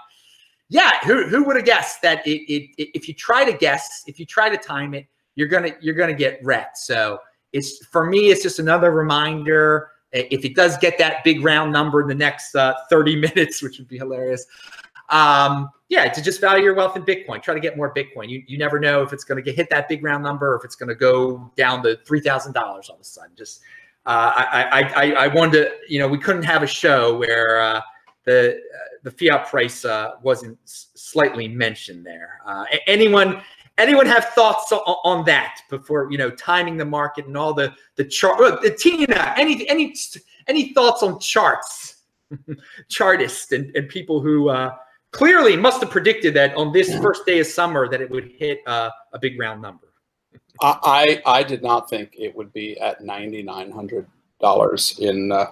yeah, 0.68 0.99
who, 1.05 1.27
who 1.27 1.44
would 1.44 1.57
have 1.57 1.64
guessed 1.64 2.03
that 2.03 2.27
it, 2.27 2.42
it, 2.53 2.70
it, 2.79 2.90
if 2.94 3.09
you 3.09 3.14
try 3.14 3.44
to 3.44 3.57
guess, 3.57 4.05
if 4.07 4.18
you 4.18 4.27
try 4.27 4.49
to 4.49 4.57
time 4.57 4.94
it, 4.94 5.07
you're 5.35 5.49
gonna 5.49 5.72
you're 5.81 5.94
gonna 5.94 6.14
get 6.14 6.40
wrecked. 6.42 6.79
So 6.79 7.18
it's 7.53 7.85
for 7.87 8.07
me, 8.07 8.31
it's 8.31 8.42
just 8.42 8.59
another 8.59 8.90
reminder 8.90 9.90
if 10.16 10.44
it 10.44 10.55
does 10.55 10.76
get 10.79 10.98
that 10.98 11.24
big 11.24 11.44
round 11.44 11.72
number 11.72 12.02
in 12.02 12.09
the 12.09 12.14
next 12.14 12.55
uh, 12.55 12.74
30 12.90 13.16
minutes, 13.20 13.62
which 13.62 13.79
would 13.79 13.88
be 13.88 13.98
hilarious. 13.98 14.46
Um, 15.09 15.70
yeah, 15.88 16.09
to 16.09 16.20
just 16.20 16.40
value 16.40 16.64
your 16.64 16.74
wealth 16.74 16.96
in 16.96 17.05
Bitcoin. 17.05 17.40
Try 17.40 17.55
to 17.55 17.61
get 17.61 17.76
more 17.76 17.94
Bitcoin. 17.94 18.29
You, 18.29 18.42
you 18.46 18.59
never 18.59 18.81
know 18.81 19.02
if 19.02 19.12
it's 19.12 19.22
going 19.22 19.42
to 19.42 19.52
hit 19.52 19.70
that 19.70 19.88
big 19.88 20.02
round 20.02 20.24
number 20.24 20.52
or 20.52 20.57
if 20.57 20.64
it's 20.64 20.74
going 20.74 20.88
to 20.88 20.96
go 20.96 21.50
down 21.57 21.83
to 21.85 21.96
three 22.05 22.20
thousand 22.20 22.52
dollars 22.52 22.88
all 22.88 22.96
of 22.96 23.02
a 23.02 23.05
sudden. 23.05 23.31
Just 23.37 23.61
uh, 24.05 24.33
I, 24.37 24.83
I, 24.83 25.12
I 25.12 25.26
wanted 25.29 25.52
to, 25.52 25.76
you 25.88 25.98
know, 25.98 26.09
we 26.09 26.18
couldn't 26.18 26.44
have 26.44 26.62
a 26.62 26.66
show 26.66 27.16
where 27.16 27.61
uh, 27.61 27.81
the 28.24 28.57
uh, 28.57 28.79
the 29.05 29.11
fiat 29.11 29.46
price 29.46 29.85
uh, 29.85 30.12
wasn't 30.22 30.59
slightly 30.64 31.46
mentioned 31.48 32.05
there. 32.05 32.40
Uh, 32.44 32.64
anyone 32.87 33.40
anyone 33.78 34.06
have 34.06 34.26
thoughts 34.30 34.72
on, 34.72 34.80
on, 34.80 35.24
that 35.24 35.60
before 35.70 36.10
you 36.10 36.18
know 36.18 36.30
timing 36.30 36.76
the 36.76 36.84
market 36.84 37.26
and 37.26 37.36
all 37.36 37.54
the 37.54 37.72
the 37.96 38.04
chart 38.04 38.40
uh, 38.40 38.56
tina 38.78 39.34
any 39.36 39.68
any 39.68 39.94
any 40.46 40.72
thoughts 40.72 41.02
on 41.02 41.18
charts? 41.20 41.94
Chartists 42.88 43.52
and, 43.52 43.74
and 43.76 43.88
people 43.88 44.20
who 44.20 44.48
uh, 44.48 44.74
clearly 45.12 45.56
must 45.56 45.80
have 45.80 45.90
predicted 45.90 46.34
that 46.34 46.54
on 46.56 46.72
this 46.72 46.92
first 46.98 47.24
day 47.24 47.38
of 47.38 47.46
summer 47.46 47.88
that 47.88 48.00
it 48.00 48.10
would 48.10 48.32
hit 48.36 48.58
uh, 48.66 48.90
a 49.12 49.18
big 49.18 49.38
round 49.38 49.62
number. 49.62 49.86
I 50.62 51.22
i 51.26 51.42
did 51.42 51.62
not 51.62 51.88
think 51.88 52.14
it 52.18 52.34
would 52.34 52.52
be 52.52 52.78
at 52.80 53.02
$9900 53.02 54.98
in 54.98 55.32
uh, 55.32 55.46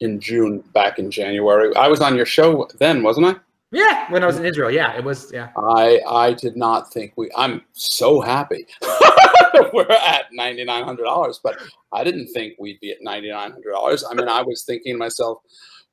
in 0.00 0.20
june 0.20 0.60
back 0.74 0.98
in 0.98 1.10
january. 1.10 1.74
I 1.74 1.88
was 1.88 2.00
on 2.00 2.16
your 2.16 2.26
show 2.26 2.68
then 2.78 3.02
wasn't 3.02 3.26
i 3.26 3.34
yeah, 3.72 4.10
when 4.12 4.22
I 4.22 4.26
was 4.26 4.38
in 4.38 4.46
Israel. 4.46 4.70
Yeah, 4.70 4.96
it 4.96 5.02
was. 5.02 5.32
Yeah. 5.32 5.48
I 5.56 6.00
I 6.06 6.32
did 6.34 6.56
not 6.56 6.92
think 6.92 7.14
we. 7.16 7.30
I'm 7.36 7.62
so 7.72 8.20
happy 8.20 8.66
we're 9.72 9.90
at 9.90 10.26
ninety 10.32 10.64
nine 10.64 10.84
hundred 10.84 11.04
dollars, 11.04 11.40
but 11.42 11.58
I 11.92 12.04
didn't 12.04 12.28
think 12.28 12.54
we'd 12.58 12.80
be 12.80 12.90
at 12.90 12.98
ninety 13.00 13.30
nine 13.30 13.50
hundred 13.50 13.72
dollars. 13.72 14.04
I 14.08 14.14
mean, 14.14 14.28
I 14.28 14.42
was 14.42 14.64
thinking 14.64 14.94
to 14.94 14.98
myself, 14.98 15.38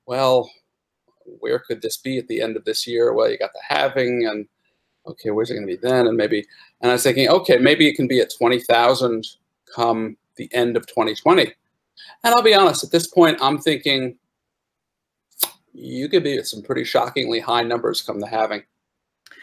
well, 0.06 0.50
where 1.40 1.60
could 1.60 1.82
this 1.82 1.98
be 1.98 2.18
at 2.18 2.28
the 2.28 2.42
end 2.42 2.58
of 2.58 2.66
this 2.66 2.88
year? 2.88 3.14
Well, 3.14 3.30
you 3.30 3.38
got 3.38 3.54
the 3.54 3.62
halving, 3.68 4.28
and 4.28 4.48
okay, 5.08 5.32
where's 5.32 5.50
it 5.50 5.56
going 5.56 5.68
to 5.68 5.76
be 5.76 5.82
then? 5.82 6.08
And 6.08 6.18
maybe, 6.18 6.46
and 6.82 6.92
I 6.92 6.96
was 6.96 7.04
thinking, 7.04 7.30
okay, 7.30 7.58
maybe 7.58 7.88
it 7.88 7.96
can 7.96 8.08
be 8.08 8.20
at 8.20 8.34
twenty 8.38 8.60
thousand 8.60 9.26
come 9.74 10.18
the 10.36 10.50
end 10.54 10.78
of 10.78 10.88
twenty 10.88 11.16
twenty. 11.16 11.54
And 12.24 12.34
I'll 12.34 12.44
be 12.44 12.54
honest, 12.54 12.84
at 12.84 12.92
this 12.92 13.08
point, 13.08 13.38
I'm 13.42 13.60
thinking 13.60 14.18
you 15.74 16.10
could 16.10 16.24
be 16.24 16.38
at 16.38 16.48
some 16.48 16.62
pretty 16.62 16.84
shockingly 16.84 17.40
high 17.40 17.64
numbers 17.64 18.02
come 18.02 18.20
to 18.20 18.28
halving. 18.28 18.64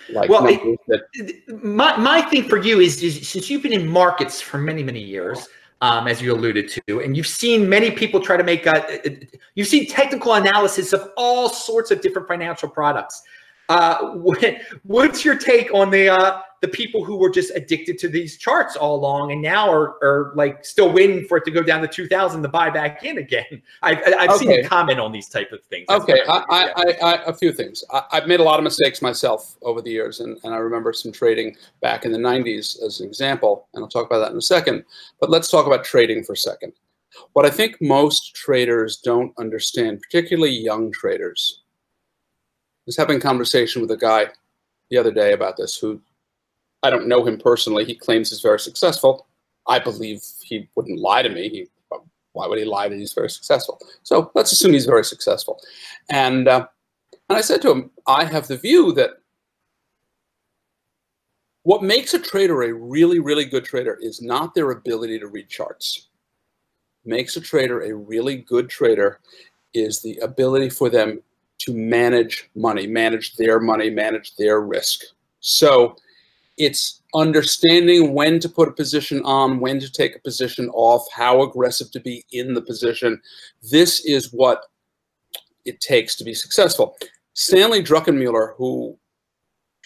Like 0.08 0.30
well, 0.30 0.46
it, 0.46 1.64
my, 1.64 1.96
my 1.96 2.22
thing 2.22 2.48
for 2.48 2.58
you 2.58 2.80
is, 2.80 3.02
is, 3.02 3.28
since 3.28 3.50
you've 3.50 3.62
been 3.62 3.72
in 3.72 3.88
markets 3.88 4.40
for 4.40 4.58
many, 4.58 4.82
many 4.82 5.00
years, 5.00 5.48
um, 5.80 6.06
as 6.06 6.22
you 6.22 6.32
alluded 6.32 6.68
to, 6.68 7.00
and 7.00 7.16
you've 7.16 7.26
seen 7.26 7.68
many 7.68 7.90
people 7.90 8.20
try 8.20 8.36
to 8.36 8.44
make, 8.44 8.66
a, 8.66 9.26
you've 9.54 9.66
seen 9.66 9.86
technical 9.86 10.34
analysis 10.34 10.92
of 10.92 11.10
all 11.16 11.48
sorts 11.48 11.90
of 11.90 12.00
different 12.00 12.28
financial 12.28 12.68
products. 12.68 13.22
Uh, 13.68 14.14
what's 14.84 15.24
your 15.24 15.36
take 15.36 15.72
on 15.74 15.90
the 15.90 16.08
uh, 16.08 16.40
the 16.66 16.72
people 16.76 17.04
who 17.04 17.16
were 17.16 17.30
just 17.30 17.52
addicted 17.54 17.96
to 17.98 18.08
these 18.08 18.36
charts 18.36 18.74
all 18.74 18.96
along 18.96 19.30
and 19.30 19.40
now 19.40 19.70
are, 19.70 20.02
are 20.02 20.32
like 20.34 20.64
still 20.64 20.92
waiting 20.92 21.24
for 21.24 21.38
it 21.38 21.44
to 21.44 21.50
go 21.52 21.62
down 21.62 21.80
to 21.80 21.86
2000 21.86 22.42
to 22.42 22.48
buy 22.48 22.68
back 22.70 23.04
in 23.04 23.18
again? 23.18 23.62
I've, 23.82 23.98
I've 24.18 24.30
okay. 24.30 24.38
seen 24.38 24.50
you 24.50 24.64
comment 24.64 24.98
on 24.98 25.12
these 25.12 25.28
type 25.28 25.52
of 25.52 25.62
things. 25.64 25.86
That's 25.88 26.02
okay, 26.02 26.20
I, 26.28 26.44
I, 26.50 26.92
I, 27.02 27.24
a 27.26 27.32
few 27.32 27.52
things. 27.52 27.84
I, 27.92 28.02
have 28.10 28.26
made 28.26 28.40
a 28.40 28.42
lot 28.42 28.58
of 28.58 28.64
mistakes 28.64 29.00
myself 29.00 29.56
over 29.62 29.80
the 29.80 29.90
years, 29.90 30.20
and, 30.20 30.38
and 30.42 30.52
I 30.52 30.58
remember 30.58 30.92
some 30.92 31.12
trading 31.12 31.56
back 31.80 32.04
in 32.04 32.10
the 32.10 32.18
90s 32.18 32.82
as 32.82 33.00
an 33.00 33.06
example, 33.06 33.68
and 33.74 33.84
I'll 33.84 33.88
talk 33.88 34.06
about 34.06 34.18
that 34.20 34.32
in 34.32 34.38
a 34.38 34.42
second. 34.42 34.84
But 35.20 35.30
let's 35.30 35.50
talk 35.50 35.66
about 35.66 35.84
trading 35.84 36.24
for 36.24 36.32
a 36.32 36.36
second. 36.36 36.72
What 37.32 37.46
I 37.46 37.50
think 37.50 37.80
most 37.80 38.34
traders 38.34 38.98
don't 38.98 39.32
understand, 39.38 40.02
particularly 40.02 40.50
young 40.50 40.90
traders, 40.90 41.62
I 42.80 42.82
was 42.86 42.96
having 42.96 43.18
a 43.18 43.20
conversation 43.20 43.80
with 43.80 43.90
a 43.92 43.96
guy 43.96 44.26
the 44.90 44.98
other 44.98 45.12
day 45.12 45.32
about 45.32 45.56
this 45.56 45.76
who 45.76 46.00
I 46.86 46.90
don't 46.90 47.08
know 47.08 47.24
him 47.26 47.38
personally. 47.38 47.84
He 47.84 47.94
claims 47.94 48.30
he's 48.30 48.40
very 48.40 48.60
successful. 48.60 49.26
I 49.66 49.78
believe 49.78 50.22
he 50.42 50.68
wouldn't 50.74 51.00
lie 51.00 51.22
to 51.22 51.28
me. 51.28 51.48
He, 51.48 51.66
why 52.32 52.46
would 52.46 52.58
he 52.58 52.64
lie 52.64 52.88
that 52.88 52.98
he's 52.98 53.12
very 53.12 53.30
successful? 53.30 53.80
So 54.02 54.30
let's 54.34 54.52
assume 54.52 54.72
he's 54.72 54.86
very 54.86 55.04
successful. 55.04 55.60
And, 56.10 56.46
uh, 56.48 56.66
and 57.28 57.36
I 57.36 57.40
said 57.40 57.62
to 57.62 57.70
him, 57.70 57.90
I 58.06 58.24
have 58.24 58.46
the 58.46 58.56
view 58.56 58.92
that 58.92 59.10
What 61.66 61.82
makes 61.82 62.14
a 62.14 62.20
trader 62.20 62.62
a 62.62 62.72
really, 62.72 63.18
really 63.18 63.44
good 63.44 63.64
trader 63.64 63.98
is 64.00 64.22
not 64.22 64.54
their 64.54 64.70
ability 64.70 65.18
to 65.18 65.26
read 65.26 65.48
charts. 65.48 66.10
Makes 67.04 67.36
a 67.36 67.40
trader 67.40 67.82
a 67.82 67.92
really 67.92 68.36
good 68.36 68.70
trader 68.70 69.18
is 69.74 70.00
the 70.00 70.16
ability 70.18 70.70
for 70.70 70.88
them 70.88 71.20
to 71.58 71.74
manage 71.74 72.48
money, 72.54 72.86
manage 72.86 73.34
their 73.34 73.58
money, 73.58 73.90
manage 73.90 74.36
their 74.36 74.60
risk. 74.60 75.00
So 75.40 75.96
it's 76.56 77.02
understanding 77.14 78.12
when 78.14 78.40
to 78.40 78.48
put 78.48 78.68
a 78.68 78.72
position 78.72 79.22
on, 79.24 79.60
when 79.60 79.80
to 79.80 79.90
take 79.90 80.16
a 80.16 80.20
position 80.20 80.68
off, 80.70 81.06
how 81.12 81.42
aggressive 81.42 81.90
to 81.92 82.00
be 82.00 82.24
in 82.32 82.54
the 82.54 82.62
position. 82.62 83.20
This 83.70 84.04
is 84.04 84.32
what 84.32 84.64
it 85.64 85.80
takes 85.80 86.16
to 86.16 86.24
be 86.24 86.34
successful. 86.34 86.96
Stanley 87.34 87.82
Druckenmiller, 87.82 88.54
who 88.56 88.98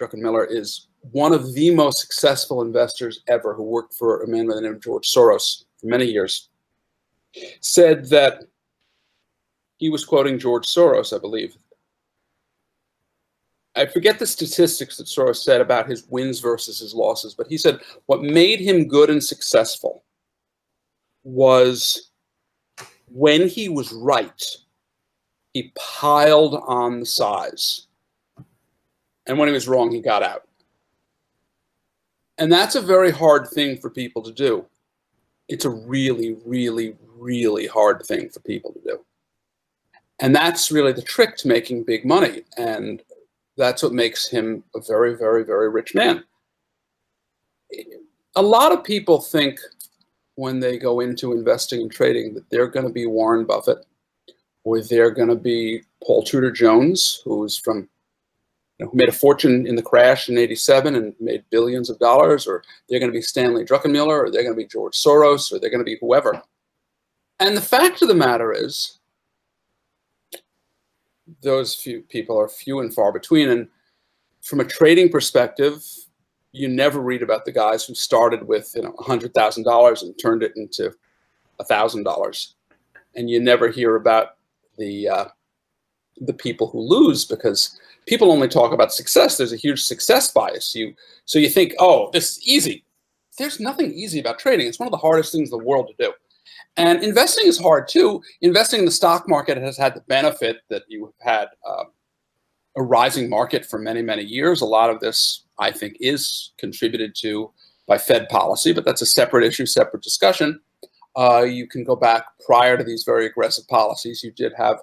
Druckenmiller 0.00 0.46
is 0.48 0.88
one 1.12 1.32
of 1.32 1.54
the 1.54 1.74
most 1.74 1.98
successful 1.98 2.62
investors 2.62 3.22
ever, 3.26 3.54
who 3.54 3.62
worked 3.62 3.94
for 3.94 4.22
a 4.22 4.28
man 4.28 4.46
by 4.46 4.54
the 4.54 4.60
name 4.60 4.74
of 4.74 4.82
George 4.82 5.08
Soros 5.08 5.64
for 5.80 5.86
many 5.86 6.04
years, 6.04 6.48
said 7.60 8.08
that 8.10 8.44
he 9.78 9.88
was 9.88 10.04
quoting 10.04 10.38
George 10.38 10.66
Soros, 10.66 11.16
I 11.16 11.20
believe. 11.20 11.56
I 13.80 13.86
forget 13.86 14.18
the 14.18 14.26
statistics 14.26 14.98
that 14.98 15.06
Soros 15.06 15.36
said 15.36 15.62
about 15.62 15.88
his 15.88 16.06
wins 16.08 16.38
versus 16.38 16.78
his 16.78 16.92
losses, 16.92 17.34
but 17.34 17.46
he 17.46 17.56
said 17.56 17.80
what 18.06 18.22
made 18.22 18.60
him 18.60 18.86
good 18.86 19.08
and 19.08 19.24
successful 19.24 20.04
was 21.24 22.10
when 23.10 23.48
he 23.48 23.70
was 23.70 23.90
right, 23.92 24.44
he 25.54 25.72
piled 25.74 26.62
on 26.66 27.00
the 27.00 27.06
size. 27.06 27.86
And 29.26 29.38
when 29.38 29.48
he 29.48 29.54
was 29.54 29.66
wrong, 29.66 29.90
he 29.90 30.00
got 30.00 30.22
out. 30.22 30.46
And 32.36 32.52
that's 32.52 32.74
a 32.74 32.82
very 32.82 33.10
hard 33.10 33.48
thing 33.48 33.78
for 33.78 33.88
people 33.88 34.22
to 34.22 34.32
do. 34.32 34.66
It's 35.48 35.64
a 35.64 35.70
really, 35.70 36.36
really, 36.44 36.96
really 37.16 37.66
hard 37.66 38.02
thing 38.04 38.28
for 38.28 38.40
people 38.40 38.72
to 38.74 38.80
do. 38.80 39.04
And 40.18 40.36
that's 40.36 40.70
really 40.70 40.92
the 40.92 41.02
trick 41.02 41.36
to 41.38 41.48
making 41.48 41.84
big 41.84 42.04
money. 42.04 42.42
And 42.58 43.02
that's 43.60 43.82
what 43.82 43.92
makes 43.92 44.26
him 44.26 44.64
a 44.74 44.80
very, 44.80 45.14
very, 45.14 45.44
very 45.44 45.68
rich 45.68 45.94
man. 45.94 46.24
A 48.34 48.42
lot 48.42 48.72
of 48.72 48.82
people 48.82 49.20
think 49.20 49.60
when 50.36 50.60
they 50.60 50.78
go 50.78 51.00
into 51.00 51.32
investing 51.32 51.82
and 51.82 51.92
trading 51.92 52.32
that 52.34 52.48
they're 52.48 52.66
going 52.66 52.86
to 52.86 52.92
be 52.92 53.06
Warren 53.06 53.44
Buffett 53.44 53.84
or 54.64 54.80
they're 54.80 55.10
going 55.10 55.28
to 55.28 55.36
be 55.36 55.82
Paul 56.02 56.22
Tudor 56.22 56.50
Jones, 56.50 57.20
who's 57.24 57.58
from 57.58 57.88
you 58.78 58.86
know, 58.86 58.90
who 58.90 58.96
made 58.96 59.10
a 59.10 59.12
fortune 59.12 59.66
in 59.66 59.76
the 59.76 59.82
crash 59.82 60.30
in 60.30 60.38
87 60.38 60.94
and 60.94 61.14
made 61.20 61.44
billions 61.50 61.90
of 61.90 61.98
dollars, 61.98 62.46
or 62.46 62.64
they're 62.88 62.98
going 62.98 63.12
to 63.12 63.16
be 63.16 63.20
Stanley 63.20 63.64
Druckenmiller, 63.64 64.24
or 64.24 64.30
they're 64.30 64.42
going 64.42 64.54
to 64.54 64.62
be 64.62 64.66
George 64.66 64.96
Soros, 64.96 65.52
or 65.52 65.58
they're 65.58 65.68
going 65.68 65.84
to 65.84 65.84
be 65.84 65.98
whoever. 66.00 66.42
And 67.40 67.54
the 67.54 67.60
fact 67.60 68.00
of 68.00 68.08
the 68.08 68.14
matter 68.14 68.52
is, 68.52 68.99
those 71.42 71.74
few 71.74 72.02
people 72.02 72.38
are 72.38 72.48
few 72.48 72.80
and 72.80 72.92
far 72.92 73.12
between. 73.12 73.48
And 73.48 73.68
from 74.42 74.60
a 74.60 74.64
trading 74.64 75.08
perspective, 75.08 75.84
you 76.52 76.68
never 76.68 77.00
read 77.00 77.22
about 77.22 77.44
the 77.44 77.52
guys 77.52 77.84
who 77.84 77.94
started 77.94 78.46
with 78.46 78.72
you 78.74 78.82
know 78.82 78.92
$100,000 78.92 80.02
and 80.02 80.18
turned 80.18 80.42
it 80.42 80.52
into 80.56 80.92
a 81.58 81.64
$1,000. 81.64 82.52
And 83.14 83.30
you 83.30 83.40
never 83.40 83.68
hear 83.68 83.96
about 83.96 84.36
the 84.78 85.08
uh, 85.08 85.24
the 86.20 86.32
people 86.32 86.68
who 86.68 86.80
lose 86.80 87.24
because 87.24 87.78
people 88.06 88.30
only 88.30 88.48
talk 88.48 88.72
about 88.72 88.92
success. 88.92 89.36
There's 89.36 89.52
a 89.52 89.56
huge 89.56 89.82
success 89.82 90.30
bias. 90.30 90.74
You 90.74 90.94
so 91.24 91.38
you 91.38 91.48
think, 91.48 91.74
oh, 91.78 92.10
this 92.12 92.36
is 92.36 92.46
easy. 92.46 92.84
There's 93.38 93.60
nothing 93.60 93.92
easy 93.92 94.20
about 94.20 94.38
trading. 94.38 94.66
It's 94.66 94.78
one 94.78 94.86
of 94.86 94.92
the 94.92 94.98
hardest 94.98 95.32
things 95.32 95.50
in 95.50 95.58
the 95.58 95.64
world 95.64 95.88
to 95.88 96.04
do. 96.04 96.12
And 96.76 97.02
investing 97.02 97.46
is 97.46 97.58
hard 97.58 97.88
too. 97.88 98.22
Investing 98.40 98.80
in 98.80 98.86
the 98.86 98.90
stock 98.90 99.28
market 99.28 99.56
has 99.58 99.76
had 99.76 99.94
the 99.94 100.00
benefit 100.02 100.58
that 100.70 100.82
you 100.88 101.12
have 101.20 101.38
had 101.40 101.48
uh, 101.66 101.84
a 102.76 102.82
rising 102.82 103.28
market 103.28 103.66
for 103.66 103.78
many, 103.78 104.02
many 104.02 104.22
years. 104.22 104.60
A 104.60 104.66
lot 104.66 104.90
of 104.90 105.00
this, 105.00 105.44
I 105.58 105.72
think, 105.72 105.96
is 106.00 106.52
contributed 106.58 107.14
to 107.16 107.52
by 107.86 107.98
Fed 107.98 108.28
policy, 108.28 108.72
but 108.72 108.84
that's 108.84 109.02
a 109.02 109.06
separate 109.06 109.44
issue, 109.44 109.66
separate 109.66 110.02
discussion. 110.02 110.60
Uh, 111.16 111.42
you 111.42 111.66
can 111.66 111.82
go 111.82 111.96
back 111.96 112.24
prior 112.46 112.76
to 112.76 112.84
these 112.84 113.02
very 113.02 113.26
aggressive 113.26 113.66
policies. 113.66 114.22
You 114.22 114.30
did 114.30 114.52
have 114.56 114.78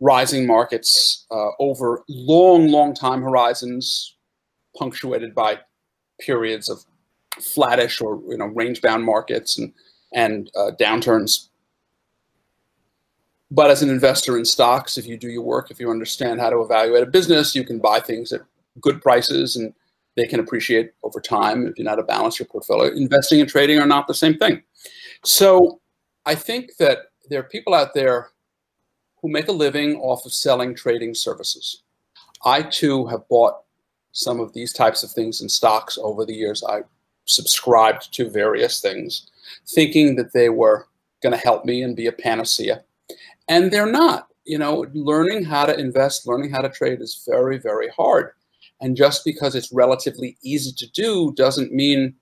rising 0.00 0.46
markets 0.46 1.26
uh, 1.30 1.50
over 1.58 2.04
long, 2.08 2.68
long 2.68 2.94
time 2.94 3.20
horizons, 3.20 4.16
punctuated 4.76 5.34
by 5.34 5.58
periods 6.20 6.68
of 6.68 6.84
flattish 7.40 8.00
or 8.00 8.20
you 8.28 8.36
know 8.36 8.46
range-bound 8.46 9.04
markets 9.04 9.58
and 9.58 9.72
and 10.12 10.50
uh, 10.56 10.70
downturns. 10.78 11.48
But 13.50 13.70
as 13.70 13.82
an 13.82 13.88
investor 13.88 14.36
in 14.36 14.44
stocks, 14.44 14.98
if 14.98 15.06
you 15.06 15.16
do 15.16 15.28
your 15.28 15.42
work, 15.42 15.70
if 15.70 15.80
you 15.80 15.90
understand 15.90 16.40
how 16.40 16.50
to 16.50 16.60
evaluate 16.60 17.02
a 17.02 17.06
business, 17.06 17.54
you 17.54 17.64
can 17.64 17.78
buy 17.78 18.00
things 18.00 18.32
at 18.32 18.42
good 18.80 19.00
prices 19.00 19.56
and 19.56 19.72
they 20.16 20.26
can 20.26 20.40
appreciate 20.40 20.92
over 21.02 21.20
time 21.20 21.66
if 21.66 21.78
you 21.78 21.84
know 21.84 21.90
how 21.90 21.96
to 21.96 22.02
balance 22.02 22.38
your 22.38 22.46
portfolio. 22.46 22.92
Investing 22.92 23.40
and 23.40 23.48
trading 23.48 23.78
are 23.78 23.86
not 23.86 24.06
the 24.06 24.14
same 24.14 24.36
thing. 24.36 24.62
So 25.24 25.80
I 26.26 26.34
think 26.34 26.76
that 26.78 27.12
there 27.30 27.40
are 27.40 27.44
people 27.44 27.74
out 27.74 27.94
there 27.94 28.30
who 29.22 29.28
make 29.28 29.48
a 29.48 29.52
living 29.52 29.96
off 29.96 30.26
of 30.26 30.32
selling 30.32 30.74
trading 30.74 31.14
services. 31.14 31.82
I 32.44 32.62
too 32.62 33.06
have 33.06 33.28
bought 33.28 33.54
some 34.12 34.40
of 34.40 34.52
these 34.52 34.72
types 34.72 35.02
of 35.02 35.10
things 35.10 35.40
in 35.40 35.48
stocks 35.48 35.98
over 36.00 36.24
the 36.24 36.34
years. 36.34 36.62
I 36.64 36.82
subscribed 37.24 38.12
to 38.14 38.28
various 38.28 38.80
things, 38.80 39.30
thinking 39.66 40.16
that 40.16 40.32
they 40.32 40.48
were 40.48 40.86
going 41.22 41.32
to 41.32 41.38
help 41.38 41.64
me 41.64 41.82
and 41.82 41.96
be 41.96 42.06
a 42.06 42.12
panacea. 42.12 42.82
And 43.48 43.70
they're 43.70 43.90
not. 43.90 44.28
You 44.44 44.56
know, 44.56 44.86
learning 44.94 45.44
how 45.44 45.66
to 45.66 45.78
invest, 45.78 46.26
learning 46.26 46.50
how 46.50 46.62
to 46.62 46.70
trade 46.70 47.02
is 47.02 47.22
very, 47.28 47.58
very 47.58 47.88
hard. 47.88 48.32
And 48.80 48.96
just 48.96 49.24
because 49.24 49.54
it's 49.54 49.72
relatively 49.72 50.38
easy 50.42 50.72
to 50.72 50.90
do 50.92 51.34
doesn't 51.36 51.72
mean 51.72 52.14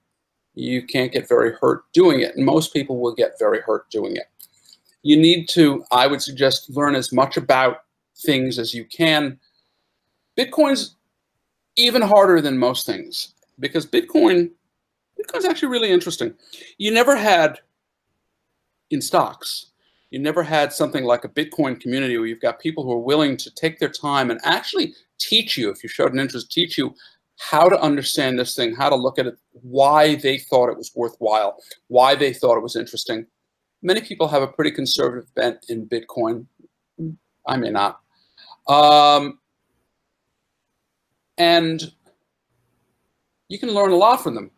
you 0.55 0.85
can't 0.85 1.12
get 1.12 1.29
very 1.29 1.53
hurt 1.61 1.85
doing 1.93 2.21
it. 2.21 2.35
And 2.35 2.45
most 2.45 2.73
people 2.73 2.99
will 2.99 3.15
get 3.15 3.39
very 3.39 3.61
hurt 3.61 3.89
doing 3.91 4.17
it. 4.17 4.25
You 5.03 5.17
need 5.17 5.49
to, 5.51 5.85
I 5.93 6.09
would 6.09 6.21
suggest, 6.21 6.71
learn 6.71 6.97
as 6.97 7.12
much 7.12 7.37
about 7.37 7.85
things 8.17 8.59
as 8.59 8.75
you 8.75 8.85
can. 8.85 9.39
Bitcoin's 10.37 10.97
even 11.77 12.03
harder 12.03 12.41
than 12.41 12.59
most 12.59 12.87
things 12.87 13.35
because 13.61 13.87
Bitcoin 13.87 14.51
Bitcoin's 15.27 15.45
actually 15.45 15.69
really 15.69 15.91
interesting. 15.91 16.35
You 16.79 16.91
never 16.91 17.17
had 17.17 17.61
in 18.91 19.01
stocks, 19.01 19.73
you 20.11 20.19
never 20.19 20.43
had 20.43 20.73
something 20.73 21.05
like 21.05 21.25
a 21.25 21.29
Bitcoin 21.29 21.81
community 21.81 22.17
where 22.17 22.27
you've 22.27 22.41
got 22.41 22.61
people 22.61 22.85
who 22.85 22.93
are 22.93 22.99
willing 22.99 23.37
to 23.37 23.51
take 23.55 23.79
their 23.79 23.89
time 23.89 24.31
and 24.31 24.41
actually 24.45 24.95
teach 25.19 25.57
you, 25.57 25.71
if 25.71 25.83
you 25.83 25.89
showed 25.89 26.12
an 26.12 26.21
interest, 26.21 26.53
teach 26.53 26.79
you 26.79 26.95
how 27.39 27.69
to 27.69 27.79
understand 27.81 28.39
this 28.39 28.55
thing, 28.55 28.75
how 28.75 28.89
to 28.89 28.97
look 28.97 29.19
at 29.19 29.27
it, 29.27 29.37
why 29.53 30.15
they 30.15 30.39
thought 30.39 30.71
it 30.71 30.77
was 30.77 30.93
worthwhile, 30.95 31.59
why 31.89 32.15
they 32.15 32.33
thought 32.33 32.57
it 32.57 32.62
was 32.62 32.77
interesting. 32.77 33.27
Many 33.83 34.01
people 34.01 34.29
have 34.29 34.43
a 34.43 34.47
pretty 34.47 34.71
conservative 34.71 35.33
bent 35.35 35.67
in 35.69 35.87
Bitcoin. 35.87 36.47
I 37.47 37.57
may 37.57 37.71
not. 37.71 38.01
Um, 38.69 39.39
and 41.37 41.93
you 43.49 43.59
can 43.59 43.71
learn 43.71 43.91
a 43.91 43.97
lot 43.97 44.23
from 44.23 44.35
them 44.35 44.51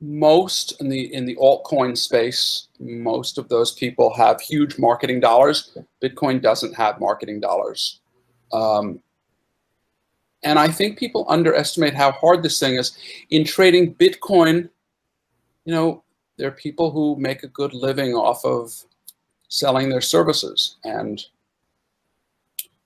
most 0.00 0.78
in 0.80 0.88
the 0.88 1.12
in 1.14 1.24
the 1.24 1.36
altcoin 1.36 1.96
space 1.96 2.68
most 2.78 3.38
of 3.38 3.48
those 3.48 3.72
people 3.72 4.12
have 4.14 4.40
huge 4.40 4.78
marketing 4.78 5.20
dollars. 5.20 5.76
Bitcoin 6.02 6.40
doesn't 6.42 6.74
have 6.74 7.00
marketing 7.00 7.40
dollars. 7.40 8.00
Um, 8.52 9.00
and 10.42 10.58
i 10.58 10.68
think 10.68 10.98
people 10.98 11.24
underestimate 11.28 11.94
how 11.94 12.12
hard 12.12 12.42
this 12.42 12.60
thing 12.60 12.74
is 12.74 12.96
in 13.30 13.44
trading 13.44 13.94
bitcoin. 13.94 14.68
You 15.64 15.72
know 15.74 16.04
there 16.36 16.48
are 16.48 16.52
people 16.52 16.90
who 16.90 17.16
make 17.18 17.42
a 17.42 17.48
good 17.48 17.72
living 17.72 18.14
off 18.14 18.44
of 18.44 18.84
selling 19.48 19.88
their 19.88 20.02
services 20.02 20.76
and 20.84 21.24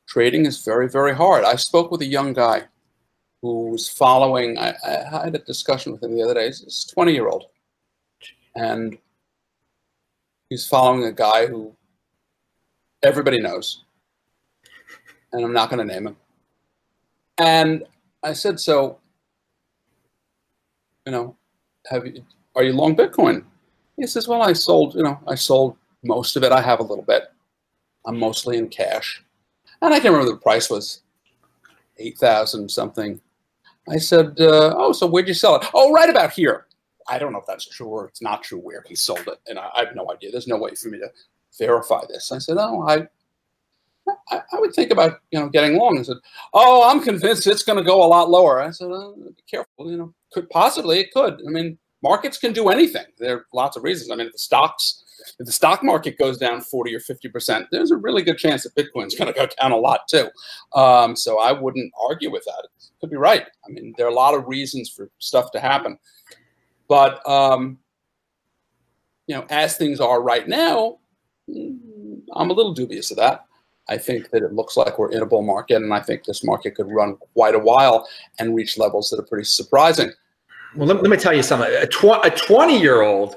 trading 0.07 0.47
is 0.47 0.65
very 0.65 0.89
very 0.89 1.15
hard. 1.15 1.45
I 1.45 1.57
spoke 1.57 1.91
with 1.91 2.03
a 2.03 2.07
young 2.07 2.33
guy 2.33 2.69
who's 3.43 3.89
following. 3.89 4.59
I, 4.59 4.75
I, 4.85 5.25
had 5.25 5.35
a 5.35 5.39
discussion 5.39 5.93
with 5.93 6.03
him 6.03 6.15
the 6.15 6.23
other 6.23 6.35
day. 6.35 6.47
He's 6.47 6.89
a 6.91 6.95
20 6.95 7.13
year 7.13 7.29
old. 7.29 7.47
And 8.55 8.99
he's 10.49 10.67
following 10.67 11.05
a 11.05 11.13
guy 11.13 11.47
who 11.47 11.75
everybody 13.03 13.41
knows. 13.41 13.85
And 15.33 15.45
I'm 15.45 15.53
not 15.53 15.71
going 15.71 15.87
to 15.87 15.93
name 15.93 16.09
him. 16.09 16.17
And 17.39 17.85
I 18.23 18.33
said, 18.33 18.61
So, 18.61 18.99
you 21.07 21.13
know, 21.13 21.37
have 21.91 22.07
you, 22.07 22.25
are 22.57 22.65
you 22.65 22.73
long 22.73 22.97
Bitcoin? 22.97 23.45
He 23.97 24.07
says, 24.07 24.29
Well, 24.29 24.43
I 24.43 24.53
sold, 24.53 24.95
you 24.95 25.03
know, 25.03 25.19
I 25.27 25.37
sold 25.37 25.77
most 26.03 26.37
of 26.37 26.43
it. 26.43 26.53
I 26.53 26.61
have 26.61 26.81
a 26.81 26.85
little 26.85 27.05
bit. 27.05 27.25
I'm 28.07 28.19
mostly 28.19 28.59
in 28.59 28.69
cash. 28.69 29.23
And 29.81 29.95
I 29.95 30.01
can't 30.01 30.13
remember 30.13 30.33
the 30.33 30.39
price 30.39 30.69
was 30.69 31.03
8,000 31.99 32.71
something 32.71 33.21
I 33.89 33.99
said, 33.99 34.41
uh, 34.41 34.75
"Oh, 34.77 34.93
so 34.93 35.07
where'd 35.07 35.29
you 35.29 35.35
sell 35.35 35.57
it? 35.57 35.67
Oh, 35.75 35.93
right 35.93 36.09
about 36.09 36.33
here." 36.33 36.67
I 37.09 37.19
don't 37.19 37.33
know 37.33 37.39
if 37.41 37.47
that's 37.47 37.69
true 37.69 37.89
or 37.89 38.07
it's 38.07 38.23
not 38.23 38.43
true 38.43 38.59
where 38.59 38.85
he 38.87 38.95
sold 38.95 39.27
it, 39.27 39.39
and 39.49 39.59
I, 39.59 39.71
I 39.75 39.85
have 39.85 39.97
no 39.97 40.11
idea. 40.13 40.31
There's 40.31 40.47
no 40.47 40.59
way 40.59 40.75
for 40.75 40.89
me 40.89 40.99
to 40.99 41.09
verify 41.59 42.03
this. 42.09 42.33
I 42.33 42.39
said, 42.39 42.57
"Oh, 42.59 42.83
I." 42.83 43.09
I, 44.31 44.41
I 44.53 44.59
would 44.59 44.75
think 44.75 44.91
about 44.91 45.21
you 45.31 45.39
know 45.39 45.49
getting 45.49 45.77
long. 45.77 45.99
I 45.99 46.03
said, 46.03 46.17
"Oh, 46.53 46.89
I'm 46.89 47.03
convinced 47.03 47.47
it's 47.47 47.63
going 47.63 47.79
to 47.79 47.85
go 47.85 48.03
a 48.03 48.09
lot 48.09 48.31
lower." 48.31 48.61
I 48.61 48.71
said, 48.71 48.89
oh, 48.91 49.15
"Be 49.37 49.43
careful. 49.49 49.91
You 49.91 49.99
know, 49.99 50.15
could 50.33 50.49
possibly 50.51 50.99
it 50.99 51.13
could. 51.13 51.41
I 51.47 51.51
mean, 51.51 51.79
markets 52.03 52.39
can 52.39 52.53
do 52.53 52.69
anything. 52.69 53.07
There 53.19 53.37
are 53.37 53.47
lots 53.53 53.77
of 53.77 53.85
reasons. 53.85 54.11
I 54.11 54.17
mean, 54.17 54.27
if 54.27 54.33
the 54.33 54.39
stocks, 54.39 55.05
if 55.39 55.47
the 55.47 55.53
stock 55.53 55.83
market 55.83 56.19
goes 56.19 56.39
down 56.39 56.61
40 56.61 56.95
or 56.95 57.01
50 57.01 57.29
percent, 57.29 57.67
there's 57.71 57.91
a 57.91 57.97
really 57.97 58.23
good 58.23 58.39
chance 58.39 58.63
that 58.65 58.75
Bitcoin's 58.75 59.15
going 59.15 59.33
to 59.33 59.39
go 59.39 59.47
down 59.61 59.73
a 59.73 59.77
lot 59.77 60.09
too. 60.09 60.29
Um, 60.75 61.17
so 61.17 61.41
I 61.41 61.53
wouldn't 61.53 61.93
argue 62.01 62.31
with 62.31 62.45
that. 62.45 62.69
It 62.79 62.91
could 63.01 63.11
be 63.11 63.17
right. 63.17 63.47
I 63.67 63.71
mean, 63.71 63.95
there 63.97 64.07
are 64.07 64.11
a 64.11 64.15
lot 64.15 64.35
of 64.35 64.47
reasons 64.47 64.91
for 64.91 65.11
stuff 65.19 65.51
to 65.53 65.61
happen, 65.61 65.99
but 66.89 67.27
um, 67.29 67.79
you 69.27 69.35
know, 69.35 69.47
as 69.51 69.77
things 69.77 70.01
are 70.01 70.23
right 70.23 70.49
now, 70.49 70.99
I'm 71.49 72.51
a 72.51 72.55
little 72.55 72.75
dubious 72.75 73.11
of 73.11 73.17
that. 73.19 73.45
I 73.89 73.99
think 73.99 74.31
that 74.31 74.43
it 74.43 74.53
looks 74.53 74.77
like 74.77 74.99
we're 74.99 75.11
in 75.11 75.23
a 75.23 75.27
bull 75.27 75.43
market, 75.43 75.77
and 75.77 75.93
I 75.93 76.01
think 76.01 76.25
this 76.25 76.45
market 76.45 76.77
could 76.77 76.91
run 76.91 77.17
quite 77.35 77.57
a 77.57 77.59
while 77.59 78.09
and 78.39 78.55
reach 78.55 78.79
levels 78.79 79.11
that 79.11 79.19
are 79.19 79.27
pretty 79.27 79.45
surprising. 79.45 80.13
Well, 80.75 80.87
let, 80.87 81.03
let 81.03 81.11
me 81.11 81.17
tell 81.17 81.35
you 81.35 81.43
something. 81.43 81.71
A, 81.73 81.87
tw- 81.87 82.25
a 82.25 82.31
20 82.31 82.81
year 82.81 83.03
old, 83.03 83.37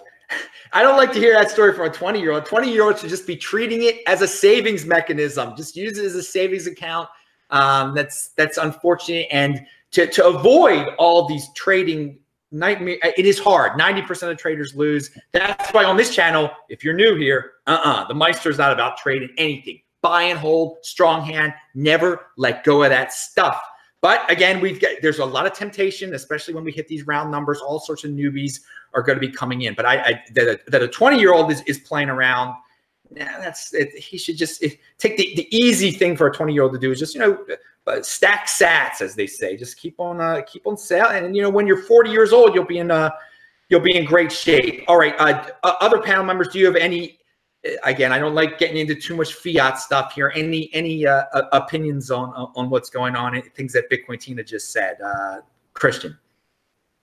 I 0.72 0.82
don't 0.82 0.98
like 0.98 1.12
to 1.14 1.20
hear 1.20 1.34
that 1.34 1.52
story 1.52 1.74
from 1.74 1.88
a 1.88 1.94
20 1.94 2.20
year 2.20 2.32
old. 2.32 2.46
20 2.46 2.72
year 2.72 2.84
old 2.84 3.00
should 3.00 3.10
just 3.10 3.28
be 3.28 3.36
treating 3.36 3.84
it 3.84 4.02
as 4.08 4.22
a 4.22 4.28
savings 4.28 4.86
mechanism. 4.86 5.56
Just 5.56 5.76
use 5.76 5.98
it 5.98 6.06
as 6.06 6.16
a 6.16 6.24
savings 6.24 6.68
account. 6.68 7.10
Um, 7.50 7.94
that's 7.94 8.30
that's 8.30 8.58
unfortunate, 8.58 9.28
and 9.30 9.64
to 9.92 10.08
to 10.08 10.26
avoid 10.26 10.88
all 10.98 11.28
these 11.28 11.48
trading 11.56 12.18
nightmare, 12.52 12.98
it 13.04 13.26
is 13.26 13.38
hard. 13.38 13.74
90% 13.80 14.32
of 14.32 14.38
traders 14.38 14.76
lose. 14.76 15.12
That's 15.32 15.72
why 15.72 15.84
on 15.84 15.98
this 15.98 16.16
channel, 16.16 16.50
if 16.70 16.84
you're 16.84 16.94
new 16.94 17.16
here, 17.16 17.54
uh-uh, 17.68 18.08
the 18.08 18.14
Meister 18.14 18.50
is 18.50 18.58
not 18.58 18.72
about 18.72 18.98
trading 18.98 19.30
anything. 19.38 19.82
Buy 20.02 20.24
and 20.24 20.40
hold, 20.40 20.78
strong 20.84 21.26
hand, 21.26 21.54
never 21.76 22.28
let 22.38 22.64
go 22.64 22.84
of 22.84 22.90
that 22.90 23.14
stuff. 23.14 23.62
But 24.04 24.30
again, 24.30 24.60
we've 24.60 24.82
got 24.82 24.92
there's 25.02 25.20
a 25.20 25.26
lot 25.26 25.46
of 25.46 25.54
temptation, 25.54 26.14
especially 26.14 26.54
when 26.54 26.66
we 26.66 26.74
hit 26.74 26.90
these 26.90 27.08
round 27.08 27.32
numbers. 27.32 27.62
All 27.62 27.80
sorts 27.80 28.04
of 28.04 28.12
newbies 28.12 28.60
are 28.94 29.02
going 29.02 29.18
to 29.18 29.26
be 29.26 29.32
coming 29.32 29.62
in. 29.62 29.76
But 29.76 29.86
I, 29.86 29.96
I 29.96 30.24
that, 30.34 30.48
a, 30.50 30.72
that 30.72 30.84
a 30.84 30.90
20 30.90 31.18
year 31.18 31.34
old 31.34 31.50
is, 31.50 31.62
is 31.62 31.80
playing 31.80 32.10
around. 32.10 32.54
Yeah, 33.16 33.40
that's 33.40 33.74
it, 33.74 33.96
he 33.96 34.18
should 34.18 34.36
just 34.36 34.62
it, 34.62 34.78
take 34.98 35.16
the, 35.16 35.34
the 35.38 35.56
easy 35.56 35.90
thing 35.90 36.18
for 36.18 36.28
a 36.28 36.34
20 36.34 36.52
year 36.52 36.64
old 36.64 36.74
to 36.74 36.80
do 36.80 36.92
is 36.92 37.00
just 37.00 37.16
you 37.16 37.22
know 37.22 37.46
uh, 37.88 38.02
stack 38.02 38.48
sats 38.48 39.00
as 39.00 39.16
they 39.16 39.26
say. 39.26 39.56
Just 39.56 39.78
keep 39.78 39.98
on 40.02 40.20
uh, 40.20 40.42
keep 40.42 40.68
on 40.68 40.76
selling, 40.76 41.24
and 41.24 41.34
you 41.34 41.42
know 41.42 41.50
when 41.50 41.66
you're 41.66 41.84
40 41.84 42.10
years 42.10 42.34
old, 42.34 42.54
you'll 42.54 42.66
be 42.66 42.80
in 42.80 42.92
uh 42.92 43.10
you'll 43.70 43.80
be 43.80 43.96
in 43.96 44.04
great 44.04 44.34
shape. 44.34 44.84
All 44.90 44.98
right, 44.98 45.16
uh, 45.18 45.48
uh 45.64 45.76
other 45.80 46.02
panel 46.02 46.26
members, 46.26 46.50
do 46.50 46.60
you 46.60 46.66
have 46.66 46.76
any 46.76 47.20
again, 47.84 48.12
I 48.12 48.20
don't 48.20 48.36
like 48.36 48.58
getting 48.58 48.78
into 48.78 48.96
too 48.96 49.16
much 49.16 49.34
fiat 49.34 49.80
stuff 49.80 50.14
here. 50.14 50.32
Any 50.36 50.70
any 50.74 51.06
uh, 51.06 51.24
opinions 51.52 52.12
on 52.12 52.30
on 52.56 52.70
what's 52.70 52.90
going 52.90 53.16
on? 53.16 53.42
Things 53.56 53.74
that 53.74 53.90
Bitcoin 53.90 54.20
Tina 54.20 54.44
just 54.44 54.72
said, 54.72 54.98
uh, 55.02 55.42
Christian. 55.74 56.18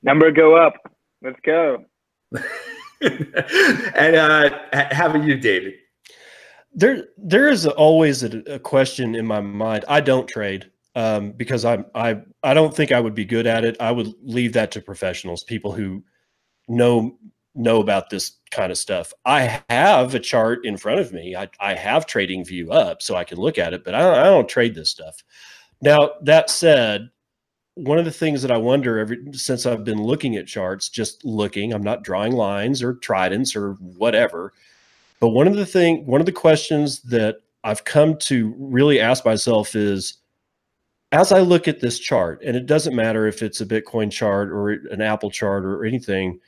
Number 0.02 0.30
go 0.30 0.56
up. 0.56 0.74
Let's 1.22 1.40
go. 1.44 1.84
and 3.02 4.16
uh, 4.16 4.50
how 4.72 5.10
about 5.10 5.24
you, 5.24 5.36
David? 5.36 5.74
There, 6.72 7.08
there 7.16 7.48
is 7.48 7.66
always 7.66 8.22
a, 8.22 8.38
a 8.54 8.58
question 8.58 9.14
in 9.14 9.26
my 9.26 9.40
mind. 9.40 9.84
I 9.88 10.00
don't 10.00 10.28
trade 10.28 10.70
um, 10.94 11.32
because 11.32 11.64
I'm, 11.64 11.84
I, 11.94 12.20
I 12.42 12.54
don't 12.54 12.74
think 12.74 12.92
I 12.92 13.00
would 13.00 13.14
be 13.14 13.24
good 13.24 13.46
at 13.46 13.64
it. 13.64 13.76
I 13.80 13.90
would 13.90 14.14
leave 14.22 14.52
that 14.52 14.70
to 14.72 14.80
professionals, 14.80 15.42
people 15.42 15.72
who 15.72 16.04
know 16.68 17.18
know 17.54 17.80
about 17.80 18.10
this 18.10 18.32
kind 18.50 18.70
of 18.70 18.78
stuff. 18.78 19.12
I 19.24 19.62
have 19.68 20.14
a 20.14 20.20
chart 20.20 20.64
in 20.64 20.76
front 20.76 21.00
of 21.00 21.12
me. 21.12 21.36
I, 21.36 21.48
I 21.58 21.74
have 21.74 22.06
TradingView 22.06 22.72
up 22.72 23.02
so 23.02 23.16
I 23.16 23.24
can 23.24 23.38
look 23.38 23.58
at 23.58 23.72
it, 23.72 23.84
but 23.84 23.94
I 23.94 24.00
don't, 24.00 24.18
I 24.18 24.24
don't 24.24 24.48
trade 24.48 24.74
this 24.74 24.90
stuff. 24.90 25.22
Now, 25.82 26.12
that 26.22 26.50
said, 26.50 27.10
one 27.74 27.98
of 27.98 28.04
the 28.04 28.10
things 28.10 28.42
that 28.42 28.50
I 28.50 28.56
wonder 28.58 28.98
every 28.98 29.18
since 29.32 29.64
I've 29.66 29.84
been 29.84 30.02
looking 30.02 30.36
at 30.36 30.46
charts, 30.46 30.88
just 30.88 31.24
looking, 31.24 31.72
I'm 31.72 31.82
not 31.82 32.04
drawing 32.04 32.32
lines 32.32 32.82
or 32.82 32.94
tridents 32.94 33.56
or 33.56 33.74
whatever. 33.74 34.52
But 35.18 35.28
one 35.30 35.46
of 35.46 35.56
the 35.56 35.66
thing, 35.66 36.06
one 36.06 36.20
of 36.20 36.26
the 36.26 36.32
questions 36.32 37.00
that 37.02 37.36
I've 37.64 37.84
come 37.84 38.16
to 38.18 38.54
really 38.58 39.00
ask 39.00 39.24
myself 39.24 39.74
is 39.74 40.18
as 41.12 41.32
I 41.32 41.40
look 41.40 41.68
at 41.68 41.80
this 41.80 41.98
chart, 41.98 42.42
and 42.44 42.56
it 42.56 42.66
doesn't 42.66 42.94
matter 42.94 43.26
if 43.26 43.42
it's 43.42 43.60
a 43.60 43.66
Bitcoin 43.66 44.12
chart 44.12 44.50
or 44.50 44.70
an 44.70 45.00
Apple 45.00 45.30
chart 45.30 45.64
or 45.64 45.84
anything, 45.84 46.38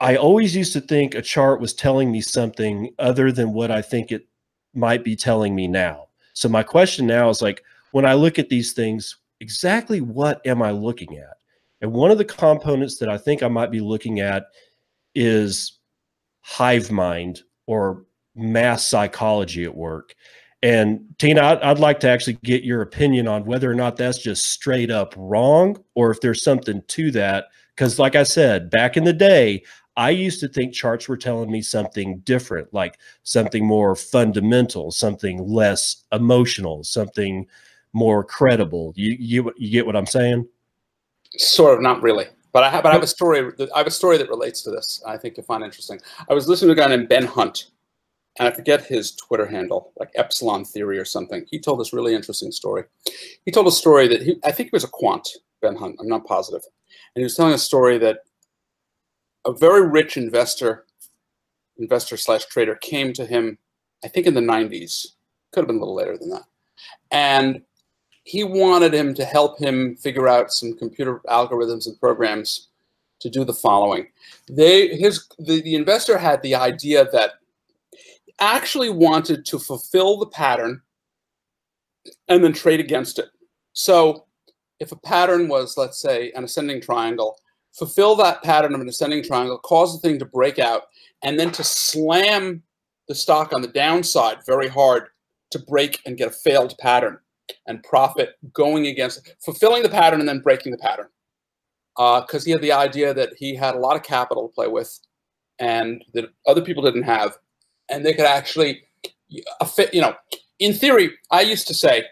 I 0.00 0.16
always 0.16 0.54
used 0.56 0.72
to 0.74 0.80
think 0.80 1.14
a 1.14 1.22
chart 1.22 1.60
was 1.60 1.72
telling 1.72 2.10
me 2.10 2.20
something 2.20 2.90
other 2.98 3.32
than 3.32 3.52
what 3.52 3.70
I 3.70 3.80
think 3.80 4.10
it 4.10 4.26
might 4.74 5.04
be 5.04 5.16
telling 5.16 5.54
me 5.54 5.68
now. 5.68 6.08
So 6.32 6.48
my 6.48 6.62
question 6.62 7.06
now 7.06 7.30
is 7.30 7.40
like, 7.40 7.62
when 7.92 8.04
I 8.04 8.14
look 8.14 8.38
at 8.38 8.48
these 8.48 8.72
things, 8.72 9.16
exactly 9.40 10.00
what 10.00 10.44
am 10.46 10.62
I 10.62 10.72
looking 10.72 11.16
at? 11.18 11.36
And 11.80 11.92
one 11.92 12.10
of 12.10 12.18
the 12.18 12.24
components 12.24 12.98
that 12.98 13.08
I 13.08 13.18
think 13.18 13.42
I 13.42 13.48
might 13.48 13.70
be 13.70 13.80
looking 13.80 14.20
at 14.20 14.46
is 15.14 15.78
hive 16.40 16.90
mind 16.90 17.42
or 17.66 18.04
mass 18.34 18.86
psychology 18.86 19.64
at 19.64 19.74
work. 19.74 20.14
And 20.62 21.04
Tina, 21.18 21.60
I'd, 21.62 21.78
like 21.78 22.00
to 22.00 22.08
actually 22.08 22.38
get 22.42 22.64
your 22.64 22.80
opinion 22.80 23.28
on 23.28 23.44
whether 23.44 23.70
or 23.70 23.74
not 23.74 23.96
that's 23.96 24.18
just 24.18 24.46
straight 24.46 24.90
up 24.90 25.14
wrong 25.16 25.76
or 25.94 26.10
if 26.10 26.20
there's 26.20 26.42
something 26.42 26.82
to 26.88 27.10
that. 27.12 27.46
Because, 27.76 27.98
like 27.98 28.16
I 28.16 28.22
said, 28.22 28.70
back 28.70 28.96
in 28.96 29.04
the 29.04 29.12
day, 29.12 29.62
I 29.96 30.10
used 30.10 30.40
to 30.40 30.48
think 30.48 30.74
charts 30.74 31.08
were 31.08 31.16
telling 31.16 31.50
me 31.50 31.62
something 31.62 32.18
different, 32.20 32.72
like 32.74 32.98
something 33.22 33.64
more 33.64 33.94
fundamental, 33.94 34.90
something 34.90 35.46
less 35.46 36.04
emotional, 36.12 36.82
something 36.82 37.46
more 37.92 38.24
credible. 38.24 38.92
You 38.96 39.16
you 39.18 39.52
you 39.56 39.70
get 39.70 39.86
what 39.86 39.96
I'm 39.96 40.06
saying? 40.06 40.48
Sort 41.36 41.74
of, 41.74 41.80
not 41.80 42.02
really. 42.02 42.26
But 42.52 42.62
I 42.62 42.70
have, 42.70 42.82
but 42.84 42.90
I 42.90 42.94
have 42.94 43.02
a 43.02 43.08
story. 43.08 43.50
I 43.74 43.78
have 43.78 43.86
a 43.86 43.90
story 43.90 44.16
that 44.18 44.28
relates 44.28 44.62
to 44.62 44.70
this. 44.70 45.02
I 45.06 45.16
think 45.16 45.36
you'll 45.36 45.46
find 45.46 45.64
interesting. 45.64 46.00
I 46.28 46.34
was 46.34 46.48
listening 46.48 46.74
to 46.74 46.80
a 46.80 46.84
guy 46.84 46.94
named 46.94 47.08
Ben 47.08 47.26
Hunt, 47.26 47.70
and 48.38 48.46
I 48.46 48.52
forget 48.52 48.84
his 48.84 49.12
Twitter 49.16 49.46
handle, 49.46 49.92
like 49.98 50.10
Epsilon 50.14 50.64
Theory 50.64 50.98
or 50.98 51.04
something. 51.04 51.44
He 51.50 51.58
told 51.58 51.80
this 51.80 51.92
really 51.92 52.14
interesting 52.14 52.52
story. 52.52 52.84
He 53.44 53.50
told 53.50 53.66
a 53.66 53.72
story 53.72 54.06
that 54.08 54.22
he, 54.22 54.38
I 54.44 54.52
think 54.52 54.68
he 54.68 54.76
was 54.76 54.84
a 54.84 54.88
quant, 54.88 55.28
Ben 55.62 55.74
Hunt. 55.74 55.96
I'm 56.00 56.08
not 56.08 56.26
positive, 56.26 56.62
and 57.14 57.20
he 57.20 57.24
was 57.24 57.36
telling 57.36 57.54
a 57.54 57.58
story 57.58 57.98
that 57.98 58.18
a 59.44 59.52
very 59.52 59.86
rich 59.86 60.16
investor, 60.16 60.86
investor 61.78 62.16
slash 62.16 62.44
trader, 62.46 62.76
came 62.76 63.12
to 63.12 63.26
him, 63.26 63.58
I 64.04 64.08
think 64.08 64.26
in 64.26 64.34
the 64.34 64.40
90s, 64.40 65.06
could 65.52 65.60
have 65.60 65.68
been 65.68 65.76
a 65.76 65.80
little 65.80 65.94
later 65.94 66.16
than 66.16 66.30
that. 66.30 66.44
And 67.10 67.62
he 68.24 68.42
wanted 68.42 68.94
him 68.94 69.14
to 69.14 69.24
help 69.24 69.58
him 69.58 69.96
figure 69.96 70.28
out 70.28 70.52
some 70.52 70.76
computer 70.76 71.20
algorithms 71.28 71.86
and 71.86 72.00
programs 72.00 72.68
to 73.20 73.30
do 73.30 73.44
the 73.44 73.54
following. 73.54 74.06
They 74.48 74.88
his 74.96 75.28
the, 75.38 75.62
the 75.62 75.74
investor 75.74 76.18
had 76.18 76.42
the 76.42 76.54
idea 76.54 77.08
that 77.12 77.32
actually 78.40 78.90
wanted 78.90 79.44
to 79.46 79.58
fulfill 79.58 80.18
the 80.18 80.26
pattern 80.26 80.82
and 82.28 82.42
then 82.42 82.52
trade 82.52 82.80
against 82.80 83.18
it. 83.18 83.28
So 83.72 84.26
if 84.80 84.92
a 84.92 84.96
pattern 84.96 85.48
was, 85.48 85.76
let's 85.76 86.00
say, 86.00 86.32
an 86.32 86.44
ascending 86.44 86.80
triangle, 86.80 87.38
fulfill 87.74 88.14
that 88.16 88.42
pattern 88.42 88.74
of 88.74 88.80
an 88.80 88.88
ascending 88.88 89.22
triangle, 89.22 89.58
cause 89.58 89.92
the 89.92 90.08
thing 90.08 90.18
to 90.18 90.24
break 90.24 90.58
out, 90.58 90.84
and 91.22 91.38
then 91.38 91.50
to 91.52 91.64
slam 91.64 92.62
the 93.08 93.14
stock 93.14 93.52
on 93.52 93.62
the 93.62 93.68
downside 93.68 94.38
very 94.46 94.68
hard 94.68 95.08
to 95.50 95.58
break 95.58 96.00
and 96.06 96.16
get 96.16 96.28
a 96.28 96.32
failed 96.32 96.74
pattern 96.78 97.18
and 97.66 97.82
profit 97.82 98.36
going 98.52 98.86
against 98.86 99.34
fulfilling 99.44 99.82
the 99.82 99.88
pattern 99.88 100.20
and 100.20 100.28
then 100.28 100.40
breaking 100.40 100.72
the 100.72 100.78
pattern. 100.78 101.08
Because 101.96 102.42
uh, 102.42 102.44
he 102.44 102.50
had 102.50 102.62
the 102.62 102.72
idea 102.72 103.14
that 103.14 103.34
he 103.36 103.54
had 103.54 103.74
a 103.74 103.78
lot 103.78 103.94
of 103.94 104.02
capital 104.02 104.48
to 104.48 104.54
play 104.54 104.66
with 104.66 104.98
and 105.60 106.04
that 106.14 106.24
other 106.46 106.62
people 106.62 106.82
didn't 106.82 107.04
have. 107.04 107.36
And 107.88 108.04
they 108.04 108.14
could 108.14 108.24
actually, 108.24 108.82
fit. 109.74 109.94
you 109.94 110.00
know, 110.00 110.14
in 110.58 110.72
theory, 110.72 111.12
I 111.30 111.42
used 111.42 111.68
to 111.68 111.74
say, 111.74 112.04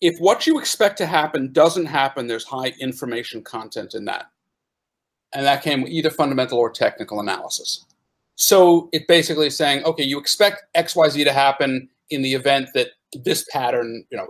if 0.00 0.18
what 0.18 0.46
you 0.46 0.58
expect 0.58 0.98
to 0.98 1.06
happen 1.06 1.52
doesn't 1.52 1.86
happen, 1.86 2.26
there's 2.26 2.44
high 2.44 2.74
information 2.78 3.42
content 3.42 3.94
in 3.94 4.04
that 4.04 4.26
and 5.36 5.44
that 5.44 5.62
came 5.62 5.82
with 5.82 5.92
either 5.92 6.08
fundamental 6.08 6.58
or 6.58 6.70
technical 6.70 7.20
analysis. 7.20 7.84
So 8.36 8.88
it 8.92 9.06
basically 9.06 9.48
is 9.48 9.56
saying, 9.56 9.84
okay, 9.84 10.02
you 10.02 10.18
expect 10.18 10.64
XYZ 10.74 11.24
to 11.24 11.32
happen 11.32 11.90
in 12.08 12.22
the 12.22 12.32
event 12.32 12.70
that 12.72 12.88
this 13.12 13.46
pattern, 13.52 14.04
you 14.10 14.16
know, 14.16 14.28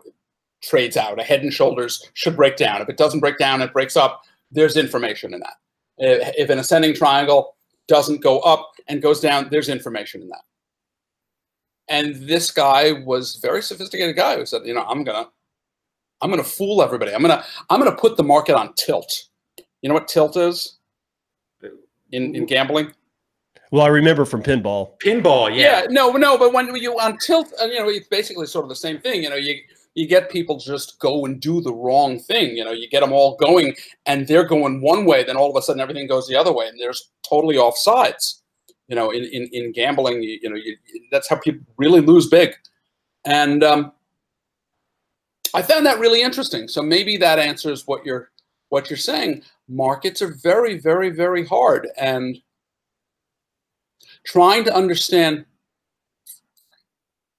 trades 0.65 0.97
out. 0.97 1.21
A 1.21 1.23
head 1.23 1.43
and 1.43 1.53
shoulders 1.53 2.11
should 2.15 2.35
break 2.35 2.57
down. 2.57 2.83
If 2.83 2.89
it 2.89 2.97
doesn't 2.97 3.21
break 3.21 3.39
down, 3.39 3.63
it 3.63 3.73
breaks 3.73 3.97
up. 3.97 4.23
There's 4.51 4.77
information 4.77 5.33
in 5.33 5.41
that. 5.41 5.55
If 6.37 6.51
an 6.51 6.59
ascending 6.59 6.95
triangle 6.95 7.55
doesn't 7.87 8.21
go 8.21 8.41
up 8.41 8.73
and 8.89 9.01
goes 9.01 9.21
down, 9.21 9.49
there's 9.51 9.69
information 9.69 10.23
in 10.23 10.29
that. 10.29 10.43
And 11.89 12.17
this 12.17 12.51
guy 12.51 12.93
was 13.05 13.37
very 13.37 13.63
sophisticated 13.63 14.17
guy 14.17 14.37
who 14.37 14.45
said, 14.45 14.63
you 14.65 14.75
know, 14.75 14.83
I'm 14.83 15.05
gonna 15.05 15.29
I'm 16.21 16.33
to 16.33 16.43
fool 16.43 16.83
everybody. 16.83 17.15
I'm 17.15 17.23
to 17.23 17.45
I'm 17.71 17.85
to 17.85 17.93
put 17.93 18.17
the 18.17 18.25
market 18.25 18.57
on 18.57 18.75
tilt. 18.75 19.29
You 19.83 19.89
know 19.89 19.95
what 19.95 20.09
tilt 20.09 20.37
is 20.37 20.76
in 22.13 22.35
in 22.35 22.47
gambling? 22.47 22.93
Well, 23.73 23.85
I 23.85 23.89
remember 23.89 24.25
from 24.25 24.43
pinball. 24.43 24.99
Pinball, 25.01 25.49
yeah. 25.49 25.83
Yeah, 25.83 25.87
no, 25.91 26.13
no, 26.13 26.39
but 26.39 26.53
when 26.53 26.75
you 26.77 26.99
on 27.01 27.19
tilt, 27.19 27.53
uh, 27.61 27.67
you 27.67 27.79
know, 27.81 27.89
it's 27.89 28.07
basically 28.09 28.47
sort 28.47 28.65
of 28.65 28.69
the 28.69 28.77
same 28.77 29.01
thing. 29.01 29.23
You 29.23 29.31
know, 29.31 29.37
you 29.37 29.59
you 29.95 30.07
get 30.07 30.31
people 30.31 30.59
just 30.59 30.99
go 31.01 31.25
and 31.25 31.41
do 31.41 31.61
the 31.61 31.73
wrong 31.73 32.19
thing. 32.19 32.57
You 32.57 32.65
know, 32.65 32.73
you 32.73 32.89
get 32.89 33.01
them 33.01 33.13
all 33.13 33.37
going, 33.37 33.75
and 34.05 34.27
they're 34.29 34.45
going 34.45 34.81
one 34.83 35.05
way, 35.05 35.25
then 35.25 35.37
all 35.37 35.51
of 35.51 35.57
a 35.57 35.63
sudden 35.63 35.81
everything 35.81 36.07
goes 36.07 36.29
the 36.29 36.37
other 36.37 36.53
way, 36.53 36.69
and 36.69 36.79
there's 36.79 37.11
totally 37.29 37.57
off 37.57 37.77
sides. 37.77 38.43
You 38.89 38.95
know, 38.95 39.11
in 39.11 39.25
in, 39.25 39.49
in 39.53 39.73
gambling, 39.73 40.23
you, 40.23 40.39
you 40.43 40.51
know, 40.51 40.57
you, 40.57 40.77
that's 41.11 41.29
how 41.29 41.37
people 41.37 41.67
really 41.77 42.01
lose 42.01 42.29
big, 42.29 42.55
and 43.25 43.65
um, 43.65 43.93
I 45.55 45.63
found 45.63 45.87
that 45.87 45.99
really 45.99 46.23
interesting. 46.23 46.69
So 46.69 46.83
maybe 46.83 47.17
that 47.17 47.39
answers 47.39 47.87
what 47.87 48.07
you're 48.07 48.31
what 48.69 48.91
you're 48.91 48.97
saying. 48.97 49.43
Markets 49.69 50.23
are 50.23 50.33
very, 50.43 50.79
very, 50.79 51.11
very 51.11 51.45
hard, 51.45 51.89
and 51.97 52.37
trying 54.25 54.65
to 54.65 54.75
understand. 54.75 55.45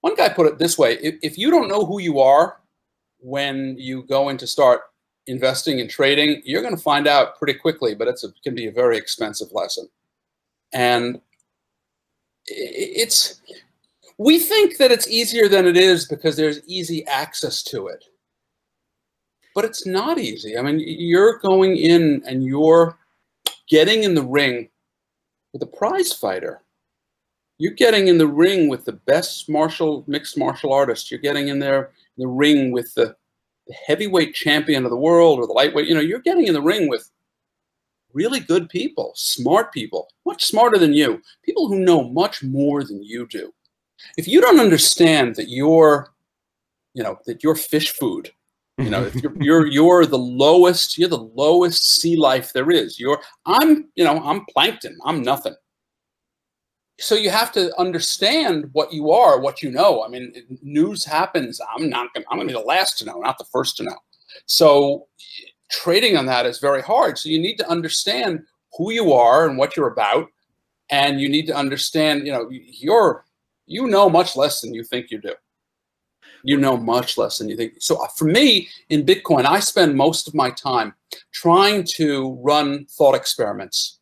One 0.02 0.16
guy 0.16 0.30
put 0.30 0.48
it 0.48 0.60
this 0.60 0.78
way: 0.78 0.98
if, 1.02 1.16
if 1.22 1.38
you 1.38 1.50
don't 1.50 1.70
know 1.70 1.86
who 1.86 2.00
you 2.00 2.20
are 2.20 2.60
when 3.20 3.78
you 3.78 4.04
go 4.04 4.30
in 4.30 4.38
to 4.38 4.48
start 4.48 4.82
investing 5.26 5.80
and 5.80 5.90
trading, 5.90 6.42
you're 6.46 6.62
going 6.62 6.76
to 6.76 6.82
find 6.82 7.08
out 7.08 7.38
pretty 7.38 7.54
quickly. 7.54 7.96
But 7.96 8.10
it's 8.10 8.24
a, 8.24 8.30
can 8.44 8.56
be 8.56 8.68
a 8.68 8.72
very 8.72 8.98
expensive 8.98 9.52
lesson, 9.54 9.88
and 10.74 11.22
it's 12.46 13.42
we 14.18 14.40
think 14.40 14.78
that 14.78 14.92
it's 14.92 15.08
easier 15.08 15.48
than 15.48 15.66
it 15.66 15.78
is 15.78 16.08
because 16.08 16.36
there's 16.36 16.60
easy 16.68 17.06
access 17.08 17.64
to 17.64 17.88
it. 17.88 18.04
But 19.58 19.66
it's 19.66 19.88
not 19.88 20.20
easy. 20.20 20.56
I 20.56 20.62
mean, 20.62 20.80
you're 20.80 21.40
going 21.40 21.78
in 21.78 22.22
and 22.28 22.44
you're 22.44 23.00
getting 23.68 24.04
in 24.04 24.14
the 24.14 24.22
ring 24.22 24.70
with 25.52 25.64
a 25.64 25.66
prize 25.66 26.14
fighter. 26.14 26.62
You're 27.58 27.74
getting 27.74 28.08
in 28.08 28.20
the 28.20 28.28
ring 28.28 28.70
with 28.70 28.86
the 28.86 28.92
best 28.92 29.50
martial 29.50 30.04
mixed 30.06 30.38
martial 30.38 30.72
artist. 30.72 31.10
You're 31.10 31.22
getting 31.22 31.48
in 31.48 31.58
there 31.58 31.90
in 32.18 32.22
the 32.22 32.28
ring 32.28 32.72
with 32.72 32.94
the, 32.94 33.16
the 33.66 33.74
heavyweight 33.74 34.36
champion 34.36 34.84
of 34.86 34.92
the 34.92 34.96
world 34.96 35.40
or 35.40 35.48
the 35.48 35.54
lightweight. 35.54 35.88
You 35.88 35.96
know, 35.96 36.02
you're 36.02 36.20
getting 36.20 36.46
in 36.46 36.54
the 36.54 36.62
ring 36.62 36.88
with 36.88 37.10
really 38.14 38.42
good 38.42 38.70
people, 38.70 39.12
smart 39.16 39.74
people, 39.74 40.08
much 40.24 40.46
smarter 40.46 40.78
than 40.78 40.94
you, 40.94 41.20
people 41.42 41.68
who 41.68 41.80
know 41.80 42.04
much 42.04 42.44
more 42.44 42.84
than 42.84 43.02
you 43.02 43.26
do. 43.26 43.52
If 44.20 44.28
you 44.28 44.40
don't 44.40 44.60
understand 44.60 45.36
that 45.36 45.50
you're, 45.50 46.14
you 46.94 47.02
know, 47.02 47.18
that 47.26 47.44
you're 47.44 47.56
fish 47.56 47.90
food, 47.90 48.32
you 48.78 48.90
know, 48.90 49.04
if 49.04 49.16
you're, 49.16 49.36
you're 49.42 49.66
you're 49.68 50.06
the 50.06 50.18
lowest, 50.18 50.98
you're 50.98 51.10
the 51.10 51.18
lowest 51.18 52.00
sea 52.00 52.16
life 52.16 52.54
there 52.54 52.72
is. 52.72 53.00
You're 53.00 53.22
I'm, 53.46 53.90
you 53.96 54.04
know, 54.04 54.22
I'm 54.24 54.46
plankton. 54.46 54.98
I'm 55.06 55.22
nothing. 55.22 55.56
So 57.00 57.14
you 57.16 57.30
have 57.30 57.52
to 57.52 57.78
understand 57.80 58.70
what 58.74 58.92
you 58.92 59.12
are, 59.12 59.40
what 59.40 59.62
you 59.62 59.70
know. 59.70 60.04
I 60.04 60.08
mean, 60.08 60.34
news 60.64 61.06
happens. 61.06 61.62
I'm 61.76 61.90
not 61.90 62.14
gonna 62.14 62.26
I'm 62.32 62.38
gonna 62.38 62.48
be 62.48 62.54
the 62.54 62.60
last 62.60 62.98
to 63.00 63.06
know, 63.06 63.20
not 63.20 63.38
the 63.38 63.46
first 63.46 63.78
to 63.78 63.84
know. 63.84 63.98
So 64.46 65.08
trading 65.70 66.18
on 66.18 66.26
that 66.28 66.46
is 66.46 66.60
very 66.60 66.82
hard. 66.82 67.18
So 67.18 67.30
you 67.30 67.40
need 67.40 67.58
to 67.58 67.70
understand 67.70 68.42
who 68.78 68.92
you 68.92 69.14
are 69.14 69.48
and 69.48 69.58
what 69.58 69.76
you're 69.76 69.92
about, 69.92 70.28
and 70.90 71.20
you 71.20 71.30
need 71.30 71.48
to 71.48 71.56
understand, 71.56 72.26
you 72.26 72.32
know, 72.32 72.48
you're 72.50 73.26
you 73.66 73.88
know 73.88 74.10
much 74.10 74.36
less 74.36 74.62
than 74.62 74.74
you 74.74 74.84
think 74.84 75.12
you 75.12 75.20
do. 75.20 75.34
You 76.48 76.56
know 76.56 76.78
much 76.78 77.18
less 77.18 77.40
than 77.40 77.50
you 77.50 77.58
think. 77.58 77.74
So 77.80 78.02
uh, 78.02 78.08
for 78.08 78.24
me 78.24 78.70
in 78.88 79.06
Bitcoin, 79.06 79.46
I 79.46 79.60
spend 79.60 79.96
most 79.96 80.30
of 80.30 80.34
my 80.34 80.50
time 80.50 80.94
trying 81.34 81.84
to 81.96 82.40
run 82.42 82.86
thought 82.90 83.16
experiments. 83.16 84.00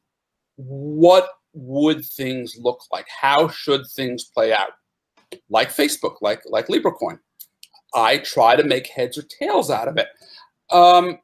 What 0.58 1.28
would 1.54 2.06
things 2.06 2.56
look 2.60 2.82
like? 2.92 3.08
How 3.10 3.48
should 3.48 3.88
things 3.88 4.26
play 4.26 4.54
out? 4.54 4.74
Like 5.50 5.70
Facebook, 5.70 6.18
like 6.22 6.44
like 6.46 6.68
LibraCoin. 6.68 7.18
I 7.96 8.20
try 8.20 8.56
to 8.56 8.64
make 8.64 8.86
heads 8.88 9.18
or 9.18 9.24
tails 9.24 9.72
out 9.72 9.88
of 9.88 9.98
it. 9.98 10.08
Um, 10.70 11.18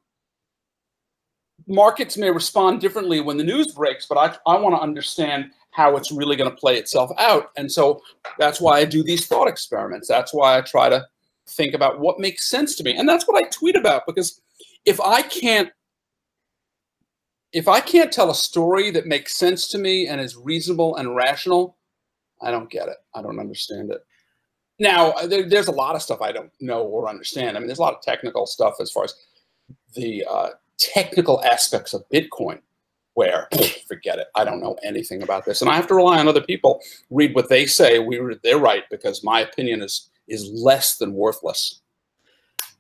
markets 1.68 2.18
may 2.18 2.32
respond 2.32 2.82
differently 2.82 3.22
when 3.22 3.38
the 3.38 3.44
news 3.44 3.74
breaks, 3.74 4.08
but 4.08 4.18
I, 4.18 4.52
I 4.52 4.58
want 4.58 4.76
to 4.76 4.82
understand 4.82 5.52
how 5.72 5.96
it's 5.96 6.12
really 6.12 6.36
going 6.36 6.50
to 6.50 6.56
play 6.56 6.78
itself 6.78 7.12
out. 7.18 7.52
And 7.58 7.72
so 7.72 8.02
that's 8.40 8.60
why 8.60 8.80
I 8.80 8.86
do 8.86 9.04
these 9.04 9.28
thought 9.28 9.48
experiments. 9.48 10.08
That's 10.08 10.34
why 10.34 10.58
I 10.58 10.62
try 10.62 10.90
to 10.90 11.06
think 11.48 11.74
about 11.74 12.00
what 12.00 12.20
makes 12.20 12.50
sense 12.50 12.76
to 12.76 12.84
me. 12.84 12.96
And 12.96 13.08
that's 13.08 13.28
what 13.28 13.44
I 13.44 13.48
tweet 13.50 13.76
about 13.76 14.06
because 14.06 14.42
if 14.86 15.00
I 15.00 15.22
can't 15.22 15.70
if 17.54 17.68
I 17.68 17.82
can't 17.82 18.14
tell 18.14 18.32
a 18.32 18.36
story 18.36 18.92
that 18.92 19.08
makes 19.08 19.36
sense 19.36 19.68
to 19.70 19.78
me 19.78 20.08
and 20.08 20.22
is 20.22 20.38
reasonable 20.38 20.96
and 20.96 21.16
rational, 21.16 21.76
I 22.42 22.50
don't 22.50 22.70
get 22.70 22.88
it. 22.88 22.96
I 23.14 23.22
don't 23.22 23.42
understand 23.42 23.92
it. 23.92 24.06
Now, 24.80 25.12
there, 25.28 25.48
there's 25.48 25.68
a 25.68 25.74
lot 25.74 25.96
of 25.96 26.02
stuff 26.02 26.22
I 26.22 26.32
don't 26.32 26.50
know 26.62 26.84
or 26.84 27.10
understand. 27.10 27.58
I 27.58 27.60
mean, 27.60 27.68
there's 27.68 27.80
a 27.80 27.84
lot 27.84 27.94
of 27.94 28.02
technical 28.02 28.46
stuff 28.48 28.76
as 28.80 28.90
far 28.90 29.04
as 29.04 29.14
the 29.96 30.26
uh, 30.30 30.50
technical 30.78 31.44
aspects 31.44 31.94
of 31.94 32.08
Bitcoin 32.08 32.60
where 33.14 33.48
forget 33.88 34.20
it 34.20 34.28
i 34.36 34.44
don't 34.44 34.62
know 34.62 34.76
anything 34.84 35.22
about 35.22 35.46
this 35.46 35.62
and 35.62 35.70
i 35.70 35.76
have 35.76 35.88
to 35.88 35.96
rely 35.96 36.20
on 36.20 36.28
other 36.28 36.42
people 36.42 36.82
read 37.10 37.36
what 37.36 37.50
they 37.50 37.66
say 37.66 38.00
we 38.00 38.20
they're 38.44 38.58
right 38.58 38.84
because 38.90 39.24
my 39.24 39.42
opinion 39.42 39.82
is 39.82 40.10
is 40.32 40.50
less 40.52 40.98
than 40.98 41.14
worthless. 41.14 41.82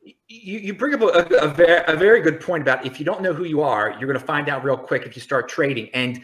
You, 0.03 0.59
you 0.59 0.73
bring 0.73 0.95
up 0.95 1.01
a, 1.01 1.35
a, 1.35 1.47
very, 1.47 1.83
a 1.87 1.95
very 1.95 2.21
good 2.21 2.39
point 2.39 2.63
about 2.63 2.85
if 2.85 2.99
you 2.99 3.05
don't 3.05 3.21
know 3.21 3.33
who 3.33 3.43
you 3.43 3.61
are 3.61 3.91
you're 3.91 4.07
going 4.07 4.19
to 4.19 4.25
find 4.25 4.49
out 4.49 4.63
real 4.63 4.77
quick 4.77 5.03
if 5.05 5.15
you 5.15 5.21
start 5.21 5.47
trading. 5.47 5.89
And 5.93 6.21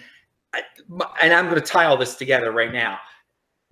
and 1.21 1.33
i'm 1.33 1.45
going 1.45 1.61
to 1.61 1.61
tie 1.61 1.85
all 1.85 1.97
this 1.97 2.15
together 2.15 2.51
right 2.51 2.71
now. 2.71 2.97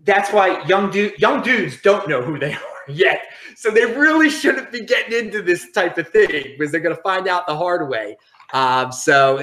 That's 0.04 0.32
why 0.32 0.64
young 0.68 0.92
dude 0.92 1.18
young 1.18 1.42
dudes 1.42 1.82
don't 1.82 2.08
know 2.08 2.22
who 2.22 2.38
they 2.38 2.54
are 2.54 2.60
yet. 2.88 3.22
So 3.56 3.72
they 3.72 3.86
really 3.86 4.30
shouldn't 4.30 4.72
be 4.72 4.82
getting 4.82 5.18
into 5.18 5.42
this 5.42 5.72
type 5.72 5.98
of 5.98 6.10
thing 6.10 6.28
because 6.28 6.72
they're 6.72 6.82
going 6.82 6.96
to 6.96 7.02
find 7.02 7.28
out 7.28 7.48
the 7.48 7.56
hard 7.56 7.90
way. 7.90 8.18
Um, 8.54 8.92
so 8.92 9.40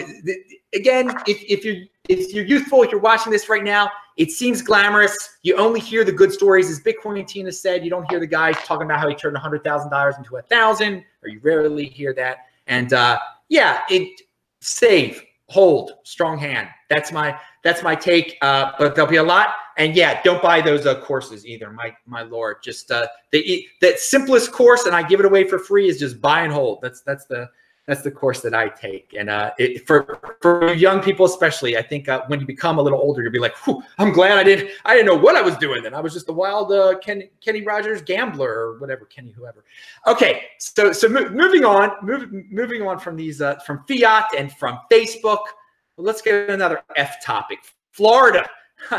again, 0.74 1.10
if, 1.26 1.42
if 1.48 1.64
you're 1.64 1.86
if 2.09 2.34
you're 2.34 2.44
youthful, 2.44 2.82
if 2.82 2.90
you're 2.90 3.00
watching 3.00 3.32
this 3.32 3.48
right 3.48 3.62
now, 3.62 3.90
it 4.16 4.30
seems 4.30 4.61
glamorous. 4.61 5.16
You 5.42 5.57
only 5.57 5.80
hear 5.80 6.05
the 6.05 6.12
good 6.12 6.32
stories, 6.32 6.68
as 6.70 6.80
Bitcoin 6.80 7.26
Tina 7.26 7.53
said. 7.53 7.84
You 7.84 7.90
don't 7.90 8.09
hear 8.11 8.20
the 8.20 8.26
guys 8.26 8.57
talking 8.64 8.84
about 8.84 9.00
how 9.00 9.09
he 9.09 9.14
turned 9.14 9.36
hundred 9.36 9.64
thousand 9.64 9.90
dollars 9.90 10.16
into 10.18 10.36
a 10.36 10.42
thousand, 10.42 11.05
or 11.22 11.28
you 11.28 11.40
rarely 11.42 11.86
hear 11.86 12.12
that. 12.14 12.38
And 12.66 12.92
uh, 12.92 13.18
yeah, 13.48 13.82
it 13.88 14.20
save, 14.61 15.22
hold, 15.48 15.92
strong 16.05 16.38
hand. 16.38 16.68
That's 16.90 17.12
my 17.12 17.38
that's 17.62 17.82
my 17.82 17.94
take. 17.94 18.36
Uh, 18.42 18.72
but 18.78 18.94
there'll 18.94 19.11
be 19.11 19.16
a 19.16 19.22
lot. 19.22 19.55
And 19.78 19.96
yeah, 19.96 20.20
don't 20.22 20.42
buy 20.42 20.61
those 20.61 20.84
uh, 20.84 21.00
courses 21.00 21.46
either. 21.46 21.70
My 21.70 21.94
my 22.05 22.22
lord, 22.22 22.57
just 22.62 22.90
uh, 22.90 23.07
the 23.30 23.66
the 23.80 23.94
simplest 23.96 24.53
course, 24.53 24.84
and 24.84 24.94
I 24.94 25.03
give 25.03 25.20
it 25.20 25.26
away 25.26 25.44
for 25.44 25.59
free 25.59 25.88
is 25.88 25.98
just 25.98 26.20
buy 26.20 26.42
and 26.42 26.53
hold. 26.53 26.80
That's 26.82 27.00
that's 27.03 27.24
the 27.26 27.48
that's 27.87 28.03
the 28.03 28.11
course 28.11 28.41
that 28.43 28.55
I 28.55 28.68
take. 28.68 29.14
And 29.18 29.28
uh, 29.28 29.51
it, 29.59 29.87
for 29.87 30.20
for 30.41 30.72
young 30.72 31.03
people 31.03 31.26
especially, 31.26 31.76
I 31.76 31.83
think 31.83 32.09
uh, 32.09 32.22
when 32.28 32.39
you 32.39 32.47
become 32.47 32.78
a 32.78 32.83
little 32.83 33.01
older, 33.01 33.22
you'll 33.22 33.33
be 33.33 33.41
like, 33.41 33.55
"I'm 33.99 34.12
glad 34.12 34.39
I 34.39 34.45
didn't 34.45 34.70
I 34.85 34.95
didn't 34.95 35.07
know 35.07 35.16
what 35.16 35.35
I 35.35 35.43
was 35.43 35.57
doing 35.57 35.83
then. 35.83 35.93
I 35.93 36.01
was 36.01 36.12
just 36.12 36.28
a 36.28 36.33
wild 36.33 36.72
uh, 36.72 36.99
Kenny 37.01 37.30
Kenny 37.41 37.62
Rogers 37.62 38.01
gambler 38.03 38.49
or 38.49 38.78
whatever, 38.78 39.05
Kenny 39.07 39.33
whoever." 39.33 39.64
Okay, 40.07 40.45
so 40.59 40.93
so 40.93 41.09
mo- 41.09 41.28
moving 41.30 41.64
on, 41.64 41.93
move, 42.03 42.30
moving 42.51 42.83
on 42.83 43.01
from 43.01 43.16
these 43.16 43.41
uh, 43.41 43.57
from 43.66 43.85
fiat 43.89 44.26
and 44.37 44.53
from 44.53 44.78
Facebook. 44.91 45.43
Well, 45.97 46.07
let's 46.07 46.22
get 46.22 46.51
another 46.51 46.83
F 46.95 47.22
topic. 47.22 47.59
Florida, 47.91 48.49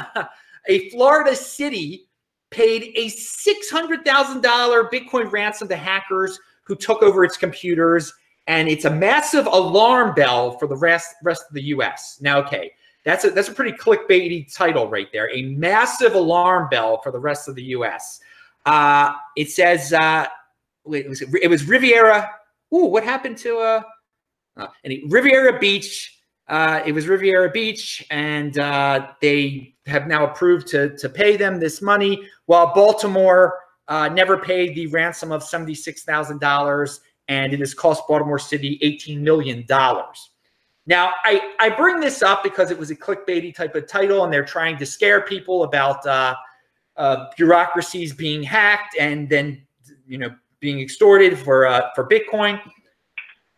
a 0.68 0.90
Florida 0.90 1.36
city 1.36 2.10
paid 2.52 2.92
a 2.96 3.08
six 3.08 3.70
hundred 3.70 4.04
thousand 4.04 4.42
dollar 4.42 4.90
Bitcoin 4.90 5.32
ransom 5.32 5.70
to 5.70 5.76
hackers 5.78 6.38
who 6.66 6.76
took 6.76 7.02
over 7.02 7.24
its 7.24 7.38
computers 7.38 8.14
and 8.48 8.68
it's 8.68 8.86
a 8.86 8.90
massive 8.90 9.46
alarm 9.46 10.14
bell 10.16 10.58
for 10.58 10.68
the 10.68 10.76
rest 10.76 11.16
rest 11.24 11.44
of 11.48 11.54
the 11.54 11.64
U.S. 11.64 12.18
Now, 12.22 12.40
okay, 12.40 12.72
that's 13.06 13.26
a 13.26 13.30
that's 13.30 13.48
a 13.48 13.54
pretty 13.54 13.72
clickbaity 13.78 14.54
title 14.54 14.88
right 14.88 15.08
there. 15.12 15.30
A 15.32 15.44
massive 15.44 16.16
alarm 16.16 16.70
bell 16.70 17.02
for 17.02 17.12
the 17.12 17.20
rest 17.20 17.48
of 17.48 17.56
the 17.56 17.64
U.S. 17.64 18.20
Uh, 18.66 19.14
it 19.36 19.50
says 19.50 19.94
uh, 19.94 20.28
wait, 20.86 21.06
it 21.06 21.10
was, 21.10 21.22
it 21.22 21.50
was 21.50 21.66
Riviera. 21.66 22.30
Ooh, 22.74 22.86
what 22.86 23.04
happened 23.04 23.38
to 23.40 23.58
uh, 23.58 23.82
uh 24.58 24.68
any 24.84 25.04
Riviera 25.08 25.60
Beach? 25.60 26.20
Uh, 26.48 26.82
it 26.86 26.92
was 26.92 27.08
Riviera 27.08 27.50
Beach, 27.50 28.06
and 28.12 28.60
uh, 28.60 29.08
they 29.22 29.76
have 29.86 30.08
now 30.08 30.26
approved 30.26 30.68
to 30.68 30.96
to 30.98 31.08
pay 31.08 31.38
them 31.38 31.60
this 31.60 31.82
money, 31.82 32.24
while 32.48 32.74
Baltimore 32.74 33.60
uh, 33.88 34.10
never 34.10 34.38
paid 34.38 34.76
the 34.76 34.88
ransom 34.88 35.32
of 35.32 35.44
seventy 35.44 35.76
six 35.76 36.04
thousand 36.04 36.40
dollars 36.40 37.00
and 37.28 37.54
it 37.54 37.60
has 37.60 37.74
cost 37.74 38.04
Baltimore 38.08 38.40
City 38.40 38.80
$18 38.84 39.20
million. 39.20 39.66
Now, 40.86 41.14
I, 41.24 41.54
I 41.60 41.70
bring 41.70 42.00
this 42.00 42.22
up 42.22 42.44
because 42.44 42.70
it 42.70 42.78
was 42.78 42.92
a 42.92 42.96
clickbaity 42.96 43.56
type 43.56 43.76
of 43.76 43.88
title, 43.88 44.24
and 44.24 44.34
they're 44.34 44.44
trying 44.44 44.78
to 44.78 44.86
scare 44.86 45.22
people 45.22 45.64
about 45.64 46.06
uh, 46.06 46.36
uh, 46.98 47.28
bureaucracies 47.38 48.14
being 48.14 48.44
hacked 48.44 48.96
and 49.00 49.30
then, 49.30 49.66
you 50.06 50.18
know, 50.18 50.30
being 50.60 50.80
extorted 50.80 51.38
for 51.38 51.66
uh, 51.66 51.90
for 51.96 52.08
Bitcoin. 52.08 52.60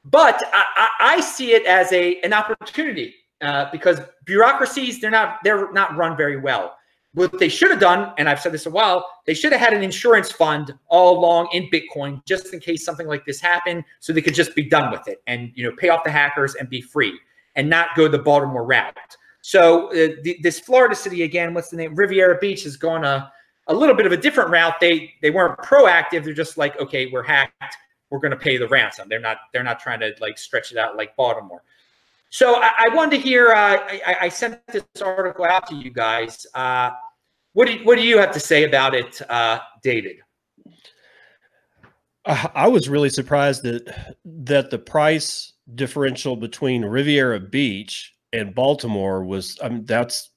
But 0.06 0.42
I, 0.54 0.90
I, 1.00 1.20
see 1.20 1.54
it 1.54 1.66
as 1.66 1.92
a 1.92 2.20
an 2.22 2.34
opportunity 2.34 3.16
uh, 3.42 3.70
because 3.72 4.00
bureaucracies 4.26 5.02
they're 5.02 5.12
not 5.12 5.40
they're 5.44 5.72
not 5.72 5.96
run 5.98 6.16
very 6.16 6.38
well. 6.38 6.78
What 7.16 7.40
they 7.40 7.50
should 7.50 7.72
have 7.72 7.80
done, 7.80 8.14
and 8.18 8.30
I've 8.30 8.40
said 8.40 8.52
this 8.52 8.66
a 8.66 8.70
while, 8.70 9.06
they 9.26 9.34
should 9.34 9.52
have 9.52 9.62
had 9.62 9.74
an 9.74 9.82
insurance 9.82 10.32
fund 10.32 10.74
all 10.88 11.18
along 11.18 11.50
in 11.54 11.70
Bitcoin 11.72 12.24
just 12.26 12.54
in 12.54 12.60
case 12.60 12.86
something 12.86 13.08
like 13.08 13.26
this 13.26 13.40
happened, 13.40 13.84
so 14.00 14.14
they 14.14 14.22
could 14.22 14.36
just 14.36 14.54
be 14.54 14.64
done 14.64 14.92
with 14.92 15.08
it 15.08 15.22
and 15.26 15.52
you 15.56 15.64
know 15.64 15.76
pay 15.78 15.90
off 15.90 16.04
the 16.04 16.12
hackers 16.12 16.56
and 16.56 16.70
be 16.70 16.82
free 16.82 17.18
and 17.56 17.70
not 17.70 17.90
go 17.96 18.08
the 18.08 18.20
Baltimore 18.20 18.66
route. 18.66 18.98
So 19.42 19.90
uh, 19.90 20.16
the, 20.24 20.38
this 20.42 20.60
Florida 20.60 20.96
city 20.96 21.24
again, 21.24 21.54
what's 21.54 21.70
the 21.70 21.78
name? 21.78 21.96
Riviera 21.96 22.38
Beach 22.40 22.64
has 22.64 22.78
gone 22.78 23.06
a, 23.06 23.32
a 23.68 23.74
little 23.74 23.96
bit 23.96 24.06
of 24.06 24.12
a 24.12 24.18
different 24.18 24.50
route. 24.50 24.74
They 24.82 25.14
they 25.22 25.30
weren't 25.30 25.58
proactive. 25.60 26.24
They're 26.24 26.34
just 26.34 26.58
like, 26.58 26.80
okay, 26.80 27.08
we're 27.08 27.24
hacked. 27.24 27.78
We're 28.10 28.20
going 28.20 28.32
to 28.32 28.38
pay 28.38 28.58
the 28.58 28.68
ransom. 28.68 29.08
They're 29.08 29.20
not 29.20 29.38
they're 29.54 29.64
not 29.64 29.80
trying 29.80 30.00
to 30.02 30.14
like 30.20 30.38
stretch 30.38 30.72
it 30.72 30.78
out 30.78 30.98
like 30.98 31.16
Baltimore. 31.16 31.64
So 32.30 32.56
I, 32.62 32.72
I 32.88 32.96
wanted 32.96 33.18
to 33.18 33.24
hear. 33.24 33.52
Uh, 33.52 33.78
I, 34.06 34.18
I, 34.22 34.30
sent 34.30 34.60
this 34.68 34.84
article 35.02 35.46
out 35.46 35.68
to 35.68 35.76
you 35.76 35.90
guys. 35.90 36.46
Uh, 36.54 36.92
what 37.56 37.68
do 37.68 37.74
you, 37.74 37.86
what 37.86 37.96
do 37.96 38.04
you 38.04 38.18
have 38.18 38.32
to 38.34 38.40
say 38.40 38.66
about 38.66 38.94
it, 38.94 39.22
uh, 39.30 39.60
David? 39.82 40.18
I 42.26 42.68
was 42.68 42.90
really 42.90 43.10
surprised 43.10 43.64
that 43.64 44.16
that 44.26 44.72
the 44.72 44.80
price 44.80 45.54
differential 45.76 46.36
between 46.36 46.84
Riviera 46.84 47.40
Beach 47.40 48.14
and 48.34 48.54
Baltimore 48.54 49.24
was. 49.24 49.58
I 49.64 49.70
mean, 49.70 49.86
that's. 49.86 50.32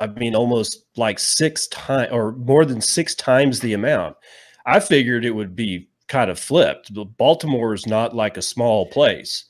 I 0.00 0.06
mean, 0.06 0.34
almost 0.34 0.84
like 0.96 1.18
six 1.18 1.66
times 1.68 2.10
or 2.10 2.32
more 2.32 2.64
than 2.64 2.80
six 2.80 3.14
times 3.14 3.60
the 3.60 3.74
amount. 3.74 4.16
I 4.66 4.80
figured 4.80 5.24
it 5.24 5.34
would 5.34 5.54
be 5.54 5.88
kind 6.08 6.30
of 6.30 6.38
flipped. 6.38 6.90
Baltimore 7.16 7.74
is 7.74 7.86
not 7.86 8.14
like 8.14 8.36
a 8.36 8.42
small 8.42 8.86
place. 8.86 9.44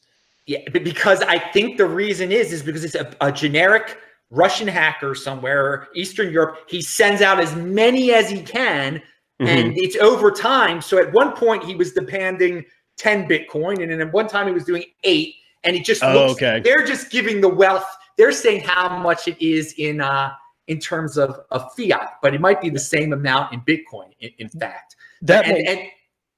Yeah, 0.47 0.69
because 0.71 1.23
I 1.23 1.39
think 1.39 1.79
the 1.79 1.87
reason 1.87 2.31
is 2.31 2.53
is 2.53 2.63
because 2.63 2.85
it's 2.85 2.95
a, 2.95 3.15
a 3.21 3.33
generic 3.33 3.97
Russian 4.31 4.69
hacker 4.69 5.15
somewhere, 5.15 5.89
Eastern 5.95 6.33
Europe. 6.33 6.59
He 6.69 6.83
sends 6.83 7.23
out 7.23 7.41
as 7.41 7.55
many 7.57 8.13
as 8.13 8.29
he 8.29 8.43
can, 8.43 8.97
mm-hmm. 8.97 9.47
and 9.47 9.77
it's 9.77 9.97
over 9.97 10.31
time. 10.31 10.81
So 10.81 10.99
at 10.99 11.13
one 11.13 11.33
point 11.33 11.65
he 11.65 11.75
was 11.75 11.93
demanding 11.93 12.65
10 12.99 13.29
Bitcoin, 13.29 13.83
and 13.83 13.91
then 13.91 14.01
at 14.01 14.13
one 14.13 14.29
time 14.29 14.47
he 14.47 14.53
was 14.53 14.65
doing 14.65 14.85
eight, 15.05 15.35
and 15.65 15.75
he 15.75 15.83
just 15.83 16.03
oh, 16.03 16.13
looks, 16.13 16.43
okay. 16.43 16.61
they're 16.63 16.85
just 16.85 17.11
giving 17.11 17.41
the 17.41 17.49
wealth. 17.49 17.87
They're 18.17 18.33
saying 18.33 18.65
how 18.65 18.99
much 18.99 19.29
it 19.29 19.41
is 19.45 19.75
in 19.79 20.01
uh 20.01 20.33
in 20.67 20.79
terms 20.79 21.17
of, 21.17 21.41
of 21.51 21.73
fiat, 21.75 22.19
but 22.21 22.35
it 22.35 22.43
might 22.43 22.61
be 22.61 22.69
the 22.69 22.79
same 22.79 23.15
amount 23.15 23.55
in 23.55 23.61
Bitcoin, 23.63 24.11
in, 24.21 24.31
in 24.37 24.51
fact. 24.51 24.97
That 25.23 25.47
and, 25.47 25.55
makes- 25.55 25.71
and 25.71 25.81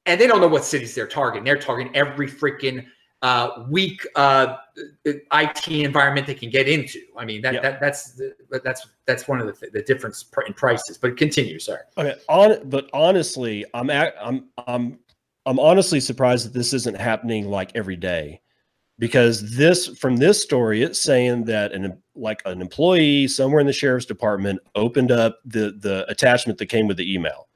and 0.07 0.21
they 0.21 0.27
don't 0.27 0.41
know 0.41 0.49
what 0.49 0.65
cities 0.65 0.95
they're 0.95 1.07
targeting. 1.07 1.45
They're 1.45 1.59
targeting 1.59 1.95
every 1.95 2.29
freaking 2.29 2.87
uh, 3.23 3.65
weak 3.69 4.07
uh, 4.17 4.57
IT 5.05 5.69
environment 5.69 6.27
they 6.27 6.35
can 6.35 6.49
get 6.49 6.69
into. 6.69 7.01
I 7.19 7.25
mean, 7.27 7.43
that, 7.43 7.55
Yeah. 7.55 7.61
that 7.61 7.81
that's 7.81 8.13
the, 8.13 8.35
that's 8.65 8.89
that's 9.07 9.29
one 9.29 9.41
of 9.41 9.47
the, 9.47 9.53
th- 9.53 9.73
the 9.73 9.83
difference 9.83 10.25
in 10.47 10.55
prices. 10.55 10.97
But 10.97 11.17
continue, 11.17 11.59
sorry. 11.59 11.83
Okay, 11.99 12.17
on 12.29 12.69
but 12.71 12.89
honestly, 12.95 13.67
I'm 13.75 13.91
at, 13.91 14.15
I'm 14.21 14.49
I'm 14.67 14.99
I'm 15.45 15.59
honestly 15.59 16.01
surprised 16.01 16.47
that 16.47 16.55
this 16.55 16.73
isn't 16.73 16.97
happening 16.97 17.51
like 17.51 17.73
every 17.75 17.97
day, 17.97 18.41
because 18.99 19.55
this 19.55 19.87
from 19.99 20.17
this 20.17 20.43
story, 20.43 20.83
it's 20.83 21.01
saying 21.01 21.45
that 21.45 21.73
an 21.73 22.01
like 22.15 22.41
an 22.47 22.63
employee 22.63 23.29
somewhere 23.29 23.61
in 23.61 23.67
the 23.67 23.73
sheriff's 23.73 24.07
department 24.07 24.61
opened 24.75 25.11
up 25.11 25.41
the 25.45 25.77
the 25.79 26.07
attachment 26.09 26.59
that 26.59 26.67
came 26.67 26.87
with 26.87 26.97
the 26.97 27.13
email, 27.13 27.49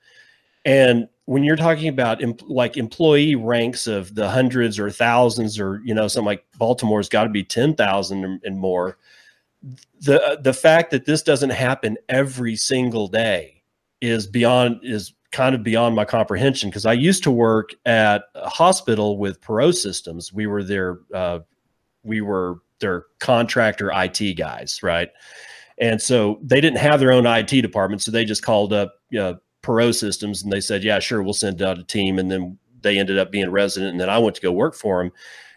and 0.64 1.08
when 1.26 1.42
you're 1.42 1.56
talking 1.56 1.88
about 1.88 2.22
em- 2.22 2.36
like 2.46 2.76
employee 2.76 3.34
ranks 3.34 3.86
of 3.86 4.14
the 4.14 4.28
hundreds 4.28 4.78
or 4.78 4.90
thousands 4.90 5.58
or 5.58 5.80
you 5.84 5.94
know 5.94 6.08
something 6.08 6.26
like 6.26 6.44
Baltimore's 6.58 7.08
got 7.08 7.24
to 7.24 7.30
be 7.30 7.42
ten 7.42 7.74
thousand 7.74 8.40
and 8.44 8.58
more, 8.58 8.98
the 10.00 10.38
the 10.42 10.52
fact 10.52 10.90
that 10.90 11.06
this 11.06 11.22
doesn't 11.22 11.50
happen 11.50 11.96
every 12.08 12.56
single 12.56 13.08
day 13.08 13.62
is 14.00 14.26
beyond 14.26 14.80
is 14.82 15.14
kind 15.32 15.54
of 15.54 15.62
beyond 15.62 15.96
my 15.96 16.04
comprehension 16.04 16.70
because 16.70 16.86
I 16.86 16.92
used 16.92 17.24
to 17.24 17.30
work 17.30 17.74
at 17.86 18.24
a 18.34 18.48
hospital 18.48 19.18
with 19.18 19.40
Perot 19.40 19.74
Systems. 19.74 20.32
We 20.32 20.46
were 20.46 20.62
their 20.62 21.00
uh, 21.12 21.40
we 22.02 22.20
were 22.20 22.60
their 22.80 23.06
contractor 23.18 23.90
IT 23.94 24.34
guys, 24.34 24.82
right? 24.82 25.08
And 25.78 26.00
so 26.00 26.38
they 26.42 26.60
didn't 26.60 26.78
have 26.78 27.00
their 27.00 27.12
own 27.12 27.26
IT 27.26 27.48
department, 27.48 28.02
so 28.02 28.10
they 28.10 28.24
just 28.24 28.44
called 28.44 28.72
up 28.72 28.94
you 29.10 29.18
know, 29.18 29.38
Perot 29.64 29.94
Systems 29.94 30.42
and 30.42 30.52
they 30.52 30.60
said, 30.60 30.84
"Yeah, 30.84 30.98
sure, 30.98 31.22
we'll 31.22 31.34
send 31.34 31.62
out 31.62 31.78
a 31.78 31.84
team." 31.84 32.18
And 32.18 32.30
then 32.30 32.58
they 32.82 32.98
ended 32.98 33.18
up 33.18 33.32
being 33.32 33.50
resident, 33.50 33.92
and 33.92 34.00
then 34.00 34.10
I 34.10 34.18
went 34.18 34.36
to 34.36 34.42
go 34.42 34.52
work 34.52 34.74
for 34.74 35.02
them. 35.02 35.12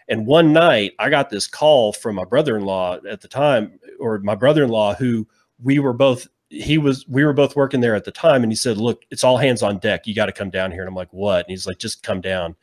And 0.08 0.26
one 0.26 0.54
night, 0.54 0.94
I 1.00 1.10
got 1.10 1.30
this 1.30 1.48
call 1.48 1.92
from 1.94 2.16
my 2.16 2.24
brother-in-law 2.24 3.00
at 3.10 3.22
the 3.22 3.28
time, 3.28 3.80
or 4.00 4.20
my 4.20 4.36
brother-in-law, 4.36 4.96
who 4.96 5.28
we 5.62 5.80
were 5.80 5.94
both 5.94 6.28
he 6.50 6.78
was 6.78 7.06
we 7.08 7.26
were 7.26 7.34
both 7.34 7.56
working 7.56 7.82
there 7.82 7.96
at 7.96 8.06
the 8.06 8.12
time 8.12 8.42
and 8.42 8.52
he 8.52 8.56
said 8.56 8.78
look 8.78 9.04
it's 9.12 9.24
all 9.24 9.38
hands 9.38 9.62
on 9.62 9.80
deck. 9.80 10.08
You 10.08 10.16
got 10.16 10.28
to 10.28 10.32
come 10.32 10.50
down 10.50 10.72
here. 10.72 10.82
And 10.82 10.88
i'm 10.90 10.96
like 10.96 11.12
what? 11.12 11.46
And 11.46 11.50
he's 11.50 11.68
like 11.68 11.78
just 11.78 12.04
come 12.04 12.22
down. 12.22 12.56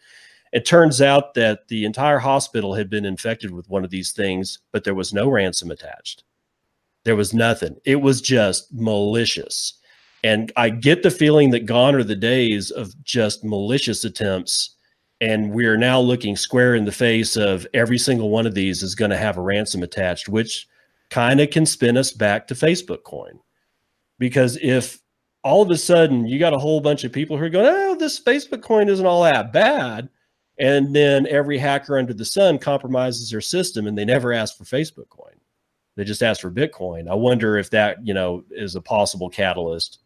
It 0.52 0.64
turns 0.64 1.02
out 1.02 1.34
that 1.34 1.68
the 1.68 1.84
entire 1.84 2.18
hospital 2.18 2.74
had 2.74 2.88
been 2.88 3.04
infected 3.04 3.50
with 3.50 3.68
one 3.68 3.84
of 3.84 3.90
these 3.90 4.12
things 4.12 4.60
but 4.72 4.84
there 4.84 4.94
was 4.94 5.12
no 5.12 5.28
ransom 5.28 5.70
attached. 5.70 6.24
There 7.04 7.16
was 7.16 7.34
nothing. 7.34 7.76
It 7.84 8.00
was 8.00 8.22
just 8.22 8.72
malicious 8.72 9.74
and 10.24 10.50
i 10.56 10.68
get 10.68 11.04
the 11.04 11.10
feeling 11.10 11.50
that 11.50 11.66
gone 11.66 11.94
are 11.94 12.02
the 12.02 12.16
days 12.16 12.72
of 12.72 13.00
just 13.04 13.44
malicious 13.44 14.04
attempts 14.04 14.70
and 15.20 15.52
we're 15.52 15.76
now 15.76 16.00
looking 16.00 16.34
square 16.34 16.74
in 16.74 16.84
the 16.84 16.92
face 16.92 17.36
of 17.36 17.64
every 17.72 17.98
single 17.98 18.30
one 18.30 18.46
of 18.46 18.54
these 18.54 18.82
is 18.82 18.96
going 18.96 19.10
to 19.10 19.16
have 19.16 19.36
a 19.36 19.42
ransom 19.42 19.84
attached 19.84 20.28
which 20.28 20.66
kind 21.10 21.40
of 21.40 21.50
can 21.50 21.64
spin 21.64 21.96
us 21.96 22.10
back 22.10 22.48
to 22.48 22.54
facebook 22.54 23.04
coin 23.04 23.38
because 24.18 24.58
if 24.60 24.98
all 25.44 25.60
of 25.60 25.70
a 25.70 25.76
sudden 25.76 26.26
you 26.26 26.38
got 26.38 26.54
a 26.54 26.58
whole 26.58 26.80
bunch 26.80 27.04
of 27.04 27.12
people 27.12 27.36
who 27.36 27.44
are 27.44 27.50
going, 27.50 27.66
oh, 27.68 27.94
this 27.94 28.18
Facebook 28.18 28.62
coin 28.62 28.88
isn't 28.88 29.06
all 29.06 29.22
that 29.22 29.52
bad. 29.52 30.08
And 30.58 30.96
then 30.96 31.26
every 31.26 31.58
hacker 31.58 31.98
under 31.98 32.14
the 32.14 32.24
sun 32.24 32.58
compromises 32.58 33.30
their 33.30 33.40
system 33.40 33.86
and 33.86 33.96
they 33.96 34.04
never 34.04 34.32
ask 34.32 34.56
for 34.56 34.64
Facebook 34.64 35.08
coin. 35.10 35.34
They 35.96 36.04
just 36.04 36.22
ask 36.22 36.40
for 36.40 36.50
Bitcoin. 36.50 37.08
I 37.08 37.14
wonder 37.14 37.56
if 37.56 37.70
that, 37.70 38.04
you 38.04 38.14
know, 38.14 38.42
is 38.50 38.74
a 38.74 38.80
possible 38.80 39.28
catalyst. 39.28 39.98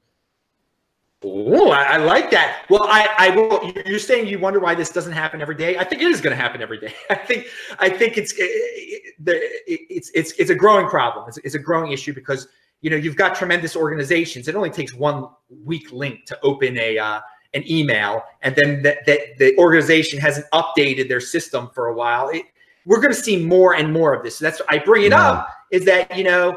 Oh, 1.25 1.71
I, 1.71 1.83
I 1.83 1.97
like 1.97 2.31
that. 2.31 2.65
Well, 2.71 2.85
I, 2.85 3.09
I 3.19 3.31
will. 3.31 3.73
You're 3.87 3.99
saying 3.99 4.29
you 4.29 4.39
wonder 4.39 4.61
why 4.61 4.77
this 4.77 4.91
doesn't 4.91 5.13
happen 5.13 5.43
every 5.43 5.57
day. 5.57 5.77
I 5.77 5.83
think 5.83 6.01
it 6.01 6.09
is 6.09 6.21
going 6.21 6.37
to 6.37 6.41
happen 6.41 6.63
every 6.63 6.79
day. 6.79 6.95
I 7.11 7.17
think, 7.17 7.47
I 7.81 7.89
think 7.91 8.17
it's 8.19 8.35
it's 8.39 10.11
it's 10.15 10.33
it's 10.33 10.51
a 10.51 10.55
growing 10.55 10.87
problem. 10.89 11.25
It's, 11.29 11.39
it's 11.39 11.55
a 11.57 11.59
growing 11.59 11.91
issue 11.91 12.15
because 12.15 12.47
you 12.83 12.91
know 12.91 12.97
you've 12.97 13.17
got 13.17 13.35
tremendous 13.35 13.75
organizations. 13.75 14.47
It 14.47 14.55
only 14.55 14.71
takes 14.71 14.95
one 14.95 15.29
weak 15.65 15.91
link 15.91 16.25
to 16.27 16.39
open 16.43 16.79
a 16.79 16.99
uh, 16.99 17.21
an 17.53 17.69
email, 17.69 18.23
and 18.43 18.55
then 18.55 18.83
that 18.83 19.05
that 19.07 19.21
the 19.39 19.57
organization 19.59 20.21
hasn't 20.21 20.47
updated 20.53 21.09
their 21.09 21.21
system 21.21 21.69
for 21.75 21.89
a 21.89 21.95
while. 21.95 22.29
It, 22.29 22.43
we're 22.87 23.01
going 23.01 23.13
to 23.13 23.21
see 23.21 23.45
more 23.45 23.75
and 23.75 23.93
more 23.93 24.15
of 24.15 24.23
this. 24.23 24.39
So 24.39 24.45
that's 24.45 24.63
I 24.69 24.79
bring 24.79 25.03
it 25.05 25.11
Yeah. 25.11 25.31
up 25.31 25.49
is 25.73 25.85
that 25.87 26.17
you 26.17 26.23
know 26.23 26.57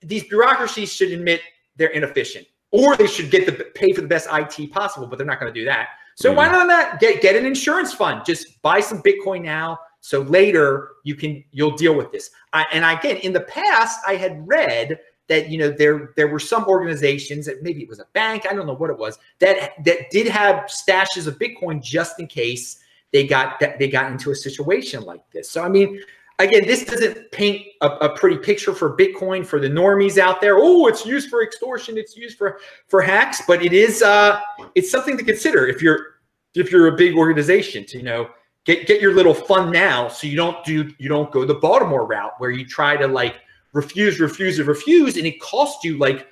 these 0.00 0.22
bureaucracies 0.28 0.92
should 0.92 1.10
admit 1.10 1.40
they're 1.76 1.88
inefficient, 1.88 2.46
or 2.72 2.96
they 2.96 3.06
should 3.06 3.30
get 3.30 3.46
the 3.46 3.52
pay 3.74 3.92
for 3.92 4.00
the 4.00 4.08
best 4.08 4.28
IT 4.32 4.72
possible, 4.72 5.06
but 5.06 5.18
they're 5.18 5.26
not 5.26 5.40
going 5.40 5.52
to 5.52 5.58
do 5.58 5.64
that. 5.66 5.88
So 6.14 6.32
why 6.32 6.46
mm-hmm. 6.48 6.54
not 6.54 6.68
that 6.68 7.00
get 7.00 7.22
get 7.22 7.36
an 7.36 7.46
insurance 7.46 7.92
fund? 7.92 8.22
Just 8.26 8.60
buy 8.62 8.80
some 8.80 9.02
Bitcoin 9.02 9.42
now, 9.42 9.78
so 10.00 10.20
later 10.20 10.90
you 11.02 11.14
can 11.14 11.42
you'll 11.50 11.76
deal 11.76 11.94
with 11.94 12.12
this. 12.12 12.30
I, 12.52 12.66
and 12.72 12.84
again, 12.84 13.16
in 13.18 13.32
the 13.32 13.40
past, 13.40 14.00
I 14.06 14.16
had 14.16 14.46
read 14.46 14.98
that 15.30 15.48
you 15.48 15.56
know 15.56 15.70
there 15.70 16.12
there 16.16 16.28
were 16.28 16.40
some 16.40 16.64
organizations 16.64 17.46
that 17.46 17.62
maybe 17.62 17.82
it 17.82 17.88
was 17.88 18.00
a 18.00 18.06
bank, 18.12 18.46
I 18.50 18.52
don't 18.52 18.66
know 18.66 18.74
what 18.74 18.90
it 18.90 18.98
was 18.98 19.18
that 19.38 19.72
that 19.84 20.10
did 20.10 20.26
have 20.26 20.68
stashes 20.68 21.26
of 21.26 21.38
Bitcoin 21.38 21.82
just 21.82 22.18
in 22.20 22.26
case 22.26 22.80
they 23.12 23.26
got 23.26 23.58
that 23.60 23.78
they 23.78 23.88
got 23.88 24.10
into 24.10 24.32
a 24.32 24.34
situation 24.34 25.02
like 25.02 25.22
this. 25.30 25.50
So 25.50 25.62
I 25.62 25.68
mean, 25.68 26.02
again, 26.42 26.66
this 26.66 26.84
doesn't 26.84 27.30
paint 27.32 27.66
a, 27.80 27.88
a 27.88 28.16
pretty 28.16 28.38
picture 28.38 28.74
for 28.74 28.96
Bitcoin 28.96 29.44
for 29.44 29.60
the 29.60 29.68
normies 29.68 30.18
out 30.18 30.40
there. 30.40 30.56
Oh, 30.58 30.86
it's 30.86 31.06
used 31.06 31.28
for 31.28 31.42
extortion, 31.42 31.96
it's 31.96 32.16
used 32.16 32.38
for 32.38 32.58
for 32.88 33.00
hacks, 33.00 33.42
but 33.46 33.64
it 33.64 33.72
is 33.72 34.02
uh 34.02 34.40
it's 34.74 34.90
something 34.90 35.16
to 35.16 35.24
consider 35.24 35.66
if 35.66 35.82
you're 35.82 36.20
if 36.54 36.72
you're 36.72 36.88
a 36.88 36.96
big 36.96 37.16
organization 37.16 37.84
to 37.86 37.98
you 37.98 38.02
know 38.02 38.28
get 38.64 38.86
get 38.86 39.00
your 39.00 39.14
little 39.14 39.34
fund 39.34 39.72
now 39.72 40.08
so 40.08 40.26
you 40.26 40.36
don't 40.36 40.64
do 40.64 40.92
you 40.98 41.08
don't 41.08 41.30
go 41.30 41.44
the 41.44 41.54
Baltimore 41.54 42.06
route 42.06 42.32
where 42.38 42.50
you 42.50 42.66
try 42.66 42.96
to 42.96 43.06
like 43.06 43.36
refuse 43.72 44.18
refuse 44.20 44.58
and 44.58 44.66
refuse 44.66 45.16
and 45.16 45.26
it 45.26 45.40
costs 45.40 45.84
you 45.84 45.96
like 45.98 46.26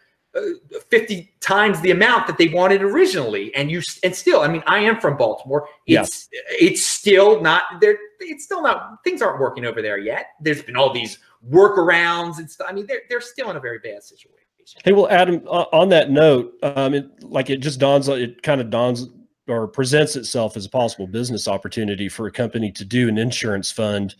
50 0.91 1.33
times 1.41 1.81
the 1.81 1.91
amount 1.91 2.26
that 2.26 2.39
they 2.39 2.49
wanted 2.49 2.83
originally 2.83 3.53
and 3.55 3.70
you 3.70 3.83
and 4.03 4.14
still 4.14 4.41
i 4.43 4.49
mean 4.49 4.62
i 4.66 4.79
am 4.79 5.01
from 5.01 5.16
baltimore. 5.16 5.66
Yeah. 5.87 6.03
it's 6.03 6.29
it's 6.33 6.87
still 6.87 7.41
not 7.41 7.64
there 7.81 7.99
it's 8.20 8.45
still 8.45 8.62
not 8.62 9.03
things 9.05 9.22
aren't 9.22 9.41
working 9.41 9.64
over 9.64 9.81
there 9.81 9.99
yet. 9.99 10.26
There's 10.41 10.62
been 10.62 10.76
all 10.76 10.93
these 10.93 11.18
workarounds 11.49 12.39
and 12.39 12.51
stuff. 12.51 12.66
I 12.68 12.72
mean 12.72 12.87
they're, 12.87 13.03
they're 13.09 13.20
still 13.20 13.51
in 13.51 13.57
a 13.57 13.61
very 13.61 13.79
bad 13.79 14.03
situation. 14.03 14.39
Hey, 14.85 14.93
well, 14.93 15.09
Adam, 15.09 15.43
uh, 15.47 15.64
on 15.72 15.89
that 15.91 16.11
note, 16.11 16.53
um, 16.62 16.93
it, 16.93 17.22
like 17.22 17.49
it 17.49 17.59
just 17.59 17.81
dawns, 17.81 18.09
it 18.09 18.43
kind 18.43 18.61
of 18.61 18.68
dawns 18.68 19.09
or 19.47 19.66
presents 19.66 20.14
itself 20.14 20.57
as 20.57 20.66
a 20.66 20.68
possible 20.68 21.07
business 21.07 21.49
opportunity 21.49 22.09
for 22.09 22.26
a 22.26 22.31
company 22.33 22.70
to 22.72 22.85
do 22.85 23.09
an 23.09 23.16
insurance 23.16 23.72
fund 23.72 24.14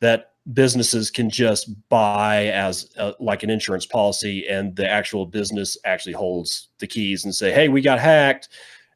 that 0.00 0.34
businesses 0.54 1.10
can 1.10 1.28
just 1.28 1.70
buy 1.88 2.46
as 2.46 2.90
a, 2.96 3.14
like 3.20 3.42
an 3.42 3.50
insurance 3.50 3.84
policy 3.84 4.48
and 4.48 4.74
the 4.76 4.88
actual 4.88 5.26
business 5.26 5.76
actually 5.84 6.12
holds 6.12 6.68
the 6.78 6.86
keys 6.86 7.24
and 7.24 7.34
say 7.34 7.52
hey 7.52 7.68
we 7.68 7.80
got 7.80 7.98
hacked. 7.98 8.48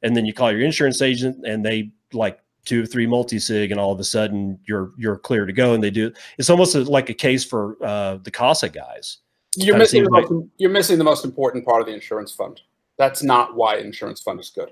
And 0.02 0.16
then 0.16 0.24
you 0.24 0.32
call 0.32 0.50
your 0.50 0.62
insurance 0.62 1.02
agent 1.02 1.46
and 1.46 1.64
they 1.64 1.92
like 2.12 2.40
two 2.64 2.82
or 2.82 2.86
three 2.86 3.06
multi-sig 3.06 3.70
and 3.70 3.78
all 3.78 3.92
of 3.92 4.00
a 4.00 4.04
sudden 4.04 4.58
you're 4.66 4.92
you're 4.96 5.18
clear 5.18 5.46
to 5.46 5.52
go 5.52 5.74
and 5.74 5.82
they 5.82 5.90
do 5.90 6.12
it's 6.38 6.50
almost 6.50 6.74
like 6.74 7.10
a 7.10 7.14
case 7.14 7.44
for 7.44 7.76
uh, 7.84 8.16
the 8.22 8.30
Casa 8.30 8.68
guys. 8.68 9.18
You're 9.56 9.76
missing, 9.76 10.04
the 10.04 10.10
most, 10.10 10.32
you're 10.56 10.70
missing 10.70 10.96
the 10.96 11.04
most 11.04 11.26
important 11.26 11.66
part 11.66 11.82
of 11.82 11.86
the 11.86 11.92
insurance 11.92 12.32
fund. 12.32 12.62
That's 12.96 13.22
not 13.22 13.54
why 13.54 13.76
insurance 13.76 14.22
fund 14.22 14.40
is 14.40 14.50
good. 14.50 14.70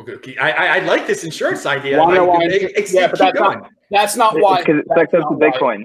Okay, 0.00 0.36
I, 0.38 0.78
I 0.78 0.78
like 0.80 1.06
this 1.06 1.22
insurance 1.22 1.64
idea. 1.64 1.98
Why, 1.98 2.18
like, 2.18 2.28
why, 2.28 2.44
yeah, 2.44 3.06
but 3.06 3.18
that's 3.18 3.38
not, 3.38 3.70
that's 3.92 4.16
not 4.16 4.34
why. 4.38 4.60
Because 4.60 4.80
it 4.80 4.86
sucks 4.88 5.14
up 5.14 5.28
to 5.28 5.36
Bitcoin. 5.36 5.84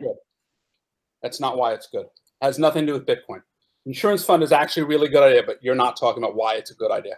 That's 1.22 1.40
not 1.40 1.58
why 1.58 1.74
it's 1.74 1.88
good. 1.88 2.06
It 2.06 2.46
has 2.46 2.58
nothing 2.58 2.86
to 2.86 2.94
do 2.94 2.94
with 2.94 3.06
Bitcoin. 3.06 3.42
Insurance 3.86 4.24
fund 4.24 4.44
is 4.44 4.52
actually 4.52 4.84
a 4.84 4.86
really 4.86 5.08
good 5.08 5.24
idea, 5.24 5.44
but 5.46 5.58
you're 5.62 5.76
not 5.76 5.98
talking 5.98 6.24
about 6.24 6.36
why 6.36 6.56
it's 6.56 6.72
a 6.72 6.76
good 6.76 6.92
idea. 6.92 7.16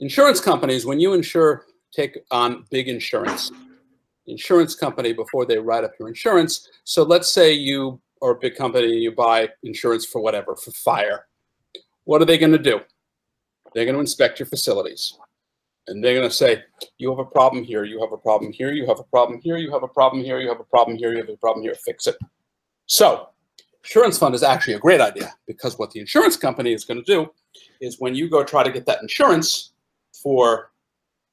Insurance 0.00 0.40
companies, 0.40 0.86
when 0.86 0.98
you 0.98 1.12
insure, 1.12 1.66
take 1.92 2.18
on 2.30 2.64
big 2.70 2.88
insurance. 2.88 3.50
Insurance 4.26 4.74
company 4.74 5.12
before 5.12 5.46
they 5.46 5.58
write 5.58 5.84
up 5.84 5.92
your 5.98 6.08
insurance. 6.08 6.68
So 6.84 7.02
let's 7.02 7.28
say 7.28 7.52
you 7.52 8.00
are 8.22 8.32
a 8.32 8.38
big 8.38 8.56
company, 8.56 8.92
and 8.92 9.02
you 9.02 9.12
buy 9.12 9.48
insurance 9.62 10.06
for 10.06 10.20
whatever, 10.20 10.56
for 10.56 10.70
fire. 10.72 11.26
What 12.04 12.22
are 12.22 12.24
they 12.24 12.38
going 12.38 12.52
to 12.52 12.58
do? 12.58 12.80
They're 13.74 13.84
going 13.84 13.94
to 13.94 14.00
inspect 14.00 14.38
your 14.38 14.46
facilities 14.46 15.18
and 15.88 16.02
they're 16.02 16.14
going 16.14 16.28
to 16.28 16.34
say, 16.34 16.62
you 16.98 17.10
have 17.10 17.18
a 17.18 17.24
problem 17.24 17.64
here, 17.64 17.84
you 17.84 18.00
have 18.00 18.12
a 18.12 18.16
problem 18.16 18.52
here, 18.52 18.70
you 18.70 18.86
have 18.86 19.00
a 19.00 19.04
problem 19.04 19.40
here, 19.40 19.56
you 19.56 19.70
have 19.72 19.82
a 19.82 19.88
problem 19.88 20.22
here, 20.22 20.38
you 20.38 20.48
have 20.48 20.60
a 20.60 20.64
problem 20.64 20.96
here, 20.96 21.12
you 21.12 21.18
have 21.18 21.28
a 21.28 21.36
problem 21.36 21.62
here, 21.62 21.74
fix 21.74 22.06
it. 22.06 22.16
So 22.86 23.28
insurance 23.82 24.18
fund 24.18 24.34
is 24.34 24.42
actually 24.42 24.74
a 24.74 24.78
great 24.78 25.00
idea 25.00 25.34
because 25.46 25.78
what 25.78 25.90
the 25.90 26.00
insurance 26.00 26.36
company 26.36 26.72
is 26.72 26.84
going 26.84 27.02
to 27.02 27.12
do 27.12 27.30
is 27.80 27.98
when 27.98 28.14
you 28.14 28.30
go 28.30 28.44
try 28.44 28.62
to 28.62 28.70
get 28.70 28.86
that 28.86 29.02
insurance 29.02 29.72
for 30.12 30.70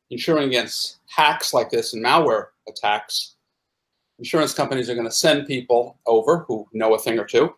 insuring 0.10 0.48
against 0.48 0.98
hacks 1.06 1.54
like 1.54 1.70
this 1.70 1.94
and 1.94 2.04
malware 2.04 2.48
attacks, 2.68 3.36
insurance 4.18 4.54
companies 4.54 4.90
are 4.90 4.96
going 4.96 5.08
to 5.08 5.12
send 5.12 5.48
people 5.48 5.98
over 6.08 6.40
who 6.40 6.68
know 6.74 6.96
a 6.96 7.00
thing 7.00 7.20
or 7.20 7.26
two. 7.26 7.54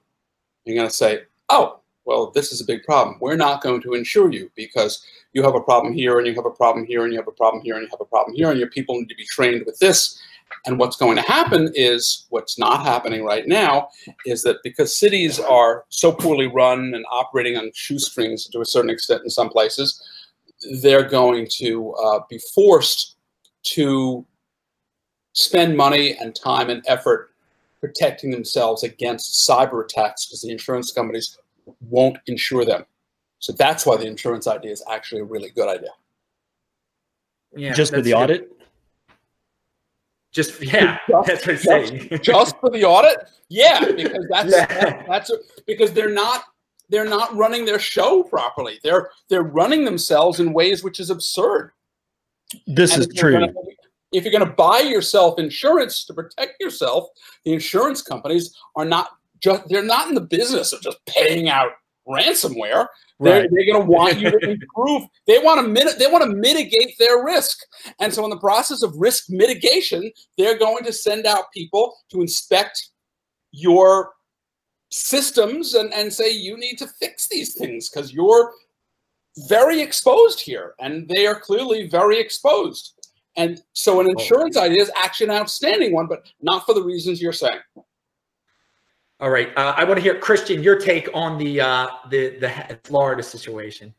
You're 0.65 0.75
going 0.75 0.89
to 0.89 0.93
say, 0.93 1.23
oh, 1.49 1.79
well, 2.05 2.31
this 2.31 2.51
is 2.51 2.61
a 2.61 2.65
big 2.65 2.83
problem. 2.83 3.17
We're 3.19 3.35
not 3.35 3.61
going 3.61 3.81
to 3.83 3.93
insure 3.93 4.31
you 4.31 4.51
because 4.55 5.05
you 5.33 5.43
have 5.43 5.55
a 5.55 5.61
problem 5.61 5.93
here 5.93 6.17
and 6.17 6.27
you 6.27 6.35
have 6.35 6.45
a 6.45 6.51
problem 6.51 6.85
here 6.85 7.03
and 7.03 7.13
you 7.13 7.19
have 7.19 7.27
a 7.27 7.31
problem 7.31 7.63
here 7.63 7.75
and 7.75 7.83
you 7.83 7.89
have 7.89 8.01
a 8.01 8.05
problem 8.05 8.35
here 8.35 8.49
and 8.49 8.59
your 8.59 8.69
people 8.69 8.95
need 8.95 9.09
to 9.09 9.15
be 9.15 9.25
trained 9.25 9.65
with 9.65 9.79
this. 9.79 10.19
And 10.65 10.77
what's 10.77 10.97
going 10.97 11.15
to 11.15 11.21
happen 11.23 11.71
is 11.73 12.25
what's 12.29 12.59
not 12.59 12.83
happening 12.83 13.23
right 13.23 13.47
now 13.47 13.89
is 14.25 14.41
that 14.43 14.57
because 14.63 14.95
cities 14.95 15.39
are 15.39 15.85
so 15.89 16.11
poorly 16.11 16.47
run 16.47 16.93
and 16.93 17.05
operating 17.09 17.57
on 17.57 17.71
shoestrings 17.73 18.47
to 18.47 18.59
a 18.59 18.65
certain 18.65 18.89
extent 18.89 19.23
in 19.23 19.29
some 19.29 19.49
places, 19.49 20.03
they're 20.81 21.07
going 21.07 21.47
to 21.57 21.93
uh, 21.93 22.19
be 22.29 22.39
forced 22.53 23.15
to 23.63 24.25
spend 25.33 25.77
money 25.77 26.17
and 26.17 26.35
time 26.35 26.69
and 26.69 26.83
effort 26.87 27.29
protecting 27.79 28.29
themselves 28.29 28.83
against 28.83 29.47
cyber 29.47 29.83
attacks 29.83 30.25
because 30.25 30.41
the 30.41 30.51
insurance 30.51 30.91
companies 30.91 31.39
won't 31.89 32.17
insure 32.27 32.65
them. 32.65 32.85
So 33.41 33.51
that's 33.53 33.85
why 33.85 33.97
the 33.97 34.05
insurance 34.05 34.47
idea 34.47 34.71
is 34.71 34.83
actually 34.89 35.21
a 35.21 35.25
really 35.25 35.49
good 35.49 35.67
idea. 35.67 35.89
Yeah, 37.55 37.73
just 37.73 37.91
for 37.91 38.01
the 38.01 38.11
good. 38.11 38.17
audit. 38.17 38.51
Just 40.31 40.61
yeah, 40.61 40.99
just, 41.09 41.27
that's 41.27 41.45
what 41.45 41.49
I'm 41.49 41.57
saying. 41.57 42.19
just 42.21 42.55
for 42.59 42.69
the 42.69 42.85
audit, 42.85 43.29
yeah, 43.49 43.83
because 43.91 44.25
that's 44.29 44.51
yeah. 44.51 44.65
That, 44.67 45.05
that's 45.09 45.29
a, 45.31 45.37
because 45.67 45.91
they're 45.91 46.13
not 46.13 46.43
they're 46.87 47.03
not 47.03 47.35
running 47.35 47.65
their 47.65 47.79
show 47.79 48.23
properly. 48.23 48.79
They're 48.83 49.09
they're 49.27 49.43
running 49.43 49.85
themselves 49.85 50.39
in 50.39 50.53
ways 50.53 50.83
which 50.83 50.99
is 50.99 51.09
absurd. 51.09 51.71
This 52.67 52.93
and 52.93 53.01
is 53.01 53.07
true. 53.13 53.33
Gonna, 53.33 53.53
if 54.11 54.23
you're 54.23 54.31
going 54.31 54.45
to 54.45 54.53
buy 54.53 54.81
yourself 54.81 55.39
insurance 55.39 56.05
to 56.05 56.13
protect 56.13 56.55
yourself, 56.59 57.07
the 57.43 57.53
insurance 57.53 58.01
companies 58.01 58.55
are 58.75 58.85
not 58.85 59.09
just 59.41 59.67
they're 59.67 59.83
not 59.83 60.09
in 60.09 60.15
the 60.15 60.21
business 60.21 60.73
of 60.73 60.81
just 60.81 61.03
paying 61.07 61.49
out 61.49 61.71
ransomware. 62.11 62.87
They're, 63.19 63.41
right. 63.41 63.49
they're 63.51 63.73
going 63.73 63.85
to 63.85 63.91
want 63.91 64.19
you 64.19 64.31
to 64.31 64.49
improve. 64.51 65.03
They 65.27 65.39
want 65.39 65.61
to 65.61 65.67
mit- 65.67 65.99
they 65.99 66.07
want 66.07 66.23
to 66.23 66.29
mitigate 66.29 66.97
their 66.99 67.23
risk, 67.23 67.59
and 67.99 68.13
so 68.13 68.23
in 68.23 68.29
the 68.29 68.39
process 68.39 68.83
of 68.83 68.93
risk 68.95 69.25
mitigation, 69.29 70.11
they're 70.37 70.57
going 70.57 70.83
to 70.83 70.93
send 70.93 71.25
out 71.25 71.51
people 71.53 71.95
to 72.11 72.21
inspect 72.21 72.89
your 73.51 74.11
systems 74.89 75.75
and, 75.75 75.93
and 75.93 76.11
say 76.11 76.29
you 76.29 76.57
need 76.57 76.77
to 76.77 76.87
fix 76.99 77.27
these 77.27 77.53
things 77.53 77.89
because 77.89 78.13
you're 78.13 78.51
very 79.47 79.81
exposed 79.81 80.39
here, 80.41 80.75
and 80.79 81.07
they 81.07 81.25
are 81.25 81.39
clearly 81.39 81.87
very 81.87 82.19
exposed. 82.19 82.93
And 83.37 83.61
so, 83.73 84.01
an 84.01 84.07
oh. 84.07 84.11
insurance 84.11 84.57
idea 84.57 84.81
is 84.81 84.91
actually 84.97 85.27
an 85.27 85.37
outstanding 85.37 85.93
one, 85.93 86.07
but 86.07 86.29
not 86.41 86.65
for 86.65 86.73
the 86.73 86.83
reasons 86.83 87.21
you're 87.21 87.31
saying. 87.31 87.59
All 89.21 89.29
right. 89.29 89.55
Uh, 89.55 89.73
I 89.77 89.83
want 89.83 89.97
to 89.97 90.01
hear 90.01 90.17
Christian 90.17 90.63
your 90.63 90.77
take 90.77 91.07
on 91.13 91.37
the 91.37 91.61
uh, 91.61 91.87
the 92.09 92.37
the 92.39 92.79
Florida 92.83 93.21
situation. 93.21 93.93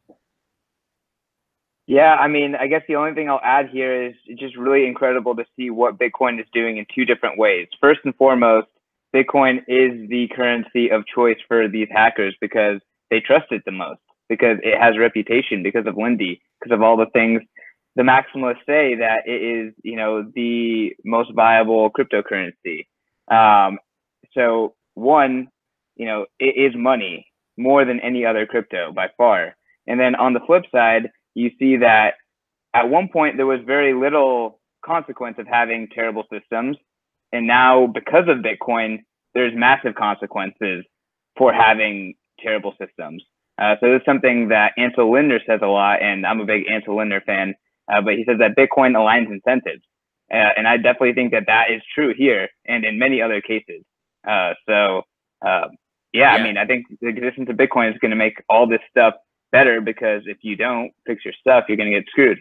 Yeah, 1.87 2.15
I 2.15 2.27
mean, 2.27 2.57
I 2.57 2.67
guess 2.67 2.83
the 2.89 2.97
only 2.97 3.13
thing 3.15 3.31
I'll 3.31 3.41
add 3.43 3.69
here 3.69 4.07
is 4.07 4.15
it's 4.27 4.41
just 4.41 4.57
really 4.57 4.87
incredible 4.87 5.37
to 5.37 5.45
see 5.57 5.71
what 5.71 5.99
Bitcoin 5.99 6.41
is 6.41 6.47
doing 6.53 6.79
in 6.79 6.87
two 6.93 7.05
different 7.05 7.39
ways. 7.39 7.69
First 7.81 8.01
and 8.05 8.15
foremost, 8.17 8.67
Bitcoin 9.15 9.59
is 9.69 10.09
the 10.09 10.29
currency 10.35 10.91
of 10.91 11.05
choice 11.07 11.39
for 11.47 11.69
these 11.69 11.89
hackers 11.91 12.35
because 12.41 12.81
they 13.11 13.21
trust 13.21 13.47
it 13.51 13.63
the 13.65 13.73
most, 13.73 14.01
because 14.29 14.59
it 14.63 14.81
has 14.81 14.99
reputation, 14.99 15.63
because 15.63 15.87
of 15.87 15.97
Lindy, 15.97 16.41
because 16.61 16.75
of 16.75 16.83
all 16.83 16.97
the 16.97 17.11
things 17.13 17.43
the 17.95 18.03
maximalists 18.03 18.65
say 18.67 18.95
that 18.95 19.23
it 19.27 19.43
is, 19.43 19.75
you 19.83 19.97
know, 19.97 20.23
the 20.35 20.97
most 21.05 21.33
viable 21.35 21.91
cryptocurrency. 21.91 22.87
Um, 23.31 23.79
so 24.35 24.75
one, 24.95 25.49
you 25.97 26.07
know, 26.07 26.27
it 26.39 26.57
is 26.57 26.75
money 26.77 27.27
more 27.57 27.85
than 27.85 28.01
any 28.01 28.25
other 28.25 28.47
crypto 28.47 28.93
by 28.93 29.09
far. 29.17 29.55
And 29.87 29.99
then 29.99 30.15
on 30.15 30.33
the 30.33 30.41
flip 30.47 30.65
side, 30.73 31.11
you 31.35 31.51
see 31.59 31.77
that 31.79 32.15
at 32.75 32.89
one 32.89 33.09
point 33.13 33.37
there 33.37 33.47
was 33.47 33.61
very 33.67 33.95
little 33.95 34.61
consequence 34.85 35.37
of 35.39 35.47
having 35.47 35.89
terrible 35.95 36.25
systems. 36.33 36.77
And 37.33 37.47
now 37.47 37.87
because 37.87 38.29
of 38.29 38.39
Bitcoin, 38.39 38.99
there's 39.35 39.53
massive 39.55 39.95
consequences 39.95 40.85
for 41.37 41.53
having 41.53 42.15
terrible 42.41 42.75
systems. 42.81 43.23
Uh, 43.59 43.77
so 43.81 43.95
is 43.95 44.03
something 44.05 44.49
that 44.49 44.73
Ansel 44.79 45.13
Lindner 45.13 45.41
says 45.47 45.61
a 45.63 45.67
lot, 45.67 46.03
and 46.03 46.27
I'm 46.27 46.41
a 46.41 46.45
big 46.45 46.65
Ansel 46.71 46.97
Lindner 46.97 47.21
fan. 47.21 47.55
Uh, 47.93 48.01
but 48.01 48.15
he 48.15 48.25
says 48.25 48.39
that 48.39 48.57
Bitcoin 48.57 48.97
aligns 48.97 49.31
incentives, 49.31 49.83
uh, 50.33 50.51
and 50.57 50.67
I 50.67 50.77
definitely 50.77 51.15
think 51.15 51.33
that 51.33 51.45
that 51.47 51.71
is 51.71 51.83
true 51.95 52.15
here 52.17 52.49
and 52.67 52.85
in 52.85 52.99
many 52.99 53.21
other 53.21 53.41
cases. 53.41 53.85
Uh, 54.27 54.55
so 54.69 55.03
uh, 55.45 55.69
yeah, 56.13 56.35
yeah, 56.35 56.41
I 56.41 56.43
mean, 56.43 56.57
I 56.59 56.67
think 56.67 56.87
the 57.01 57.09
existence 57.09 57.49
of 57.49 57.57
Bitcoin 57.57 57.93
is 57.93 57.99
going 57.99 58.11
to 58.11 58.17
make 58.17 58.43
all 58.49 58.67
this 58.67 58.81
stuff 58.91 59.15
better 59.51 59.81
because 59.81 60.23
if 60.27 60.39
you 60.43 60.57
don't 60.57 60.93
fix 61.07 61.25
your 61.25 61.35
stuff, 61.41 61.65
you're 61.69 61.77
going 61.77 61.91
to 61.91 61.99
get 61.99 62.09
screwed. 62.09 62.39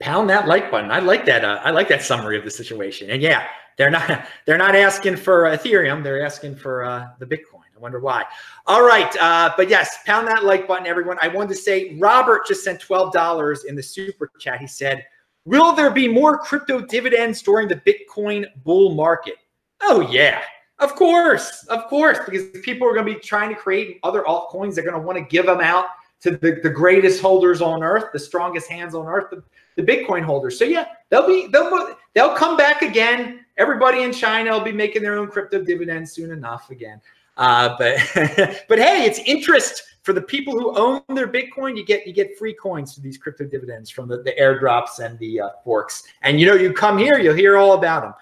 Pound 0.00 0.30
that 0.30 0.48
like 0.48 0.70
button. 0.70 0.90
I 0.90 1.00
like 1.00 1.26
that. 1.26 1.44
Uh, 1.44 1.60
I 1.62 1.70
like 1.70 1.88
that 1.88 2.02
summary 2.02 2.38
of 2.38 2.44
the 2.44 2.50
situation. 2.50 3.10
And 3.10 3.20
yeah, 3.20 3.46
they're 3.76 3.90
not 3.90 4.26
they're 4.46 4.58
not 4.58 4.74
asking 4.74 5.16
for 5.16 5.42
Ethereum. 5.44 6.02
They're 6.02 6.24
asking 6.24 6.56
for 6.56 6.84
uh, 6.84 7.08
the 7.18 7.26
Bitcoin. 7.26 7.64
I 7.76 7.80
wonder 7.80 8.00
why. 8.00 8.24
All 8.66 8.82
right, 8.82 9.14
uh, 9.18 9.52
but 9.56 9.68
yes, 9.68 9.98
pound 10.06 10.26
that 10.28 10.44
like 10.44 10.68
button, 10.68 10.86
everyone. 10.86 11.18
I 11.20 11.28
wanted 11.28 11.50
to 11.50 11.54
say 11.56 11.96
Robert 11.98 12.46
just 12.46 12.64
sent 12.64 12.80
twelve 12.80 13.12
dollars 13.12 13.64
in 13.64 13.74
the 13.74 13.82
super 13.82 14.30
chat. 14.38 14.60
He 14.60 14.66
said, 14.66 15.04
"Will 15.44 15.74
there 15.74 15.90
be 15.90 16.08
more 16.08 16.38
crypto 16.38 16.80
dividends 16.80 17.42
during 17.42 17.68
the 17.68 17.76
Bitcoin 17.76 18.46
bull 18.64 18.94
market?" 18.94 19.34
Oh 19.82 20.06
yeah, 20.10 20.42
of 20.80 20.94
course, 20.96 21.64
of 21.64 21.86
course, 21.86 22.18
because 22.24 22.48
people 22.62 22.88
are 22.88 22.94
going 22.94 23.06
to 23.06 23.14
be 23.14 23.20
trying 23.20 23.50
to 23.50 23.54
create 23.54 24.00
other 24.02 24.22
altcoins. 24.22 24.74
They're 24.74 24.84
going 24.84 24.96
to 24.96 25.00
want 25.00 25.18
to 25.18 25.24
give 25.24 25.46
them 25.46 25.60
out 25.60 25.86
to 26.20 26.32
the, 26.32 26.60
the 26.62 26.70
greatest 26.70 27.20
holders 27.20 27.60
on 27.60 27.82
earth, 27.82 28.12
the 28.12 28.18
strongest 28.18 28.68
hands 28.70 28.94
on 28.94 29.06
earth, 29.06 29.30
the, 29.30 29.42
the 29.76 29.82
Bitcoin 29.82 30.22
holders. 30.22 30.58
So 30.58 30.64
yeah, 30.64 30.86
they'll 31.08 31.26
be 31.26 31.46
they'll 31.48 31.96
they'll 32.14 32.34
come 32.34 32.56
back 32.56 32.82
again. 32.82 33.44
Everybody 33.56 34.02
in 34.02 34.12
China 34.12 34.52
will 34.52 34.64
be 34.64 34.72
making 34.72 35.02
their 35.02 35.18
own 35.18 35.28
crypto 35.28 35.62
dividends 35.62 36.12
soon 36.12 36.30
enough 36.30 36.70
again. 36.70 37.00
Uh, 37.36 37.76
but 37.78 37.98
but 38.68 38.78
hey, 38.78 39.04
it's 39.04 39.18
interest 39.20 39.82
for 40.02 40.12
the 40.12 40.20
people 40.20 40.58
who 40.58 40.76
own 40.76 41.02
their 41.14 41.28
Bitcoin. 41.28 41.76
You 41.76 41.84
get 41.84 42.06
you 42.06 42.12
get 42.12 42.36
free 42.38 42.54
coins 42.54 42.94
for 42.94 43.00
these 43.00 43.16
crypto 43.16 43.44
dividends 43.44 43.90
from 43.90 44.08
the, 44.08 44.22
the 44.22 44.32
airdrops 44.32 45.04
and 45.04 45.18
the 45.18 45.40
uh, 45.40 45.50
forks. 45.64 46.04
And 46.22 46.38
you 46.38 46.46
know, 46.46 46.54
you 46.54 46.72
come 46.72 46.98
here, 46.98 47.18
you'll 47.18 47.34
hear 47.34 47.56
all 47.56 47.74
about 47.74 48.02
them. 48.02 48.14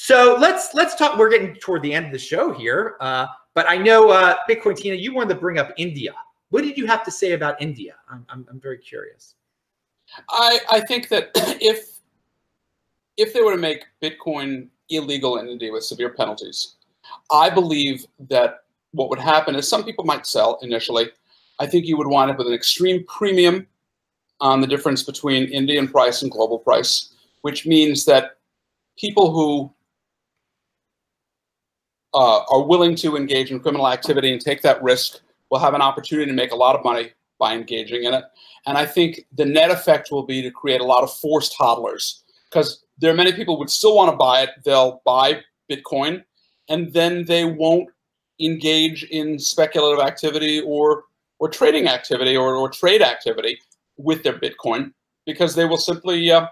So 0.00 0.36
let's 0.38 0.74
let's 0.74 0.94
talk. 0.94 1.18
We're 1.18 1.28
getting 1.28 1.56
toward 1.56 1.82
the 1.82 1.92
end 1.92 2.06
of 2.06 2.12
the 2.12 2.20
show 2.20 2.52
here, 2.52 2.94
uh, 3.00 3.26
but 3.54 3.68
I 3.68 3.76
know 3.76 4.10
uh, 4.10 4.36
Bitcoin 4.48 4.76
Tina, 4.76 4.94
you 4.94 5.12
wanted 5.12 5.34
to 5.34 5.40
bring 5.40 5.58
up 5.58 5.72
India. 5.76 6.14
What 6.50 6.62
did 6.62 6.78
you 6.78 6.86
have 6.86 7.02
to 7.02 7.10
say 7.10 7.32
about 7.32 7.60
India? 7.60 7.96
I'm 8.08 8.24
I'm, 8.28 8.46
I'm 8.48 8.60
very 8.60 8.78
curious. 8.78 9.34
I, 10.30 10.60
I 10.70 10.80
think 10.82 11.08
that 11.08 11.32
if 11.34 11.98
if 13.16 13.32
they 13.32 13.40
were 13.40 13.50
to 13.50 13.58
make 13.58 13.86
Bitcoin 14.00 14.68
illegal 14.88 15.38
in 15.38 15.48
India 15.48 15.72
with 15.72 15.82
severe 15.82 16.10
penalties, 16.10 16.76
I 17.32 17.50
believe 17.50 18.06
that 18.30 18.60
what 18.92 19.10
would 19.10 19.18
happen 19.18 19.56
is 19.56 19.66
some 19.66 19.82
people 19.82 20.04
might 20.04 20.28
sell 20.28 20.60
initially. 20.62 21.10
I 21.58 21.66
think 21.66 21.86
you 21.86 21.96
would 21.96 22.06
wind 22.06 22.30
up 22.30 22.38
with 22.38 22.46
an 22.46 22.54
extreme 22.54 23.04
premium 23.08 23.66
on 24.40 24.60
the 24.60 24.68
difference 24.68 25.02
between 25.02 25.50
Indian 25.50 25.88
price 25.88 26.22
and 26.22 26.30
global 26.30 26.60
price, 26.60 27.14
which 27.42 27.66
means 27.66 28.04
that 28.04 28.36
people 28.96 29.32
who 29.32 29.74
uh, 32.14 32.40
are 32.50 32.62
willing 32.62 32.94
to 32.96 33.16
engage 33.16 33.50
in 33.50 33.60
criminal 33.60 33.88
activity 33.88 34.32
and 34.32 34.40
take 34.40 34.62
that 34.62 34.82
risk 34.82 35.20
will 35.50 35.58
have 35.58 35.74
an 35.74 35.82
opportunity 35.82 36.26
to 36.30 36.34
make 36.34 36.52
a 36.52 36.56
lot 36.56 36.76
of 36.76 36.84
money 36.84 37.12
by 37.38 37.54
engaging 37.54 38.04
in 38.04 38.14
it. 38.14 38.24
And 38.66 38.76
I 38.76 38.84
think 38.84 39.26
the 39.32 39.44
net 39.44 39.70
effect 39.70 40.10
will 40.10 40.24
be 40.24 40.42
to 40.42 40.50
create 40.50 40.80
a 40.80 40.84
lot 40.84 41.02
of 41.02 41.12
forced 41.12 41.56
hodlers 41.58 42.22
because 42.50 42.84
there 42.98 43.10
are 43.12 43.16
many 43.16 43.32
people 43.32 43.54
who 43.54 43.60
would 43.60 43.70
still 43.70 43.94
want 43.94 44.10
to 44.10 44.16
buy 44.16 44.42
it. 44.42 44.50
They'll 44.64 45.00
buy 45.04 45.40
Bitcoin 45.70 46.24
and 46.68 46.92
then 46.92 47.24
they 47.24 47.44
won't 47.44 47.88
engage 48.40 49.04
in 49.04 49.38
speculative 49.38 50.04
activity 50.04 50.60
or 50.60 51.04
or 51.40 51.48
trading 51.48 51.86
activity 51.86 52.36
or, 52.36 52.56
or 52.56 52.68
trade 52.68 53.00
activity 53.00 53.58
with 53.96 54.22
their 54.24 54.38
Bitcoin 54.38 54.92
because 55.24 55.54
they 55.54 55.64
will 55.64 55.76
simply 55.76 56.30
uh, 56.30 56.46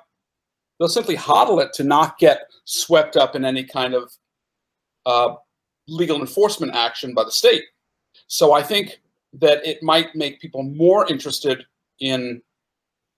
they'll 0.79 0.89
simply 0.89 1.17
hodl 1.17 1.63
it 1.63 1.73
to 1.75 1.85
not 1.85 2.19
get 2.19 2.49
swept 2.65 3.17
up 3.17 3.35
in 3.35 3.45
any 3.45 3.65
kind 3.65 3.95
of 3.95 4.13
uh, 5.07 5.35
legal 5.89 6.20
enforcement 6.20 6.74
action 6.74 7.14
by 7.14 7.24
the 7.24 7.30
state. 7.30 7.64
So 8.26 8.53
I 8.53 8.62
think 8.62 9.01
that 9.34 9.64
it 9.66 9.82
might 9.82 10.14
make 10.14 10.41
people 10.41 10.62
more 10.62 11.07
interested 11.11 11.64
in 12.01 12.43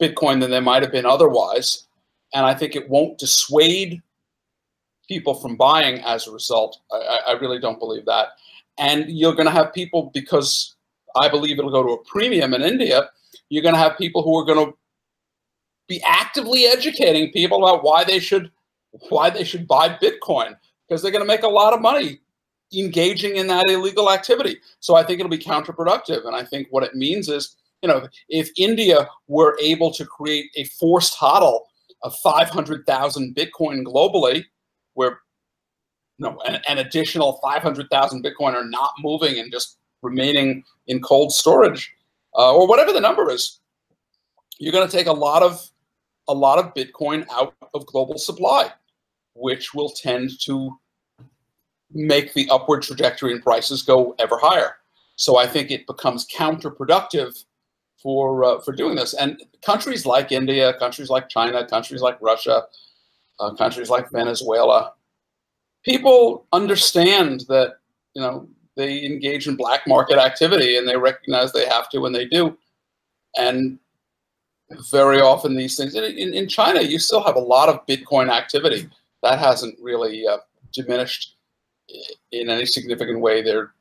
Bitcoin 0.00 0.40
than 0.40 0.50
they 0.50 0.60
might 0.60 0.82
have 0.82 0.92
been 0.92 1.06
otherwise. 1.06 1.86
And 2.34 2.44
I 2.44 2.54
think 2.54 2.76
it 2.76 2.88
won't 2.88 3.18
dissuade 3.18 4.02
people 5.08 5.34
from 5.34 5.56
buying 5.56 6.00
as 6.00 6.26
a 6.26 6.32
result. 6.32 6.80
I, 6.92 7.20
I 7.28 7.32
really 7.32 7.58
don't 7.58 7.78
believe 7.78 8.04
that. 8.06 8.28
And 8.76 9.08
you're 9.08 9.34
going 9.34 9.46
to 9.46 9.52
have 9.52 9.72
people, 9.72 10.10
because 10.12 10.76
I 11.16 11.28
believe 11.28 11.58
it'll 11.58 11.70
go 11.70 11.82
to 11.82 11.94
a 11.94 12.04
premium 12.04 12.54
in 12.54 12.62
India, 12.62 13.08
you're 13.48 13.62
going 13.62 13.74
to 13.74 13.80
have 13.80 13.96
people 13.96 14.22
who 14.22 14.38
are 14.38 14.44
going 14.44 14.66
to 14.66 14.76
be 15.88 16.02
actively 16.06 16.66
educating 16.66 17.32
people 17.32 17.66
about 17.66 17.82
why 17.82 18.04
they 18.04 18.18
should 18.18 18.50
why 19.08 19.30
they 19.30 19.44
should 19.44 19.66
buy 19.66 19.88
Bitcoin 19.88 20.56
because 20.86 21.02
they're 21.02 21.12
going 21.12 21.24
to 21.24 21.28
make 21.28 21.42
a 21.42 21.48
lot 21.48 21.72
of 21.72 21.80
money 21.80 22.20
engaging 22.74 23.36
in 23.36 23.46
that 23.46 23.68
illegal 23.68 24.10
activity. 24.10 24.58
So 24.80 24.94
I 24.94 25.02
think 25.02 25.20
it'll 25.20 25.30
be 25.30 25.38
counterproductive. 25.38 26.26
And 26.26 26.36
I 26.36 26.44
think 26.44 26.68
what 26.70 26.82
it 26.82 26.94
means 26.94 27.28
is, 27.28 27.56
you 27.82 27.88
know, 27.88 28.08
if 28.28 28.50
India 28.56 29.08
were 29.28 29.56
able 29.60 29.92
to 29.92 30.04
create 30.04 30.50
a 30.56 30.64
forced 30.64 31.16
hodl 31.16 31.60
of 32.02 32.14
500,000 32.16 33.34
Bitcoin 33.34 33.84
globally, 33.84 34.44
where 34.94 35.20
you 36.18 36.26
know, 36.26 36.40
an, 36.46 36.60
an 36.68 36.78
additional 36.78 37.38
500,000 37.42 38.24
Bitcoin 38.24 38.54
are 38.54 38.64
not 38.64 38.90
moving 39.00 39.38
and 39.38 39.52
just 39.52 39.78
remaining 40.02 40.64
in 40.86 41.00
cold 41.00 41.32
storage, 41.32 41.92
uh, 42.36 42.54
or 42.54 42.66
whatever 42.66 42.92
the 42.92 43.00
number 43.00 43.30
is, 43.30 43.60
you're 44.58 44.72
going 44.72 44.86
to 44.86 44.96
take 44.96 45.06
a 45.06 45.12
lot 45.12 45.42
of 45.42 45.68
a 46.28 46.34
lot 46.34 46.58
of 46.58 46.74
Bitcoin 46.74 47.26
out 47.30 47.54
of 47.72 47.86
global 47.86 48.18
supply, 48.18 48.70
which 49.34 49.72
will 49.72 49.88
tend 49.88 50.30
to 50.42 50.78
make 51.92 52.34
the 52.34 52.48
upward 52.50 52.82
trajectory 52.82 53.32
in 53.32 53.40
prices 53.40 53.82
go 53.82 54.14
ever 54.18 54.38
higher. 54.38 54.76
So 55.16 55.36
I 55.36 55.46
think 55.46 55.70
it 55.70 55.86
becomes 55.86 56.26
counterproductive 56.26 57.44
for 58.02 58.44
uh, 58.44 58.60
for 58.60 58.72
doing 58.72 58.94
this. 58.94 59.14
And 59.14 59.42
countries 59.62 60.06
like 60.06 60.32
India, 60.32 60.74
countries 60.78 61.10
like 61.10 61.28
China, 61.28 61.66
countries 61.66 62.00
like 62.00 62.20
Russia, 62.20 62.64
uh, 63.40 63.54
countries 63.54 63.90
like 63.90 64.10
Venezuela, 64.10 64.92
people 65.84 66.46
understand 66.52 67.44
that 67.48 67.76
you 68.14 68.22
know 68.22 68.48
they 68.76 69.04
engage 69.04 69.48
in 69.48 69.56
black 69.56 69.86
market 69.88 70.18
activity 70.18 70.76
and 70.76 70.86
they 70.86 70.96
recognize 70.96 71.52
they 71.52 71.66
have 71.66 71.88
to 71.90 71.98
when 71.98 72.12
they 72.12 72.26
do. 72.26 72.56
And 73.36 73.78
very 74.90 75.20
often 75.20 75.56
these 75.56 75.76
things 75.76 75.94
in, 75.94 76.04
in 76.34 76.48
China, 76.48 76.82
you 76.82 76.98
still 76.98 77.24
have 77.24 77.36
a 77.36 77.40
lot 77.40 77.68
of 77.68 77.84
Bitcoin 77.86 78.30
activity 78.30 78.88
that 79.22 79.38
hasn't 79.38 79.76
really 79.80 80.26
uh, 80.26 80.38
diminished 80.72 81.37
in 82.32 82.50
any 82.50 82.66
significant 82.66 83.20
way. 83.20 83.42
There, 83.42 83.72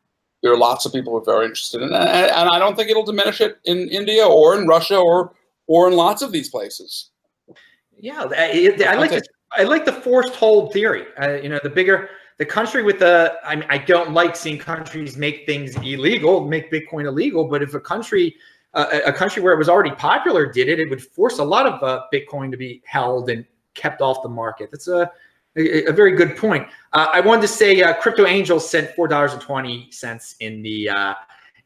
there 0.42 0.54
are 0.54 0.58
lots 0.58 0.86
of 0.86 0.94
people 0.94 1.14
who 1.14 1.20
are 1.20 1.26
very 1.26 1.46
interested 1.46 1.82
in 1.82 1.90
it, 1.90 1.96
and 1.96 2.50
I 2.50 2.60
don't 2.60 2.76
think 2.76 2.90
it'll 2.90 3.06
diminish 3.06 3.42
it 3.42 3.60
in 3.66 3.90
India 3.90 4.26
or 4.26 4.60
in 4.60 4.68
Russia 4.68 4.98
or 4.98 5.34
or 5.68 5.90
in 5.90 5.96
lots 5.96 6.22
of 6.22 6.32
these 6.32 6.50
places. 6.50 7.10
Yeah, 8.00 8.28
I, 8.32 8.76
I 8.88 8.96
like 8.96 9.12
the, 9.12 9.24
I 9.52 9.64
like 9.64 9.86
the 9.86 9.94
forced 9.94 10.36
hold 10.36 10.72
theory. 10.72 11.06
Uh, 11.22 11.34
you 11.34 11.50
know, 11.50 11.60
the 11.64 11.70
bigger 11.70 12.10
the 12.38 12.46
country 12.46 12.84
with 12.84 13.00
the 13.00 13.34
I 13.44 13.56
mean, 13.56 13.66
I 13.70 13.78
don't 13.78 14.12
like 14.12 14.36
seeing 14.36 14.60
countries 14.60 15.18
make 15.18 15.46
things 15.46 15.76
illegal, 15.78 16.46
make 16.48 16.72
Bitcoin 16.72 17.06
illegal. 17.06 17.46
But 17.46 17.64
if 17.64 17.74
a 17.74 17.80
country 17.80 18.36
uh, 18.74 19.00
a 19.06 19.14
country 19.14 19.42
where 19.42 19.54
it 19.54 19.58
was 19.58 19.70
already 19.70 19.92
popular 19.92 20.52
did 20.52 20.70
it, 20.70 20.80
it 20.80 20.90
would 20.90 21.02
force 21.02 21.40
a 21.40 21.44
lot 21.44 21.66
of 21.66 21.82
uh, 21.82 22.04
Bitcoin 22.14 22.52
to 22.52 22.58
be 22.58 22.82
held 22.86 23.30
and 23.30 23.46
kept 23.74 24.02
off 24.02 24.22
the 24.22 24.30
market. 24.30 24.70
That's 24.72 24.88
a 24.88 25.12
a, 25.58 25.92
very 25.92 26.16
good 26.16 26.38
point. 26.38 26.68
Uh, 26.94 27.08
I 27.12 27.22
wanted 27.22 27.42
to 27.42 27.48
say 27.48 27.82
uh, 27.82 27.94
Crypto 27.94 28.26
Angels 28.26 28.70
sent 28.70 28.92
four 28.92 29.08
dollars 29.08 29.34
and 29.34 29.42
twenty 29.42 29.90
cents 29.92 30.36
in 30.40 30.62
the 30.62 30.90
uh, 30.90 31.14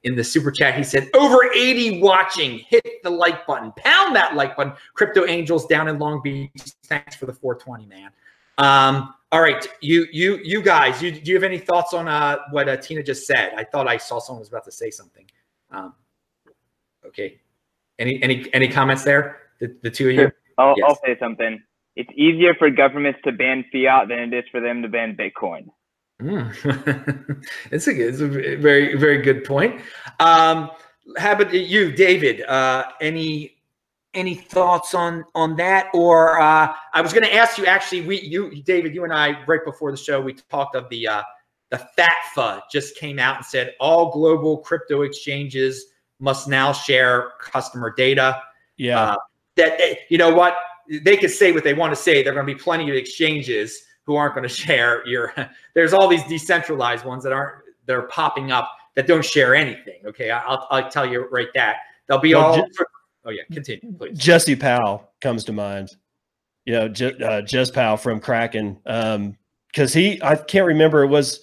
in 0.04 0.16
the 0.16 0.24
super 0.24 0.52
chat. 0.52 0.76
He 0.76 0.84
said 0.84 1.10
over 1.14 1.52
eighty 1.56 2.02
watching. 2.02 2.60
Hit 2.60 3.04
the 3.04 3.10
like 3.10 3.46
button. 3.46 3.72
Pound 3.78 4.16
that 4.16 4.36
like 4.36 4.56
button. 4.56 4.74
Crypto 4.94 5.26
Angels 5.26 5.66
down 5.68 5.88
in 5.88 6.00
Long 6.00 6.22
Beach. 6.22 6.52
Thanks 6.86 7.16
for 7.16 7.26
the 7.26 7.34
four 7.34 7.56
twenty 7.56 7.86
man. 7.86 8.12
Um, 8.58 9.14
all 9.32 9.42
right, 9.42 9.66
you 9.82 10.08
you 10.12 10.39
you 10.44 10.62
guys. 10.62 11.02
You, 11.02 11.12
do 11.12 11.32
you 11.32 11.36
have 11.36 11.44
any 11.44 11.58
thoughts 11.58 11.94
on 11.94 12.08
uh, 12.08 12.38
what 12.52 12.68
uh, 12.68 12.78
Tina 12.78 13.04
just 13.04 13.26
said? 13.26 13.54
I 13.56 13.64
thought 13.64 13.88
I 13.88 13.98
saw 13.98 14.20
someone 14.20 14.39
was 14.39 14.50
about 14.50 14.66
to 14.66 14.72
say 14.72 14.89
something. 14.89 15.26
Um, 15.72 15.94
okay. 17.06 17.39
Any 18.00 18.22
any 18.24 18.54
any 18.54 18.68
comments 18.68 19.04
there? 19.04 19.38
The, 19.60 19.76
the 19.84 19.92
two 19.92 20.10
of 20.10 20.16
you. 20.16 20.32
I'll, 20.58 20.74
yes. 20.76 20.86
I'll 20.88 21.00
say 21.04 21.18
something 21.20 21.62
it's 21.96 22.10
easier 22.16 22.54
for 22.56 22.70
governments 22.70 23.20
to 23.26 23.32
ban 23.32 23.66
fiat 23.72 24.08
than 24.08 24.20
it 24.20 24.34
is 24.34 24.46
for 24.52 24.62
them 24.62 24.82
to 24.82 24.88
ban 24.88 25.16
Bitcoin. 25.16 25.68
Mm. 26.22 27.46
it's, 27.72 27.88
a, 27.88 28.08
it's 28.08 28.22
a 28.22 28.28
very, 28.28 28.96
very 28.96 29.22
good 29.22 29.44
point. 29.44 29.82
Um, 30.20 30.72
how 31.18 31.34
about 31.34 31.54
you, 31.54 31.92
David? 31.92 32.44
Uh, 32.44 32.86
any 33.02 33.58
any 34.14 34.36
thoughts 34.36 34.94
on 34.94 35.26
on 35.36 35.56
that? 35.56 35.88
Or 35.94 36.39
uh, 36.39 36.74
I 36.94 37.02
was 37.02 37.12
going 37.12 37.24
to 37.24 37.34
ask 37.34 37.58
you 37.58 37.66
actually. 37.66 38.02
We, 38.02 38.22
you, 38.22 38.62
David, 38.64 38.94
you 38.94 39.04
and 39.04 39.14
I, 39.14 39.44
right 39.46 39.64
before 39.66 39.92
the 39.92 39.98
show, 39.98 40.22
we 40.22 40.34
talked 40.34 40.76
of 40.76 40.88
the 40.89 41.08
uh, 41.08 41.24
the 41.72 41.88
FATFA 41.98 42.62
just 42.72 42.96
came 42.98 43.18
out 43.18 43.38
and 43.38 43.46
said 43.46 43.74
all 43.80 44.12
global 44.12 44.60
crypto 44.60 45.02
exchanges 45.02 45.86
must 46.20 46.48
now 46.48 46.72
share 46.72 47.32
customer 47.42 47.94
data. 47.96 48.42
Yeah. 48.78 49.02
Uh, 49.02 49.16
that 49.56 49.80
you 50.10 50.18
know 50.18 50.34
what 50.34 50.56
they 51.00 51.18
could 51.18 51.32
say 51.32 51.52
what 51.52 51.64
they 51.64 51.74
want 51.74 51.92
to 51.92 51.96
say. 51.96 52.24
There 52.24 52.34
are 52.34 52.36
going 52.36 52.48
to 52.48 52.54
be 52.54 52.60
plenty 52.60 52.89
of 52.89 52.96
exchanges 52.96 53.84
who 54.04 54.16
aren't 54.16 54.36
going 54.36 54.44
to 54.48 54.54
share 54.54 55.06
your. 55.08 55.34
There's 55.74 55.94
all 55.94 56.08
these 56.08 56.24
decentralized 56.26 57.06
ones 57.06 57.24
that 57.24 57.34
aren't. 57.34 57.64
They're 57.86 58.04
popping 58.04 58.52
up 58.52 58.72
that 58.96 59.08
don't 59.08 59.26
share 59.26 59.56
anything. 59.56 60.02
Okay, 60.06 60.30
I'll 60.30 60.68
I'll 60.70 60.89
tell 60.89 61.06
you 61.06 61.28
right 61.30 61.48
that 61.56 61.78
they'll 62.08 62.20
be 62.20 62.34
well, 62.34 62.46
all. 62.46 62.56
Je- 62.56 62.84
oh 63.26 63.30
yeah, 63.32 63.44
continue 63.52 63.94
please. 63.98 64.18
Jesse 64.18 64.56
Powell 64.56 65.10
comes 65.22 65.44
to 65.46 65.54
mind. 65.54 65.89
You 66.66 66.74
know, 66.74 66.88
Je- 66.89 67.16
uh, 67.16 67.42
Jez 67.42 67.74
Powell 67.74 67.98
from 67.98 68.20
Kraken, 68.20 68.78
because 68.84 69.16
um, 69.16 70.02
he 70.02 70.22
I 70.22 70.36
can't 70.36 70.68
remember 70.68 71.04
it 71.04 71.08
was. 71.08 71.42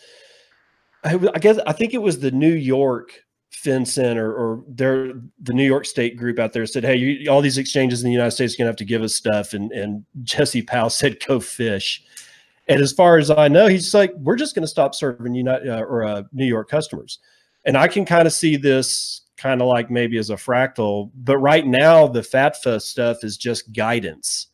I 1.04 1.16
guess 1.16 1.58
I 1.66 1.72
think 1.72 1.94
it 1.94 2.02
was 2.02 2.18
the 2.18 2.30
New 2.32 2.52
York 2.52 3.12
FinCEN 3.52 4.16
or, 4.16 4.32
or 4.32 4.64
their 4.68 5.14
the 5.40 5.52
New 5.52 5.64
York 5.64 5.84
State 5.86 6.16
group 6.16 6.38
out 6.38 6.52
there 6.52 6.66
said, 6.66 6.84
"Hey, 6.84 6.96
you, 6.96 7.30
all 7.30 7.40
these 7.40 7.58
exchanges 7.58 8.02
in 8.02 8.06
the 8.06 8.12
United 8.12 8.32
States 8.32 8.54
are 8.54 8.58
going 8.58 8.66
to 8.66 8.70
have 8.70 8.76
to 8.76 8.84
give 8.84 9.02
us 9.02 9.14
stuff," 9.14 9.52
and 9.52 9.72
and 9.72 10.04
Jesse 10.22 10.62
Powell 10.62 10.90
said, 10.90 11.18
"Go 11.26 11.40
fish." 11.40 12.02
And 12.68 12.82
as 12.82 12.92
far 12.92 13.16
as 13.16 13.30
I 13.30 13.48
know, 13.48 13.66
he's 13.66 13.94
like, 13.94 14.12
"We're 14.16 14.36
just 14.36 14.54
going 14.54 14.62
to 14.62 14.68
stop 14.68 14.94
serving 14.94 15.34
United 15.34 15.68
uh, 15.68 15.80
or 15.80 16.04
uh, 16.04 16.22
New 16.32 16.46
York 16.46 16.68
customers," 16.68 17.18
and 17.64 17.76
I 17.76 17.88
can 17.88 18.04
kind 18.04 18.26
of 18.26 18.32
see 18.32 18.56
this 18.56 19.22
kind 19.36 19.62
of 19.62 19.68
like 19.68 19.90
maybe 19.90 20.18
as 20.18 20.30
a 20.30 20.34
fractal, 20.34 21.10
but 21.14 21.38
right 21.38 21.66
now 21.66 22.08
the 22.08 22.20
FATFA 22.20 22.82
stuff 22.82 23.22
is 23.22 23.36
just 23.36 23.72
guidance, 23.72 24.48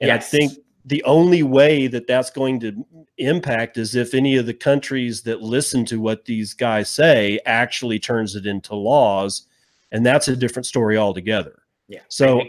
and 0.00 0.08
yes. 0.08 0.24
I 0.24 0.38
think 0.38 0.52
the 0.88 1.02
only 1.04 1.42
way 1.42 1.86
that 1.86 2.06
that's 2.06 2.30
going 2.30 2.58
to 2.60 2.84
impact 3.18 3.76
is 3.76 3.94
if 3.94 4.14
any 4.14 4.36
of 4.36 4.46
the 4.46 4.54
countries 4.54 5.22
that 5.22 5.42
listen 5.42 5.84
to 5.84 6.00
what 6.00 6.24
these 6.24 6.54
guys 6.54 6.88
say 6.88 7.38
actually 7.46 7.98
turns 7.98 8.34
it 8.34 8.46
into 8.46 8.74
laws 8.74 9.46
and 9.92 10.04
that's 10.04 10.28
a 10.28 10.36
different 10.36 10.66
story 10.66 10.96
altogether 10.96 11.62
yeah 11.88 12.00
so 12.08 12.42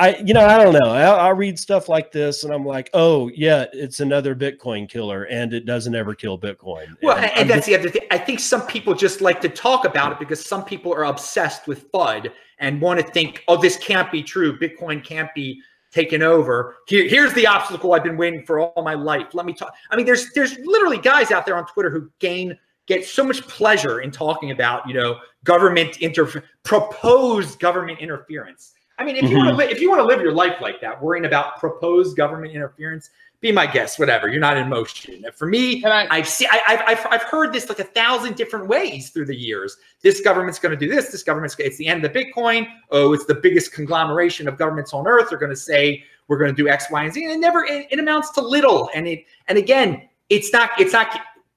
I, 0.00 0.16
you 0.16 0.32
know, 0.32 0.46
I 0.46 0.64
don't 0.64 0.72
know. 0.72 0.90
I, 0.90 1.02
I 1.02 1.28
read 1.28 1.58
stuff 1.58 1.86
like 1.86 2.10
this, 2.10 2.44
and 2.44 2.54
I'm 2.54 2.64
like, 2.64 2.88
oh 2.94 3.28
yeah, 3.34 3.66
it's 3.74 4.00
another 4.00 4.34
Bitcoin 4.34 4.88
killer, 4.88 5.24
and 5.24 5.52
it 5.52 5.66
doesn't 5.66 5.94
ever 5.94 6.14
kill 6.14 6.38
Bitcoin. 6.38 6.96
Well, 7.02 7.18
and, 7.18 7.30
and 7.36 7.50
that's 7.50 7.58
just, 7.58 7.68
the 7.68 7.74
other 7.74 7.90
thing. 7.90 8.08
I 8.10 8.16
think 8.16 8.40
some 8.40 8.66
people 8.66 8.94
just 8.94 9.20
like 9.20 9.42
to 9.42 9.50
talk 9.50 9.84
about 9.84 10.10
it 10.12 10.18
because 10.18 10.42
some 10.42 10.64
people 10.64 10.94
are 10.94 11.04
obsessed 11.04 11.66
with 11.66 11.92
FUD 11.92 12.32
and 12.60 12.80
want 12.80 12.98
to 12.98 13.06
think, 13.12 13.44
oh, 13.46 13.60
this 13.60 13.76
can't 13.76 14.10
be 14.10 14.22
true. 14.22 14.58
Bitcoin 14.58 15.04
can't 15.04 15.28
be 15.34 15.60
taken 15.92 16.22
over. 16.22 16.76
Here, 16.86 17.08
here's 17.08 17.32
the 17.34 17.46
obstacle 17.46 17.94
I've 17.94 18.04
been 18.04 18.16
waiting 18.16 18.44
for 18.44 18.60
all 18.60 18.82
my 18.82 18.94
life. 18.94 19.34
Let 19.34 19.46
me 19.46 19.52
talk. 19.52 19.74
I 19.90 19.96
mean, 19.96 20.06
there's 20.06 20.32
there's 20.32 20.58
literally 20.58 20.98
guys 20.98 21.30
out 21.30 21.46
there 21.46 21.56
on 21.56 21.66
Twitter 21.66 21.90
who 21.90 22.10
gain 22.18 22.58
get 22.86 23.06
so 23.06 23.24
much 23.24 23.42
pleasure 23.42 24.00
in 24.00 24.10
talking 24.10 24.50
about 24.50 24.86
you 24.86 24.94
know 24.94 25.18
government 25.44 25.98
inter 25.98 26.42
proposed 26.62 27.58
government 27.58 27.98
interference 28.00 28.72
I 29.00 29.04
mean, 29.04 29.16
if 29.16 29.22
you 29.22 29.38
mm-hmm. 29.38 29.56
want 29.56 29.58
to 29.58 29.70
if 29.70 29.80
you 29.80 29.88
want 29.88 30.00
to 30.00 30.04
live 30.04 30.20
your 30.20 30.34
life 30.34 30.60
like 30.60 30.78
that, 30.82 31.02
worrying 31.02 31.24
about 31.24 31.56
proposed 31.58 32.18
government 32.18 32.52
interference, 32.52 33.08
be 33.40 33.52
my 33.52 33.66
guest. 33.66 33.98
Whatever, 33.98 34.28
you're 34.28 34.40
not 34.40 34.56
in 34.56 34.68
motion. 34.68 35.24
For 35.34 35.46
me, 35.46 35.82
I, 35.84 36.18
have 36.18 36.28
seen 36.28 36.48
I, 36.50 36.74
have 36.74 36.82
I've 36.86 37.06
I've 37.10 37.22
heard 37.22 37.52
this 37.52 37.68
like 37.68 37.78
a 37.78 37.84
thousand 37.84 38.36
different 38.36 38.68
ways 38.68 39.10
through 39.10 39.26
the 39.26 39.36
years. 39.36 39.76
This 40.02 40.20
government's 40.20 40.58
going 40.58 40.78
to 40.78 40.86
do 40.86 40.92
this. 40.92 41.10
This 41.10 41.22
government's 41.22 41.56
it's 41.58 41.78
the 41.78 41.86
end 41.86 42.04
of 42.04 42.12
the 42.12 42.24
Bitcoin. 42.24 42.66
Oh, 42.90 43.12
it's 43.12 43.24
the 43.24 43.34
biggest 43.34 43.72
conglomeration 43.72 44.46
of 44.46 44.58
governments 44.58 44.92
on 44.92 45.06
earth. 45.06 45.30
They're 45.30 45.38
going 45.38 45.50
to 45.50 45.56
say 45.56 46.04
we're 46.28 46.38
going 46.38 46.54
to 46.54 46.62
do 46.62 46.68
X, 46.68 46.86
Y, 46.90 47.04
and 47.04 47.12
Z, 47.12 47.24
and 47.24 47.32
it 47.32 47.38
never 47.38 47.64
it, 47.64 47.86
it 47.90 47.98
amounts 47.98 48.30
to 48.32 48.42
little. 48.42 48.90
And 48.94 49.08
it 49.08 49.24
and 49.48 49.56
again, 49.56 50.08
it's 50.28 50.52
not 50.52 50.70
it's 50.78 50.92
not. 50.92 51.08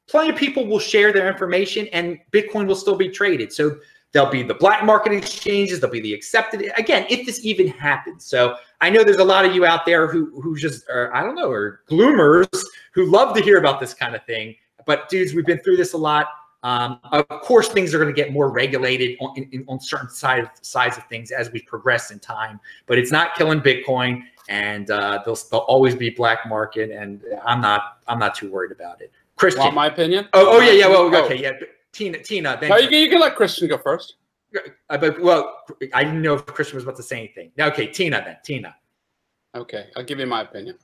Plenty 0.07 0.31
of 0.31 0.36
people 0.36 0.67
will 0.67 0.79
share 0.79 1.13
their 1.13 1.29
information, 1.29 1.88
and 1.93 2.19
Bitcoin 2.31 2.67
will 2.67 2.75
still 2.75 2.97
be 2.97 3.09
traded. 3.09 3.53
So 3.53 3.77
There'll 4.14 4.30
be 4.30 4.43
the 4.43 4.53
black 4.53 4.86
market 4.86 5.11
exchanges. 5.11 5.80
There'll 5.80 5.91
be 5.91 5.99
the 5.99 6.14
accepted. 6.14 6.72
Again, 6.78 7.05
if 7.09 7.26
this 7.26 7.43
even 7.43 7.68
happens. 7.68 8.26
So 8.26 8.55
I 8.80 8.89
know 8.91 9.03
there's 9.03 9.18
a 9.18 9.24
lot 9.24 9.43
of 9.43 9.55
you 9.55 9.66
out 9.66 9.86
there 9.86 10.07
who 10.07 10.39
who 10.39 10.55
just 10.55 10.88
are, 10.88 11.14
I 11.16 11.24
don't 11.24 11.36
know, 11.36 11.49
are 11.49 11.82
gloomers 11.89 12.47
who 12.93 13.05
love 13.05 13.36
to 13.36 13.41
hear 13.41 13.57
about 13.57 13.80
this 13.80 13.93
kind 13.93 14.16
of 14.16 14.24
thing. 14.26 14.55
But 14.86 15.09
dudes, 15.09 15.34
we've 15.34 15.45
been 15.45 15.59
through 15.59 15.78
this 15.78 15.93
a 15.93 15.97
lot. 15.97 16.28
Um, 16.61 16.99
of 17.11 17.28
course, 17.41 17.68
things 17.68 17.93
are 17.93 17.97
going 17.97 18.14
to 18.14 18.16
get 18.16 18.32
more 18.32 18.49
regulated 18.49 19.18
on, 19.20 19.36
in, 19.36 19.66
on 19.68 19.82
certain 19.82 20.09
side, 20.09 20.49
sides 20.61 20.97
of 20.97 21.03
things 21.07 21.32
as 21.32 21.51
we 21.51 21.61
progress 21.61 22.09
in 22.11 22.20
time. 22.20 22.59
But 22.86 22.97
it's 22.97 23.11
not 23.11 23.36
killing 23.36 23.59
Bitcoin, 23.59 24.24
and 24.47 24.89
uh, 24.89 25.22
there'll, 25.26 25.39
there'll 25.51 25.66
always 25.66 25.93
be 25.93 26.09
black 26.09 26.47
market. 26.47 26.91
And 26.91 27.22
I'm 27.45 27.61
not 27.61 27.97
I'm 28.07 28.20
not 28.20 28.36
too 28.36 28.51
worried 28.51 28.72
about 28.72 29.01
it. 29.01 29.11
Christian, 29.36 29.64
Want 29.64 29.76
my 29.76 29.88
opinion? 29.88 30.30
Oh, 30.34 30.57
oh 30.57 30.59
yeah, 30.61 30.72
yeah. 30.72 30.88
Well, 30.88 31.14
okay, 31.26 31.41
yeah. 31.41 31.53
Tina, 31.93 32.17
Tina. 32.17 32.59
No, 32.61 32.77
you, 32.77 32.89
you, 32.97 33.09
can 33.09 33.21
let 33.21 33.35
Christian 33.35 33.67
go 33.67 33.77
first. 33.77 34.15
Uh, 34.89 34.97
but 34.97 35.21
well, 35.21 35.63
I 35.93 36.03
didn't 36.03 36.21
know 36.21 36.33
if 36.33 36.45
Christian 36.45 36.75
was 36.75 36.83
about 36.83 36.97
to 36.97 37.03
say 37.03 37.17
anything. 37.17 37.51
Okay, 37.59 37.87
Tina 37.87 38.21
then. 38.25 38.37
Tina. 38.43 38.75
Okay, 39.55 39.89
I'll 39.95 40.03
give 40.03 40.19
you 40.19 40.25
my 40.25 40.41
opinion. 40.41 40.77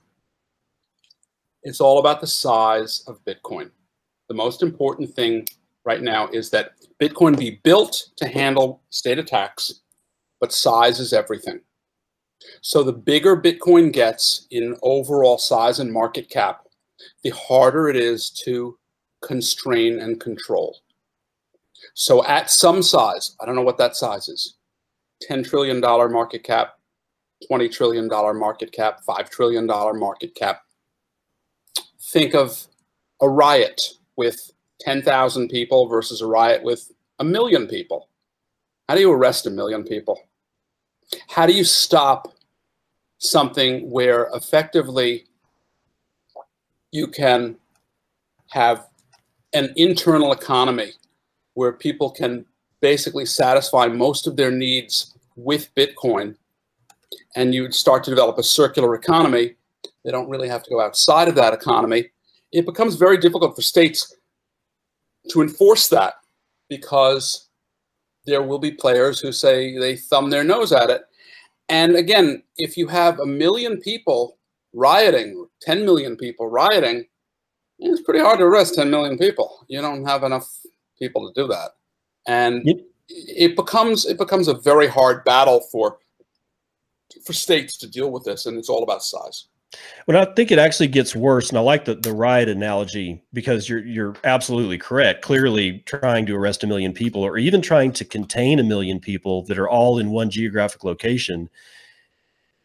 It's 1.63 1.81
all 1.81 1.99
about 1.99 2.21
the 2.21 2.27
size 2.27 3.03
of 3.07 3.23
Bitcoin. 3.25 3.71
The 4.27 4.35
most 4.35 4.61
important 4.61 5.13
thing 5.13 5.47
right 5.83 6.01
now 6.01 6.27
is 6.27 6.51
that 6.51 6.73
Bitcoin 7.01 7.37
be 7.37 7.59
built 7.63 8.09
to 8.17 8.27
handle 8.27 8.81
state 8.91 9.17
attacks, 9.17 9.81
but 10.39 10.53
size 10.53 10.99
is 10.99 11.13
everything. 11.13 11.59
So 12.61 12.83
the 12.83 12.93
bigger 12.93 13.35
Bitcoin 13.35 13.91
gets 13.91 14.47
in 14.51 14.77
overall 14.83 15.37
size 15.37 15.79
and 15.79 15.91
market 15.91 16.29
cap, 16.29 16.61
the 17.23 17.31
harder 17.31 17.89
it 17.89 17.95
is 17.95 18.29
to 18.45 18.77
constrain 19.21 19.99
and 19.99 20.19
control. 20.19 20.77
So 21.93 22.25
at 22.25 22.49
some 22.49 22.81
size, 22.81 23.35
I 23.41 23.45
don't 23.45 23.55
know 23.55 23.61
what 23.61 23.77
that 23.77 23.95
size 23.95 24.27
is, 24.27 24.55
$10 25.29 25.47
trillion 25.47 25.79
market 25.79 26.43
cap, 26.43 26.75
$20 27.49 27.71
trillion 27.71 28.07
market 28.07 28.71
cap, 28.71 29.01
$5 29.07 29.29
trillion 29.29 29.65
market 29.65 30.35
cap. 30.35 30.61
Think 32.11 32.33
of 32.33 32.67
a 33.21 33.29
riot 33.29 33.81
with 34.15 34.51
10,000 34.81 35.49
people 35.49 35.87
versus 35.87 36.21
a 36.21 36.25
riot 36.25 36.63
with 36.63 36.91
a 37.19 37.23
million 37.23 37.67
people. 37.67 38.09
How 38.87 38.95
do 38.95 39.01
you 39.01 39.11
arrest 39.11 39.45
a 39.45 39.49
million 39.49 39.83
people? 39.83 40.19
How 41.29 41.45
do 41.45 41.53
you 41.53 41.63
stop 41.63 42.33
something 43.17 43.89
where 43.89 44.29
effectively 44.33 45.25
you 46.91 47.07
can 47.07 47.57
have 48.51 48.87
an 49.53 49.73
internal 49.75 50.31
economy 50.31 50.93
where 51.59 51.73
people 51.73 52.09
can 52.09 52.45
basically 52.79 53.25
satisfy 53.25 53.85
most 53.85 54.27
of 54.27 54.37
their 54.37 54.49
needs 54.49 55.13
with 55.35 55.75
Bitcoin, 55.75 56.33
and 57.35 57.53
you 57.53 57.69
start 57.69 58.01
to 58.05 58.09
develop 58.09 58.37
a 58.37 58.43
circular 58.43 58.95
economy, 58.95 59.55
they 60.05 60.11
don't 60.11 60.29
really 60.29 60.47
have 60.47 60.63
to 60.63 60.69
go 60.69 60.79
outside 60.79 61.27
of 61.27 61.35
that 61.35 61.53
economy. 61.53 62.11
It 62.53 62.65
becomes 62.65 62.95
very 62.95 63.17
difficult 63.17 63.57
for 63.57 63.61
states 63.61 64.15
to 65.31 65.41
enforce 65.41 65.89
that 65.89 66.13
because 66.69 67.49
there 68.25 68.41
will 68.41 68.57
be 68.57 68.71
players 68.71 69.19
who 69.19 69.33
say 69.33 69.77
they 69.77 69.97
thumb 69.97 70.29
their 70.29 70.45
nose 70.45 70.71
at 70.71 70.89
it. 70.89 71.01
And 71.67 71.97
again, 71.97 72.41
if 72.55 72.77
you 72.77 72.87
have 72.87 73.19
a 73.19 73.25
million 73.25 73.81
people 73.81 74.37
rioting, 74.71 75.45
10 75.63 75.83
million 75.83 76.15
people 76.15 76.47
rioting, 76.47 77.03
it's 77.79 78.01
pretty 78.01 78.21
hard 78.21 78.39
to 78.39 78.45
arrest 78.45 78.75
10 78.75 78.89
million 78.89 79.17
people. 79.17 79.65
You 79.67 79.81
don't 79.81 80.05
have 80.05 80.23
enough 80.23 80.49
people 80.99 81.31
to 81.31 81.41
do 81.41 81.47
that, 81.47 81.71
and 82.27 82.61
yep. 82.65 82.77
it 83.07 83.55
becomes 83.55 84.05
it 84.05 84.17
becomes 84.17 84.47
a 84.47 84.53
very 84.53 84.87
hard 84.87 85.23
battle 85.23 85.61
for 85.71 85.97
for 87.25 87.33
states 87.33 87.77
to 87.77 87.87
deal 87.87 88.11
with 88.11 88.23
this, 88.23 88.45
and 88.45 88.57
it's 88.57 88.69
all 88.69 88.83
about 88.83 89.03
size. 89.03 89.47
Well, 90.07 90.17
I 90.17 90.33
think 90.33 90.51
it 90.51 90.57
actually 90.57 90.87
gets 90.87 91.15
worse, 91.15 91.49
and 91.49 91.57
I 91.57 91.61
like 91.61 91.85
the, 91.85 91.93
the 91.93 92.13
riot 92.13 92.49
analogy 92.49 93.23
because 93.33 93.69
you're 93.69 93.85
you're 93.85 94.15
absolutely 94.23 94.79
correct. 94.79 95.23
Clearly, 95.23 95.83
trying 95.85 96.25
to 96.25 96.35
arrest 96.35 96.63
a 96.63 96.67
million 96.67 96.93
people, 96.93 97.21
or 97.21 97.37
even 97.37 97.61
trying 97.61 97.91
to 97.93 98.05
contain 98.05 98.59
a 98.59 98.63
million 98.63 98.99
people 98.99 99.43
that 99.45 99.59
are 99.59 99.69
all 99.69 99.99
in 99.99 100.09
one 100.09 100.31
geographic 100.31 100.83
location, 100.83 101.49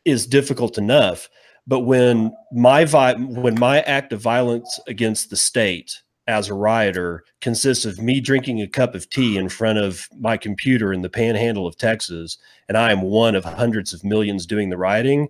is 0.04 0.26
difficult 0.26 0.78
enough. 0.78 1.28
But 1.66 1.80
when 1.80 2.34
my 2.52 2.86
vi- 2.86 3.14
when 3.14 3.58
my 3.58 3.80
act 3.82 4.12
of 4.14 4.20
violence 4.20 4.80
against 4.86 5.28
the 5.28 5.36
state 5.36 6.02
as 6.26 6.48
a 6.48 6.54
rioter 6.54 7.24
consists 7.40 7.84
of 7.84 8.00
me 8.00 8.20
drinking 8.20 8.60
a 8.62 8.66
cup 8.66 8.94
of 8.94 9.08
tea 9.10 9.36
in 9.36 9.48
front 9.48 9.78
of 9.78 10.08
my 10.18 10.36
computer 10.36 10.92
in 10.92 11.02
the 11.02 11.10
panhandle 11.10 11.66
of 11.66 11.76
Texas, 11.76 12.38
and 12.68 12.78
I 12.78 12.92
am 12.92 13.02
one 13.02 13.34
of 13.34 13.44
hundreds 13.44 13.92
of 13.92 14.04
millions 14.04 14.46
doing 14.46 14.70
the 14.70 14.78
rioting, 14.78 15.28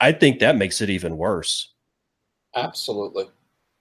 I 0.00 0.12
think 0.12 0.40
that 0.40 0.56
makes 0.56 0.80
it 0.80 0.90
even 0.90 1.16
worse. 1.16 1.72
Absolutely. 2.54 3.26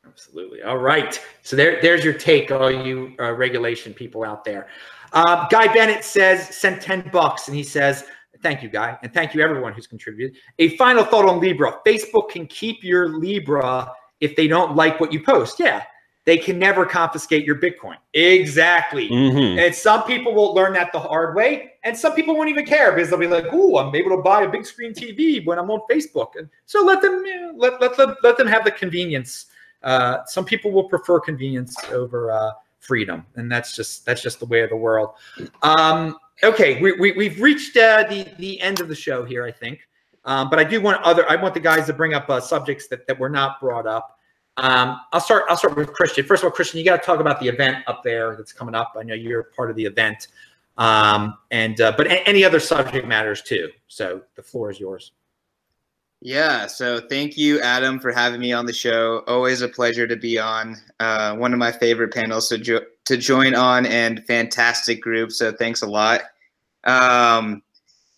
Absolutely. 0.05 0.61
All 0.63 0.77
right. 0.77 1.19
So 1.41 1.55
there, 1.55 1.81
there's 1.81 2.03
your 2.03 2.13
take, 2.13 2.51
all 2.51 2.71
you 2.71 3.13
uh, 3.19 3.33
regulation 3.33 3.93
people 3.93 4.23
out 4.23 4.45
there. 4.45 4.67
Uh, 5.13 5.47
Guy 5.49 5.71
Bennett 5.73 6.03
says, 6.03 6.55
send 6.55 6.81
10 6.81 7.09
bucks. 7.11 7.47
And 7.47 7.57
he 7.57 7.63
says, 7.63 8.05
thank 8.41 8.63
you, 8.63 8.69
Guy. 8.69 8.97
And 9.03 9.13
thank 9.13 9.33
you, 9.33 9.41
everyone 9.41 9.73
who's 9.73 9.87
contributed. 9.87 10.37
A 10.59 10.77
final 10.77 11.03
thought 11.03 11.27
on 11.27 11.39
Libra 11.39 11.79
Facebook 11.85 12.29
can 12.29 12.47
keep 12.47 12.83
your 12.83 13.17
Libra 13.19 13.91
if 14.21 14.35
they 14.35 14.47
don't 14.47 14.75
like 14.75 14.99
what 14.99 15.11
you 15.11 15.21
post. 15.23 15.59
Yeah 15.59 15.83
they 16.25 16.37
can 16.37 16.59
never 16.59 16.85
confiscate 16.85 17.45
your 17.45 17.55
Bitcoin. 17.55 17.95
Exactly. 18.13 19.09
Mm-hmm. 19.09 19.59
And 19.59 19.73
some 19.73 20.03
people 20.03 20.33
will 20.33 20.53
learn 20.53 20.73
that 20.73 20.91
the 20.91 20.99
hard 20.99 21.35
way, 21.35 21.73
and 21.83 21.97
some 21.97 22.13
people 22.13 22.35
won't 22.35 22.49
even 22.49 22.65
care 22.65 22.91
because 22.91 23.09
they'll 23.09 23.19
be 23.19 23.27
like, 23.27 23.51
"Ooh, 23.53 23.77
I'm 23.77 23.93
able 23.95 24.15
to 24.15 24.21
buy 24.21 24.43
a 24.43 24.49
big 24.49 24.65
screen 24.65 24.93
TV 24.93 25.45
when 25.45 25.57
I'm 25.57 25.71
on 25.71 25.81
Facebook." 25.89 26.35
And 26.37 26.47
so 26.65 26.83
let 26.83 27.01
them 27.01 27.23
let 27.55 27.81
let 27.81 27.97
them 27.97 28.15
let 28.23 28.37
them 28.37 28.47
have 28.47 28.63
the 28.63 28.71
convenience. 28.71 29.47
Uh, 29.83 30.23
some 30.25 30.45
people 30.45 30.71
will 30.71 30.83
prefer 30.83 31.19
convenience 31.19 31.75
over 31.91 32.31
uh, 32.31 32.51
freedom, 32.79 33.25
and 33.35 33.51
that's 33.51 33.75
just 33.75 34.05
that's 34.05 34.21
just 34.21 34.39
the 34.39 34.45
way 34.45 34.61
of 34.61 34.69
the 34.69 34.75
world. 34.75 35.15
Um, 35.63 36.17
okay, 36.43 36.79
we, 36.81 36.91
we 36.93 37.13
we've 37.13 37.41
reached 37.41 37.77
uh, 37.77 38.03
the 38.07 38.27
the 38.37 38.61
end 38.61 38.79
of 38.79 38.87
the 38.87 38.95
show 38.95 39.23
here, 39.23 39.43
I 39.43 39.51
think. 39.51 39.87
Um, 40.25 40.51
but 40.51 40.59
I 40.59 40.63
do 40.63 40.79
want 40.79 41.01
other 41.01 41.29
I 41.29 41.35
want 41.35 41.55
the 41.55 41.59
guys 41.59 41.87
to 41.87 41.93
bring 41.93 42.13
up 42.13 42.29
uh, 42.29 42.39
subjects 42.39 42.87
that 42.89 43.07
that 43.07 43.17
were 43.17 43.29
not 43.29 43.59
brought 43.59 43.87
up. 43.87 44.19
Um, 44.61 45.01
I'll 45.11 45.19
start. 45.19 45.45
I'll 45.49 45.57
start 45.57 45.75
with 45.75 45.91
Christian. 45.91 46.23
First 46.23 46.43
of 46.43 46.45
all, 46.45 46.51
Christian, 46.51 46.77
you 46.77 46.85
got 46.85 47.01
to 47.01 47.05
talk 47.05 47.19
about 47.19 47.39
the 47.39 47.47
event 47.47 47.77
up 47.87 48.03
there 48.03 48.35
that's 48.35 48.53
coming 48.53 48.75
up. 48.75 48.93
I 48.97 49.01
know 49.01 49.15
you're 49.15 49.43
part 49.43 49.71
of 49.71 49.75
the 49.75 49.85
event, 49.85 50.27
um, 50.77 51.35
and 51.49 51.81
uh, 51.81 51.93
but 51.97 52.07
any 52.27 52.43
other 52.43 52.59
subject 52.59 53.07
matters 53.07 53.41
too. 53.41 53.69
So 53.87 54.21
the 54.35 54.43
floor 54.43 54.69
is 54.69 54.79
yours. 54.79 55.13
Yeah. 56.21 56.67
So 56.67 56.99
thank 56.99 57.35
you, 57.35 57.59
Adam, 57.61 57.99
for 57.99 58.11
having 58.11 58.39
me 58.39 58.53
on 58.53 58.67
the 58.67 58.73
show. 58.73 59.23
Always 59.25 59.63
a 59.63 59.67
pleasure 59.67 60.05
to 60.05 60.15
be 60.15 60.37
on. 60.37 60.77
Uh, 60.99 61.35
one 61.35 61.53
of 61.53 61.57
my 61.57 61.71
favorite 61.71 62.13
panels 62.13 62.47
to 62.49 62.59
jo- 62.59 62.85
to 63.05 63.17
join 63.17 63.55
on, 63.55 63.87
and 63.87 64.23
fantastic 64.27 65.01
group. 65.01 65.31
So 65.31 65.51
thanks 65.51 65.81
a 65.81 65.87
lot. 65.87 66.21
Um, 66.83 67.63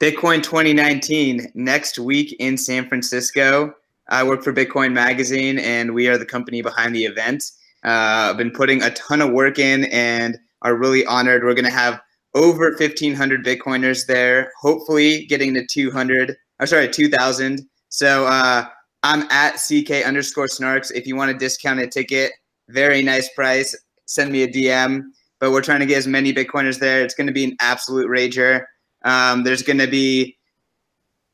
Bitcoin 0.02 0.44
2019 0.44 1.54
next 1.54 1.98
week 1.98 2.36
in 2.39 2.58
San 2.58 2.89
Francisco. 2.89 3.74
I 4.10 4.24
work 4.24 4.43
for 4.43 4.54
Bitcoin 4.54 4.93
Magazine, 4.93 5.60
and 5.60 5.93
we 5.93 6.08
are 6.08 6.18
the 6.18 6.26
company 6.26 6.62
behind 6.62 6.95
the 6.95 7.06
event. 7.06 7.43
Uh, 7.86 8.30
I've 8.32 8.38
been 8.38 8.51
putting 8.51 8.82
a 8.82 8.91
ton 8.91 9.22
of 9.22 9.32
work 9.32 9.60
in 9.60 9.86
and 9.86 10.38
are 10.62 10.76
really 10.76 11.06
honored. 11.06 11.43
We're 11.43 11.54
going 11.54 11.66
to 11.66 11.72
have 11.72 12.01
over 12.34 12.76
1,500 12.78 13.45
Bitcoiners 13.45 14.08
there, 14.08 14.51
hopefully 14.62 15.26
getting 15.26 15.54
to 15.54 15.66
200 15.66 16.36
I'm 16.60 16.68
sorry, 16.68 16.88
2000. 16.88 17.68
So 17.89 18.26
uh, 18.26 18.66
I'm 19.04 19.24
at 19.32 19.56
CK 19.56 20.06
underscore 20.06 20.47
snarks. 20.47 20.91
If 20.95 21.06
you 21.06 21.16
want 21.16 21.32
a 21.32 21.34
discounted 21.34 21.91
ticket, 21.91 22.32
very 22.70 23.01
nice 23.01 23.30
price. 23.34 23.76
Send 24.06 24.32
me 24.32 24.43
a 24.43 24.47
DM. 24.47 25.04
But 25.39 25.51
we're 25.51 25.62
trying 25.62 25.82
to 25.82 25.86
get 25.86 25.97
as 25.97 26.08
many 26.08 26.34
Bitcoiners 26.34 26.80
there. 26.80 27.04
It's 27.04 27.16
going 27.16 27.28
to 27.28 27.34
be 27.34 27.43
an 27.43 27.58
absolute 27.60 28.08
rager. 28.08 28.64
Um, 29.04 29.43
there's 29.43 29.62
going 29.62 29.80
to 29.80 29.88
be 29.88 30.38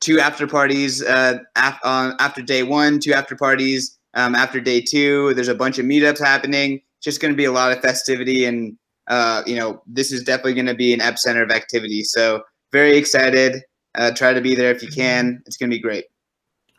two 0.01 0.19
after 0.19 0.47
parties 0.47 1.03
uh, 1.03 1.39
af- 1.55 1.79
uh, 1.83 2.13
after 2.19 2.41
day 2.41 2.63
one, 2.63 2.99
two 2.99 3.13
after 3.13 3.35
parties 3.35 3.97
um, 4.13 4.35
after 4.35 4.59
day 4.59 4.81
two. 4.81 5.33
There's 5.33 5.47
a 5.47 5.55
bunch 5.55 5.77
of 5.77 5.85
meetups 5.85 6.19
happening. 6.19 6.81
Just 7.01 7.21
going 7.21 7.33
to 7.33 7.37
be 7.37 7.45
a 7.45 7.51
lot 7.51 7.71
of 7.71 7.79
festivity, 7.81 8.45
and 8.45 8.77
uh, 9.07 9.43
you 9.45 9.55
know 9.55 9.81
this 9.87 10.11
is 10.11 10.23
definitely 10.23 10.55
going 10.55 10.65
to 10.65 10.75
be 10.75 10.93
an 10.93 10.99
epicenter 10.99 11.43
of 11.43 11.51
activity. 11.51 12.03
So 12.03 12.43
very 12.71 12.97
excited. 12.97 13.61
Uh, 13.95 14.11
try 14.11 14.33
to 14.33 14.41
be 14.41 14.55
there 14.55 14.71
if 14.71 14.83
you 14.83 14.89
can. 14.89 15.41
It's 15.45 15.57
going 15.57 15.69
to 15.69 15.75
be 15.75 15.81
great. 15.81 16.05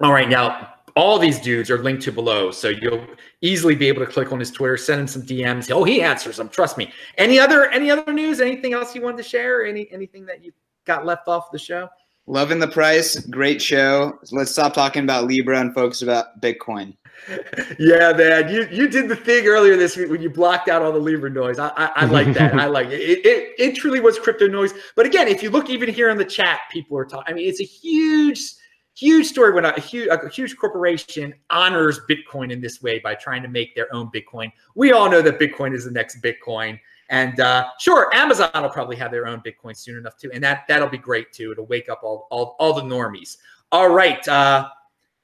All 0.01 0.13
right, 0.13 0.29
now 0.29 0.75
all 0.97 1.19
these 1.19 1.39
dudes 1.39 1.71
are 1.71 1.83
linked 1.83 2.03
to 2.03 2.13
below, 2.13 2.51
so 2.51 2.69
you'll 2.69 3.05
easily 3.43 3.75
be 3.75 3.89
able 3.89 4.05
to 4.05 4.11
click 4.11 4.33
on 4.33 4.39
his 4.39 4.51
Twitter, 4.51 4.77
send 4.77 5.01
him 5.01 5.07
some 5.07 5.23
DMs. 5.23 5.71
Oh, 5.71 5.85
he 5.85 6.03
answers 6.03 6.37
them. 6.37 6.49
Trust 6.49 6.79
me. 6.79 6.93
Any 7.17 7.39
other 7.39 7.71
any 7.71 7.91
other 7.91 8.13
news? 8.13 8.41
Anything 8.41 8.75
else 8.75 8.95
you 8.95 9.03
wanted 9.03 9.19
to 9.19 9.23
share? 9.23 9.65
Any 9.65 9.91
anything 9.93 10.27
that 10.27 10.45
you 10.45 10.53
got 10.87 11.07
left 11.07 11.29
off 11.29 11.51
the 11.53 11.59
show? 11.59 11.89
Loving 12.31 12.61
the 12.61 12.69
price. 12.69 13.19
Great 13.27 13.61
show. 13.61 14.17
Let's 14.31 14.53
stop 14.53 14.73
talking 14.73 15.03
about 15.03 15.25
Libra 15.25 15.59
and 15.59 15.75
focus 15.75 16.01
about 16.03 16.41
Bitcoin. 16.41 16.97
Yeah, 17.79 18.13
man. 18.15 18.49
You 18.49 18.67
you 18.73 18.89
did 18.89 19.09
the 19.11 19.17
thing 19.17 19.47
earlier 19.47 19.77
this 19.77 19.95
week 19.95 20.09
when 20.09 20.23
you 20.23 20.31
blocked 20.31 20.71
out 20.71 20.81
all 20.81 20.91
the 20.91 20.99
Libra 20.99 21.29
noise. 21.29 21.59
I 21.59 21.69
I, 21.77 21.91
I 21.97 22.05
like 22.07 22.33
that. 22.33 22.55
I 22.55 22.65
like 22.65 22.87
it. 22.89 23.01
It, 23.01 23.27
it. 23.27 23.55
it 23.59 23.75
truly 23.75 24.01
was 24.01 24.19
crypto 24.19 24.47
noise. 24.47 24.73
But 24.97 25.05
again, 25.05 25.29
if 25.29 25.43
you 25.43 25.51
look 25.51 25.69
even 25.69 25.93
here 25.93 26.09
in 26.09 26.17
the 26.17 26.25
chat, 26.25 26.61
people 26.71 26.97
are 26.97 27.05
talking. 27.05 27.31
I 27.31 27.37
mean, 27.37 27.47
it's 27.47 27.61
a 27.61 27.65
huge 27.65 28.55
huge 28.95 29.27
story 29.27 29.53
when 29.53 29.67
a 29.67 29.79
huge, 29.79 30.09
a 30.09 30.29
huge 30.31 30.57
corporation 30.57 31.35
honors 31.51 32.01
Bitcoin 32.09 32.51
in 32.51 32.61
this 32.61 32.81
way 32.81 33.01
by 33.01 33.15
trying 33.15 33.43
to 33.43 33.49
make 33.49 33.75
their 33.75 33.95
own 33.95 34.11
Bitcoin. 34.15 34.51
We 34.75 34.93
all 34.93 35.11
know 35.11 35.21
that 35.21 35.39
Bitcoin 35.39 35.75
is 35.75 35.85
the 35.85 35.91
next 35.91 36.23
Bitcoin. 36.23 36.81
And 37.11 37.41
uh, 37.41 37.69
sure, 37.81 38.09
Amazon 38.15 38.51
will 38.55 38.71
probably 38.71 38.97
have 38.97 39.11
their 39.11 39.27
own 39.27 39.41
Bitcoin 39.41 39.77
soon 39.77 39.99
enough 39.99 40.17
too, 40.17 40.31
and 40.33 40.43
that 40.45 40.65
that'll 40.69 40.89
be 40.89 40.99
great 40.99 41.33
too. 41.33 41.51
It'll 41.51 41.67
wake 41.67 41.89
up 41.89 42.01
all 42.05 42.29
all, 42.31 42.57
all 42.61 42.73
the 42.73 42.83
normies. 42.83 43.37
All 43.73 43.89
right, 43.89 44.27
uh, 44.29 44.69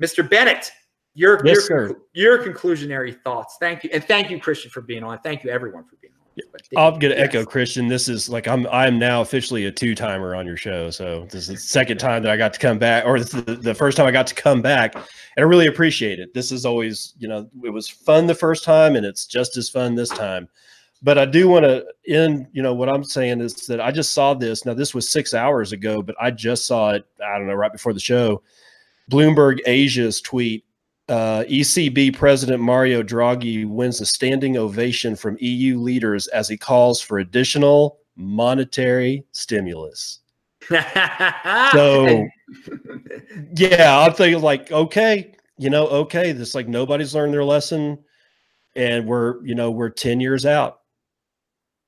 Mr. 0.03 0.29
Bennett, 0.29 0.73
your 1.15 1.41
Yes, 1.47 1.69
your, 1.69 2.03
your 2.13 2.45
conclusionary 2.45 3.21
thoughts. 3.23 3.57
Thank 3.61 3.85
you, 3.85 3.91
and 3.93 4.03
thank 4.03 4.31
you, 4.31 4.41
Christian, 4.41 4.71
for 4.71 4.81
being 4.81 5.05
on. 5.05 5.21
Thank 5.21 5.45
you, 5.45 5.51
everyone, 5.51 5.85
for 5.85 5.95
being 5.97 6.13
on. 6.13 6.17
I'm 6.77 6.99
gonna 6.99 7.15
yes. 7.15 7.29
echo 7.29 7.45
Christian. 7.45 7.87
This 7.87 8.09
is 8.09 8.29
like 8.29 8.49
I'm 8.49 8.67
I'm 8.67 8.99
now 8.99 9.21
officially 9.21 9.67
a 9.67 9.73
two 9.73 9.95
timer 9.95 10.35
on 10.35 10.45
your 10.45 10.57
show. 10.57 10.91
So 10.91 11.27
this 11.31 11.49
is 11.49 11.49
the 11.49 11.57
second 11.57 11.99
time 11.99 12.25
that 12.25 12.33
I 12.33 12.37
got 12.37 12.53
to 12.53 12.59
come 12.59 12.79
back, 12.79 13.07
or 13.07 13.21
the, 13.21 13.59
the 13.63 13.75
first 13.75 13.97
time 13.97 14.07
I 14.07 14.11
got 14.11 14.27
to 14.27 14.35
come 14.35 14.61
back, 14.61 14.97
and 14.97 15.05
I 15.39 15.43
really 15.43 15.69
appreciate 15.69 16.19
it. 16.19 16.35
This 16.35 16.51
is 16.51 16.67
always, 16.67 17.15
you 17.17 17.29
know, 17.29 17.49
it 17.63 17.71
was 17.71 17.89
fun 17.89 18.27
the 18.27 18.35
first 18.35 18.65
time, 18.65 18.97
and 18.97 19.07
it's 19.07 19.25
just 19.25 19.57
as 19.57 19.71
fun 19.71 19.95
this 19.95 20.11
time. 20.11 20.49
But 21.03 21.19
I 21.19 21.27
do 21.27 21.49
want 21.49 21.65
to 21.65 21.85
end. 22.09 22.47
You 22.53 22.63
know 22.63 22.75
what 22.75 22.89
I'm 22.89 23.05
saying 23.05 23.41
is 23.41 23.55
that 23.67 23.81
I 23.81 23.93
just 23.93 24.15
saw 24.15 24.35
this. 24.35 24.65
Now 24.65 24.75
this 24.75 24.95
was 24.95 25.09
six 25.09 25.35
hours 25.35 25.73
ago, 25.73 26.03
but 26.03 26.17
I 26.21 26.31
just 26.31 26.67
saw 26.67 26.93
it. 26.93 27.07
I 27.25 27.39
don't 27.39 27.47
know 27.47 27.55
right 27.55 27.73
before 27.73 27.93
the 27.93 28.01
show. 28.01 28.43
Bloomberg 29.11 29.61
Asia's 29.67 30.21
tweet 30.21 30.65
uh, 31.09 31.45
ECB 31.49 32.17
President 32.17 32.61
Mario 32.61 33.03
Draghi 33.03 33.67
wins 33.67 34.01
a 34.01 34.07
standing 34.07 34.57
ovation 34.57 35.15
from 35.15 35.37
EU 35.41 35.79
leaders 35.79 36.27
as 36.29 36.49
he 36.49 36.57
calls 36.57 37.01
for 37.01 37.19
additional 37.19 37.99
monetary 38.17 39.25
stimulus. 39.33 40.21
So, 41.73 42.27
yeah, 43.57 43.99
I'm 43.99 44.13
thinking 44.15 44.43
like, 44.43 44.73
okay, 44.73 45.35
you 45.59 45.71
know, 45.71 45.87
okay, 45.89 46.33
this 46.33 46.55
like 46.55 46.69
nobody's 46.69 47.15
learned 47.15 47.35
their 47.35 47.45
lesson, 47.45 47.99
and 48.75 49.07
we're 49.07 49.45
you 49.45 49.55
know 49.55 49.71
we're 49.71 49.91
ten 49.91 50.21
years 50.21 50.47
out. 50.47 50.81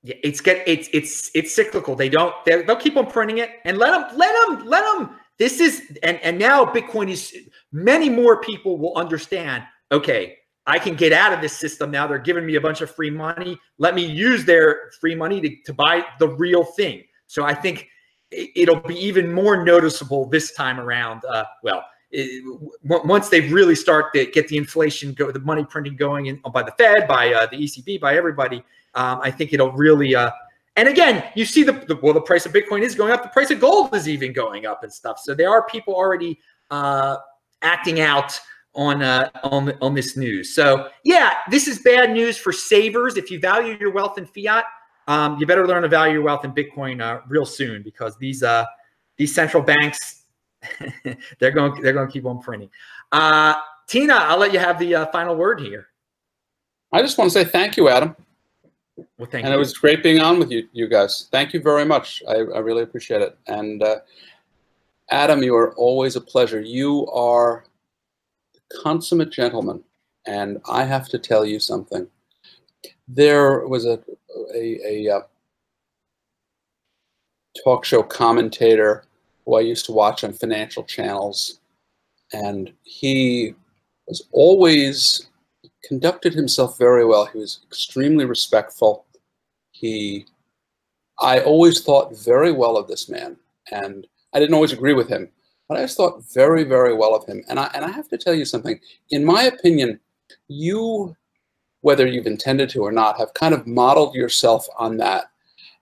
Yeah, 0.08 0.14
it's 0.24 0.40
get 0.40 0.66
it's 0.66 0.88
it's 0.94 1.30
it's 1.34 1.54
cyclical. 1.54 1.94
They 1.94 2.08
don't 2.08 2.34
they, 2.46 2.62
they'll 2.62 2.76
keep 2.76 2.96
on 2.96 3.10
printing 3.10 3.38
it 3.38 3.50
and 3.66 3.76
let 3.76 3.90
them 3.90 4.18
let 4.18 4.32
them 4.46 4.66
let 4.66 4.80
them. 4.96 5.16
This 5.38 5.60
is 5.60 5.98
and 6.02 6.18
and 6.22 6.38
now 6.38 6.64
Bitcoin 6.64 7.10
is 7.10 7.36
many 7.72 8.08
more 8.08 8.40
people 8.40 8.78
will 8.78 8.96
understand. 8.96 9.64
Okay, 9.92 10.38
I 10.66 10.78
can 10.78 10.94
get 10.94 11.12
out 11.12 11.34
of 11.34 11.42
this 11.42 11.52
system 11.52 11.90
now. 11.90 12.06
They're 12.06 12.18
giving 12.18 12.46
me 12.46 12.54
a 12.54 12.60
bunch 12.60 12.80
of 12.80 12.90
free 12.90 13.10
money. 13.10 13.58
Let 13.76 13.94
me 13.94 14.02
use 14.02 14.46
their 14.46 14.92
free 14.98 15.14
money 15.14 15.42
to, 15.42 15.54
to 15.66 15.74
buy 15.74 16.06
the 16.18 16.28
real 16.28 16.64
thing. 16.64 17.04
So 17.26 17.44
I 17.44 17.52
think 17.52 17.86
it- 18.30 18.50
it'll 18.56 18.80
be 18.80 18.96
even 18.96 19.30
more 19.30 19.62
noticeable 19.62 20.24
this 20.24 20.52
time 20.54 20.80
around. 20.80 21.22
Uh, 21.26 21.44
well, 21.62 21.84
it, 22.10 22.42
once 22.82 23.28
they 23.28 23.42
really 23.50 23.74
start 23.74 24.14
to 24.14 24.24
get 24.24 24.48
the 24.48 24.56
inflation 24.56 25.12
go, 25.12 25.30
the 25.30 25.40
money 25.40 25.66
printing 25.66 25.96
going 25.96 26.26
in 26.26 26.40
by 26.54 26.62
the 26.62 26.72
Fed, 26.78 27.06
by 27.06 27.34
uh, 27.34 27.46
the 27.50 27.58
ECB, 27.58 28.00
by 28.00 28.16
everybody, 28.16 28.64
um, 28.94 29.20
I 29.22 29.30
think 29.30 29.52
it'll 29.52 29.72
really. 29.72 30.14
Uh, 30.14 30.30
and 30.76 30.88
again, 30.88 31.24
you 31.34 31.44
see 31.44 31.64
the, 31.64 31.72
the 31.72 31.98
well, 32.02 32.14
the 32.14 32.20
price 32.20 32.46
of 32.46 32.52
Bitcoin 32.52 32.82
is 32.82 32.94
going 32.94 33.12
up. 33.12 33.22
The 33.22 33.28
price 33.30 33.50
of 33.50 33.60
gold 33.60 33.94
is 33.94 34.08
even 34.08 34.32
going 34.32 34.66
up 34.66 34.82
and 34.82 34.92
stuff. 34.92 35.18
So 35.18 35.34
there 35.34 35.50
are 35.50 35.66
people 35.66 35.94
already 35.94 36.38
uh, 36.70 37.16
acting 37.62 38.00
out 38.00 38.38
on 38.74 39.02
uh, 39.02 39.28
on 39.42 39.72
on 39.80 39.94
this 39.94 40.16
news. 40.16 40.54
So 40.54 40.88
yeah, 41.04 41.38
this 41.50 41.66
is 41.66 41.80
bad 41.80 42.12
news 42.12 42.36
for 42.36 42.52
savers. 42.52 43.16
If 43.16 43.30
you 43.30 43.40
value 43.40 43.76
your 43.80 43.92
wealth 43.92 44.18
in 44.18 44.26
fiat, 44.26 44.64
um, 45.08 45.38
you 45.40 45.46
better 45.46 45.66
learn 45.66 45.82
to 45.82 45.88
value 45.88 46.14
your 46.14 46.22
wealth 46.22 46.44
in 46.44 46.52
Bitcoin 46.52 47.00
uh, 47.02 47.22
real 47.28 47.46
soon 47.46 47.82
because 47.82 48.16
these 48.18 48.42
uh, 48.42 48.64
these 49.16 49.34
central 49.34 49.62
banks 49.62 50.24
they're 51.38 51.50
going 51.50 51.80
they're 51.82 51.92
going 51.92 52.06
to 52.06 52.12
keep 52.12 52.26
on 52.26 52.40
printing. 52.40 52.70
Uh, 53.10 53.54
Tina, 53.88 54.14
I'll 54.14 54.38
let 54.38 54.52
you 54.52 54.58
have 54.58 54.78
the 54.78 54.94
uh, 54.94 55.06
final 55.06 55.34
word 55.34 55.60
here. 55.60 55.88
I 56.92 57.02
just 57.02 57.18
want 57.18 57.30
to 57.32 57.38
say 57.38 57.44
thank 57.44 57.76
you, 57.76 57.88
Adam. 57.88 58.14
Well, 59.16 59.28
thank 59.30 59.44
and 59.44 59.52
you. 59.52 59.54
it 59.54 59.58
was 59.58 59.72
great 59.74 60.02
being 60.02 60.20
on 60.20 60.38
with 60.38 60.50
you, 60.50 60.68
you 60.72 60.88
guys. 60.88 61.28
Thank 61.30 61.52
you 61.52 61.60
very 61.60 61.84
much. 61.84 62.22
I, 62.28 62.34
I 62.34 62.58
really 62.58 62.82
appreciate 62.82 63.22
it. 63.22 63.38
And 63.46 63.82
uh, 63.82 64.00
Adam, 65.10 65.42
you 65.42 65.54
are 65.56 65.74
always 65.74 66.16
a 66.16 66.20
pleasure. 66.20 66.60
You 66.60 67.06
are 67.08 67.64
the 68.54 68.60
consummate 68.82 69.32
gentleman, 69.32 69.82
and 70.26 70.58
I 70.68 70.84
have 70.84 71.08
to 71.10 71.18
tell 71.18 71.44
you 71.44 71.60
something. 71.60 72.06
There 73.06 73.66
was 73.66 73.86
a 73.86 74.00
a, 74.54 74.80
a, 74.86 75.16
uh 75.16 75.20
talk 77.64 77.84
show 77.84 78.02
commentator 78.02 79.04
who 79.44 79.56
I 79.56 79.60
used 79.60 79.86
to 79.86 79.92
watch 79.92 80.24
on 80.24 80.32
financial 80.32 80.84
channels, 80.84 81.60
and 82.32 82.72
he 82.82 83.54
was 84.06 84.26
always 84.32 85.28
conducted 85.84 86.34
himself 86.34 86.78
very 86.78 87.04
well. 87.04 87.26
He 87.26 87.38
was 87.38 87.60
extremely 87.66 88.24
respectful. 88.24 89.06
He, 89.70 90.26
I 91.20 91.40
always 91.40 91.82
thought 91.82 92.16
very 92.16 92.52
well 92.52 92.76
of 92.76 92.88
this 92.88 93.08
man, 93.08 93.36
and 93.70 94.06
I 94.32 94.40
didn't 94.40 94.54
always 94.54 94.72
agree 94.72 94.94
with 94.94 95.08
him, 95.08 95.30
but 95.68 95.78
I 95.78 95.82
just 95.82 95.96
thought 95.96 96.24
very, 96.32 96.64
very 96.64 96.94
well 96.94 97.14
of 97.14 97.26
him. 97.26 97.44
And 97.48 97.58
I, 97.58 97.70
and 97.74 97.84
I 97.84 97.90
have 97.90 98.08
to 98.08 98.18
tell 98.18 98.34
you 98.34 98.44
something. 98.44 98.80
In 99.10 99.24
my 99.24 99.44
opinion, 99.44 100.00
you, 100.48 101.16
whether 101.80 102.06
you've 102.06 102.26
intended 102.26 102.70
to 102.70 102.82
or 102.82 102.92
not, 102.92 103.18
have 103.18 103.34
kind 103.34 103.54
of 103.54 103.66
modeled 103.66 104.14
yourself 104.14 104.66
on 104.78 104.96
that. 104.98 105.26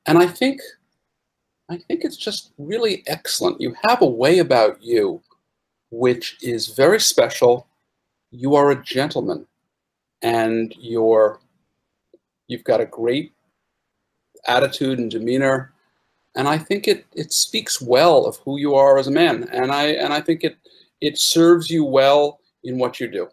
And 0.06 0.18
I 0.18 0.26
think, 0.26 0.60
I 1.70 1.78
think 1.78 2.04
it's 2.04 2.16
just 2.16 2.52
really 2.58 3.02
excellent. 3.06 3.60
You 3.60 3.74
have 3.88 4.02
a 4.02 4.06
way 4.06 4.38
about 4.38 4.82
you, 4.82 5.22
which 5.90 6.36
is 6.42 6.68
very 6.68 7.00
special. 7.00 7.66
You 8.30 8.54
are 8.54 8.70
a 8.70 8.82
gentleman 8.82 9.46
and 10.22 10.74
you're 10.78 11.40
you've 12.48 12.64
got 12.64 12.80
a 12.80 12.86
great 12.86 13.32
attitude 14.46 14.98
and 14.98 15.10
demeanor 15.10 15.72
and 16.36 16.46
i 16.48 16.56
think 16.56 16.86
it 16.88 17.04
it 17.12 17.32
speaks 17.32 17.80
well 17.80 18.24
of 18.26 18.36
who 18.38 18.58
you 18.58 18.74
are 18.74 18.98
as 18.98 19.06
a 19.06 19.10
man 19.10 19.48
and 19.52 19.72
i 19.72 19.84
and 19.86 20.12
i 20.12 20.20
think 20.20 20.44
it 20.44 20.56
it 21.00 21.18
serves 21.18 21.68
you 21.68 21.84
well 21.84 22.40
in 22.64 22.78
what 22.78 23.00
you 23.00 23.08
do 23.08 23.28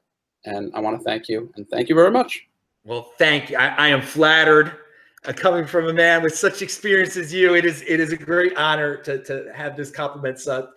and 0.45 0.71
i 0.73 0.79
want 0.79 0.97
to 0.97 1.03
thank 1.03 1.29
you 1.29 1.51
and 1.55 1.67
thank 1.69 1.87
you 1.89 1.95
very 1.95 2.11
much 2.11 2.47
Well, 2.85 3.13
thank 3.17 3.49
you. 3.49 3.57
I, 3.57 3.67
I 3.67 3.87
am 3.89 4.01
flattered. 4.01 4.79
Uh, 5.25 5.31
coming 5.31 5.65
from 5.65 5.87
a 5.87 5.93
man 5.93 6.21
with 6.21 6.35
such 6.35 6.61
experience 6.61 7.15
as 7.15 7.33
you, 7.33 7.55
it 7.55 7.63
is 7.63 7.81
it 7.87 8.01
is 8.01 8.11
a 8.11 8.17
great 8.17 8.53
honor 8.57 8.97
to 8.97 9.23
to 9.23 9.49
have 9.55 9.77
this 9.77 9.89
compliment 9.89 10.37
uh, 10.47 10.67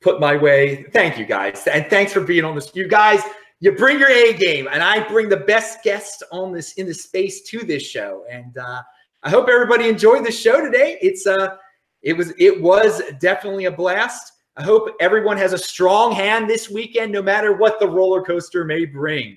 put 0.00 0.20
my 0.20 0.36
way. 0.36 0.84
Thank 0.92 1.18
you 1.18 1.26
guys, 1.26 1.66
and 1.66 1.90
thanks 1.90 2.12
for 2.12 2.20
being 2.20 2.44
on 2.44 2.54
this. 2.54 2.70
You 2.72 2.86
guys, 2.86 3.20
you 3.60 3.72
bring 3.72 3.98
your 3.98 4.10
A 4.10 4.34
game, 4.34 4.68
and 4.70 4.82
I 4.82 5.06
bring 5.08 5.28
the 5.28 5.38
best 5.38 5.82
guests 5.82 6.22
on 6.30 6.52
this 6.52 6.74
in 6.74 6.86
the 6.86 6.94
space 6.94 7.42
to 7.42 7.60
this 7.60 7.82
show. 7.82 8.24
And 8.30 8.56
uh, 8.58 8.82
I 9.22 9.30
hope 9.30 9.48
everybody 9.48 9.88
enjoyed 9.88 10.24
the 10.24 10.32
show 10.32 10.60
today. 10.60 10.98
It's 11.00 11.26
uh, 11.26 11.56
it 12.02 12.16
was 12.16 12.32
it 12.38 12.60
was 12.60 13.02
definitely 13.20 13.64
a 13.64 13.72
blast. 13.72 14.32
I 14.56 14.62
hope 14.62 14.94
everyone 15.00 15.36
has 15.36 15.52
a 15.52 15.58
strong 15.58 16.12
hand 16.12 16.48
this 16.48 16.70
weekend, 16.70 17.12
no 17.12 17.22
matter 17.22 17.56
what 17.56 17.78
the 17.78 17.88
roller 17.88 18.22
coaster 18.22 18.64
may 18.64 18.84
bring. 18.84 19.36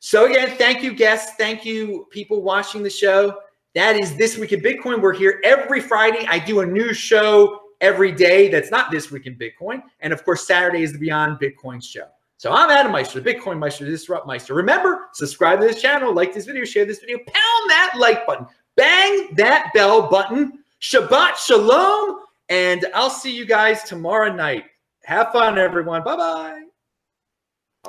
So 0.00 0.26
again, 0.26 0.56
thank 0.56 0.82
you, 0.82 0.94
guests. 0.94 1.32
Thank 1.38 1.64
you, 1.64 2.06
people 2.10 2.42
watching 2.42 2.82
the 2.82 2.90
show. 2.90 3.38
That 3.74 3.96
is 3.96 4.16
this 4.16 4.36
week 4.36 4.52
in 4.52 4.60
Bitcoin. 4.60 5.00
We're 5.00 5.12
here 5.12 5.40
every 5.44 5.80
Friday. 5.80 6.26
I 6.28 6.38
do 6.38 6.60
a 6.60 6.66
new 6.66 6.92
show 6.92 7.60
every 7.80 8.12
day 8.12 8.48
that's 8.48 8.70
not 8.70 8.90
This 8.90 9.10
Week 9.10 9.26
in 9.26 9.36
Bitcoin. 9.36 9.82
And 10.00 10.12
of 10.12 10.24
course, 10.24 10.46
Saturday 10.46 10.82
is 10.82 10.92
the 10.92 10.98
Beyond 10.98 11.38
Bitcoin 11.38 11.82
show. 11.82 12.06
So 12.40 12.50
I'm 12.50 12.70
Adam 12.70 12.90
Meister, 12.90 13.20
the 13.20 13.34
Bitcoin 13.34 13.58
Meister, 13.58 13.84
the 13.84 13.90
Disrupt 13.90 14.26
Meister. 14.26 14.54
Remember, 14.54 15.10
subscribe 15.12 15.60
to 15.60 15.66
this 15.66 15.82
channel, 15.82 16.14
like 16.14 16.32
this 16.32 16.46
video, 16.46 16.64
share 16.64 16.86
this 16.86 17.00
video, 17.00 17.18
pound 17.18 17.68
that 17.68 17.92
like 17.98 18.26
button, 18.26 18.46
bang 18.76 19.34
that 19.34 19.70
bell 19.74 20.08
button. 20.08 20.64
Shabbat 20.80 21.36
Shalom. 21.36 22.20
And 22.48 22.86
I'll 22.94 23.10
see 23.10 23.30
you 23.30 23.44
guys 23.44 23.82
tomorrow 23.82 24.32
night. 24.32 24.64
Have 25.04 25.32
fun, 25.32 25.58
everyone. 25.58 26.02
Bye 26.02 26.16
bye. 26.16 26.62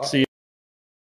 See 0.03 0.19
you. 0.19 0.25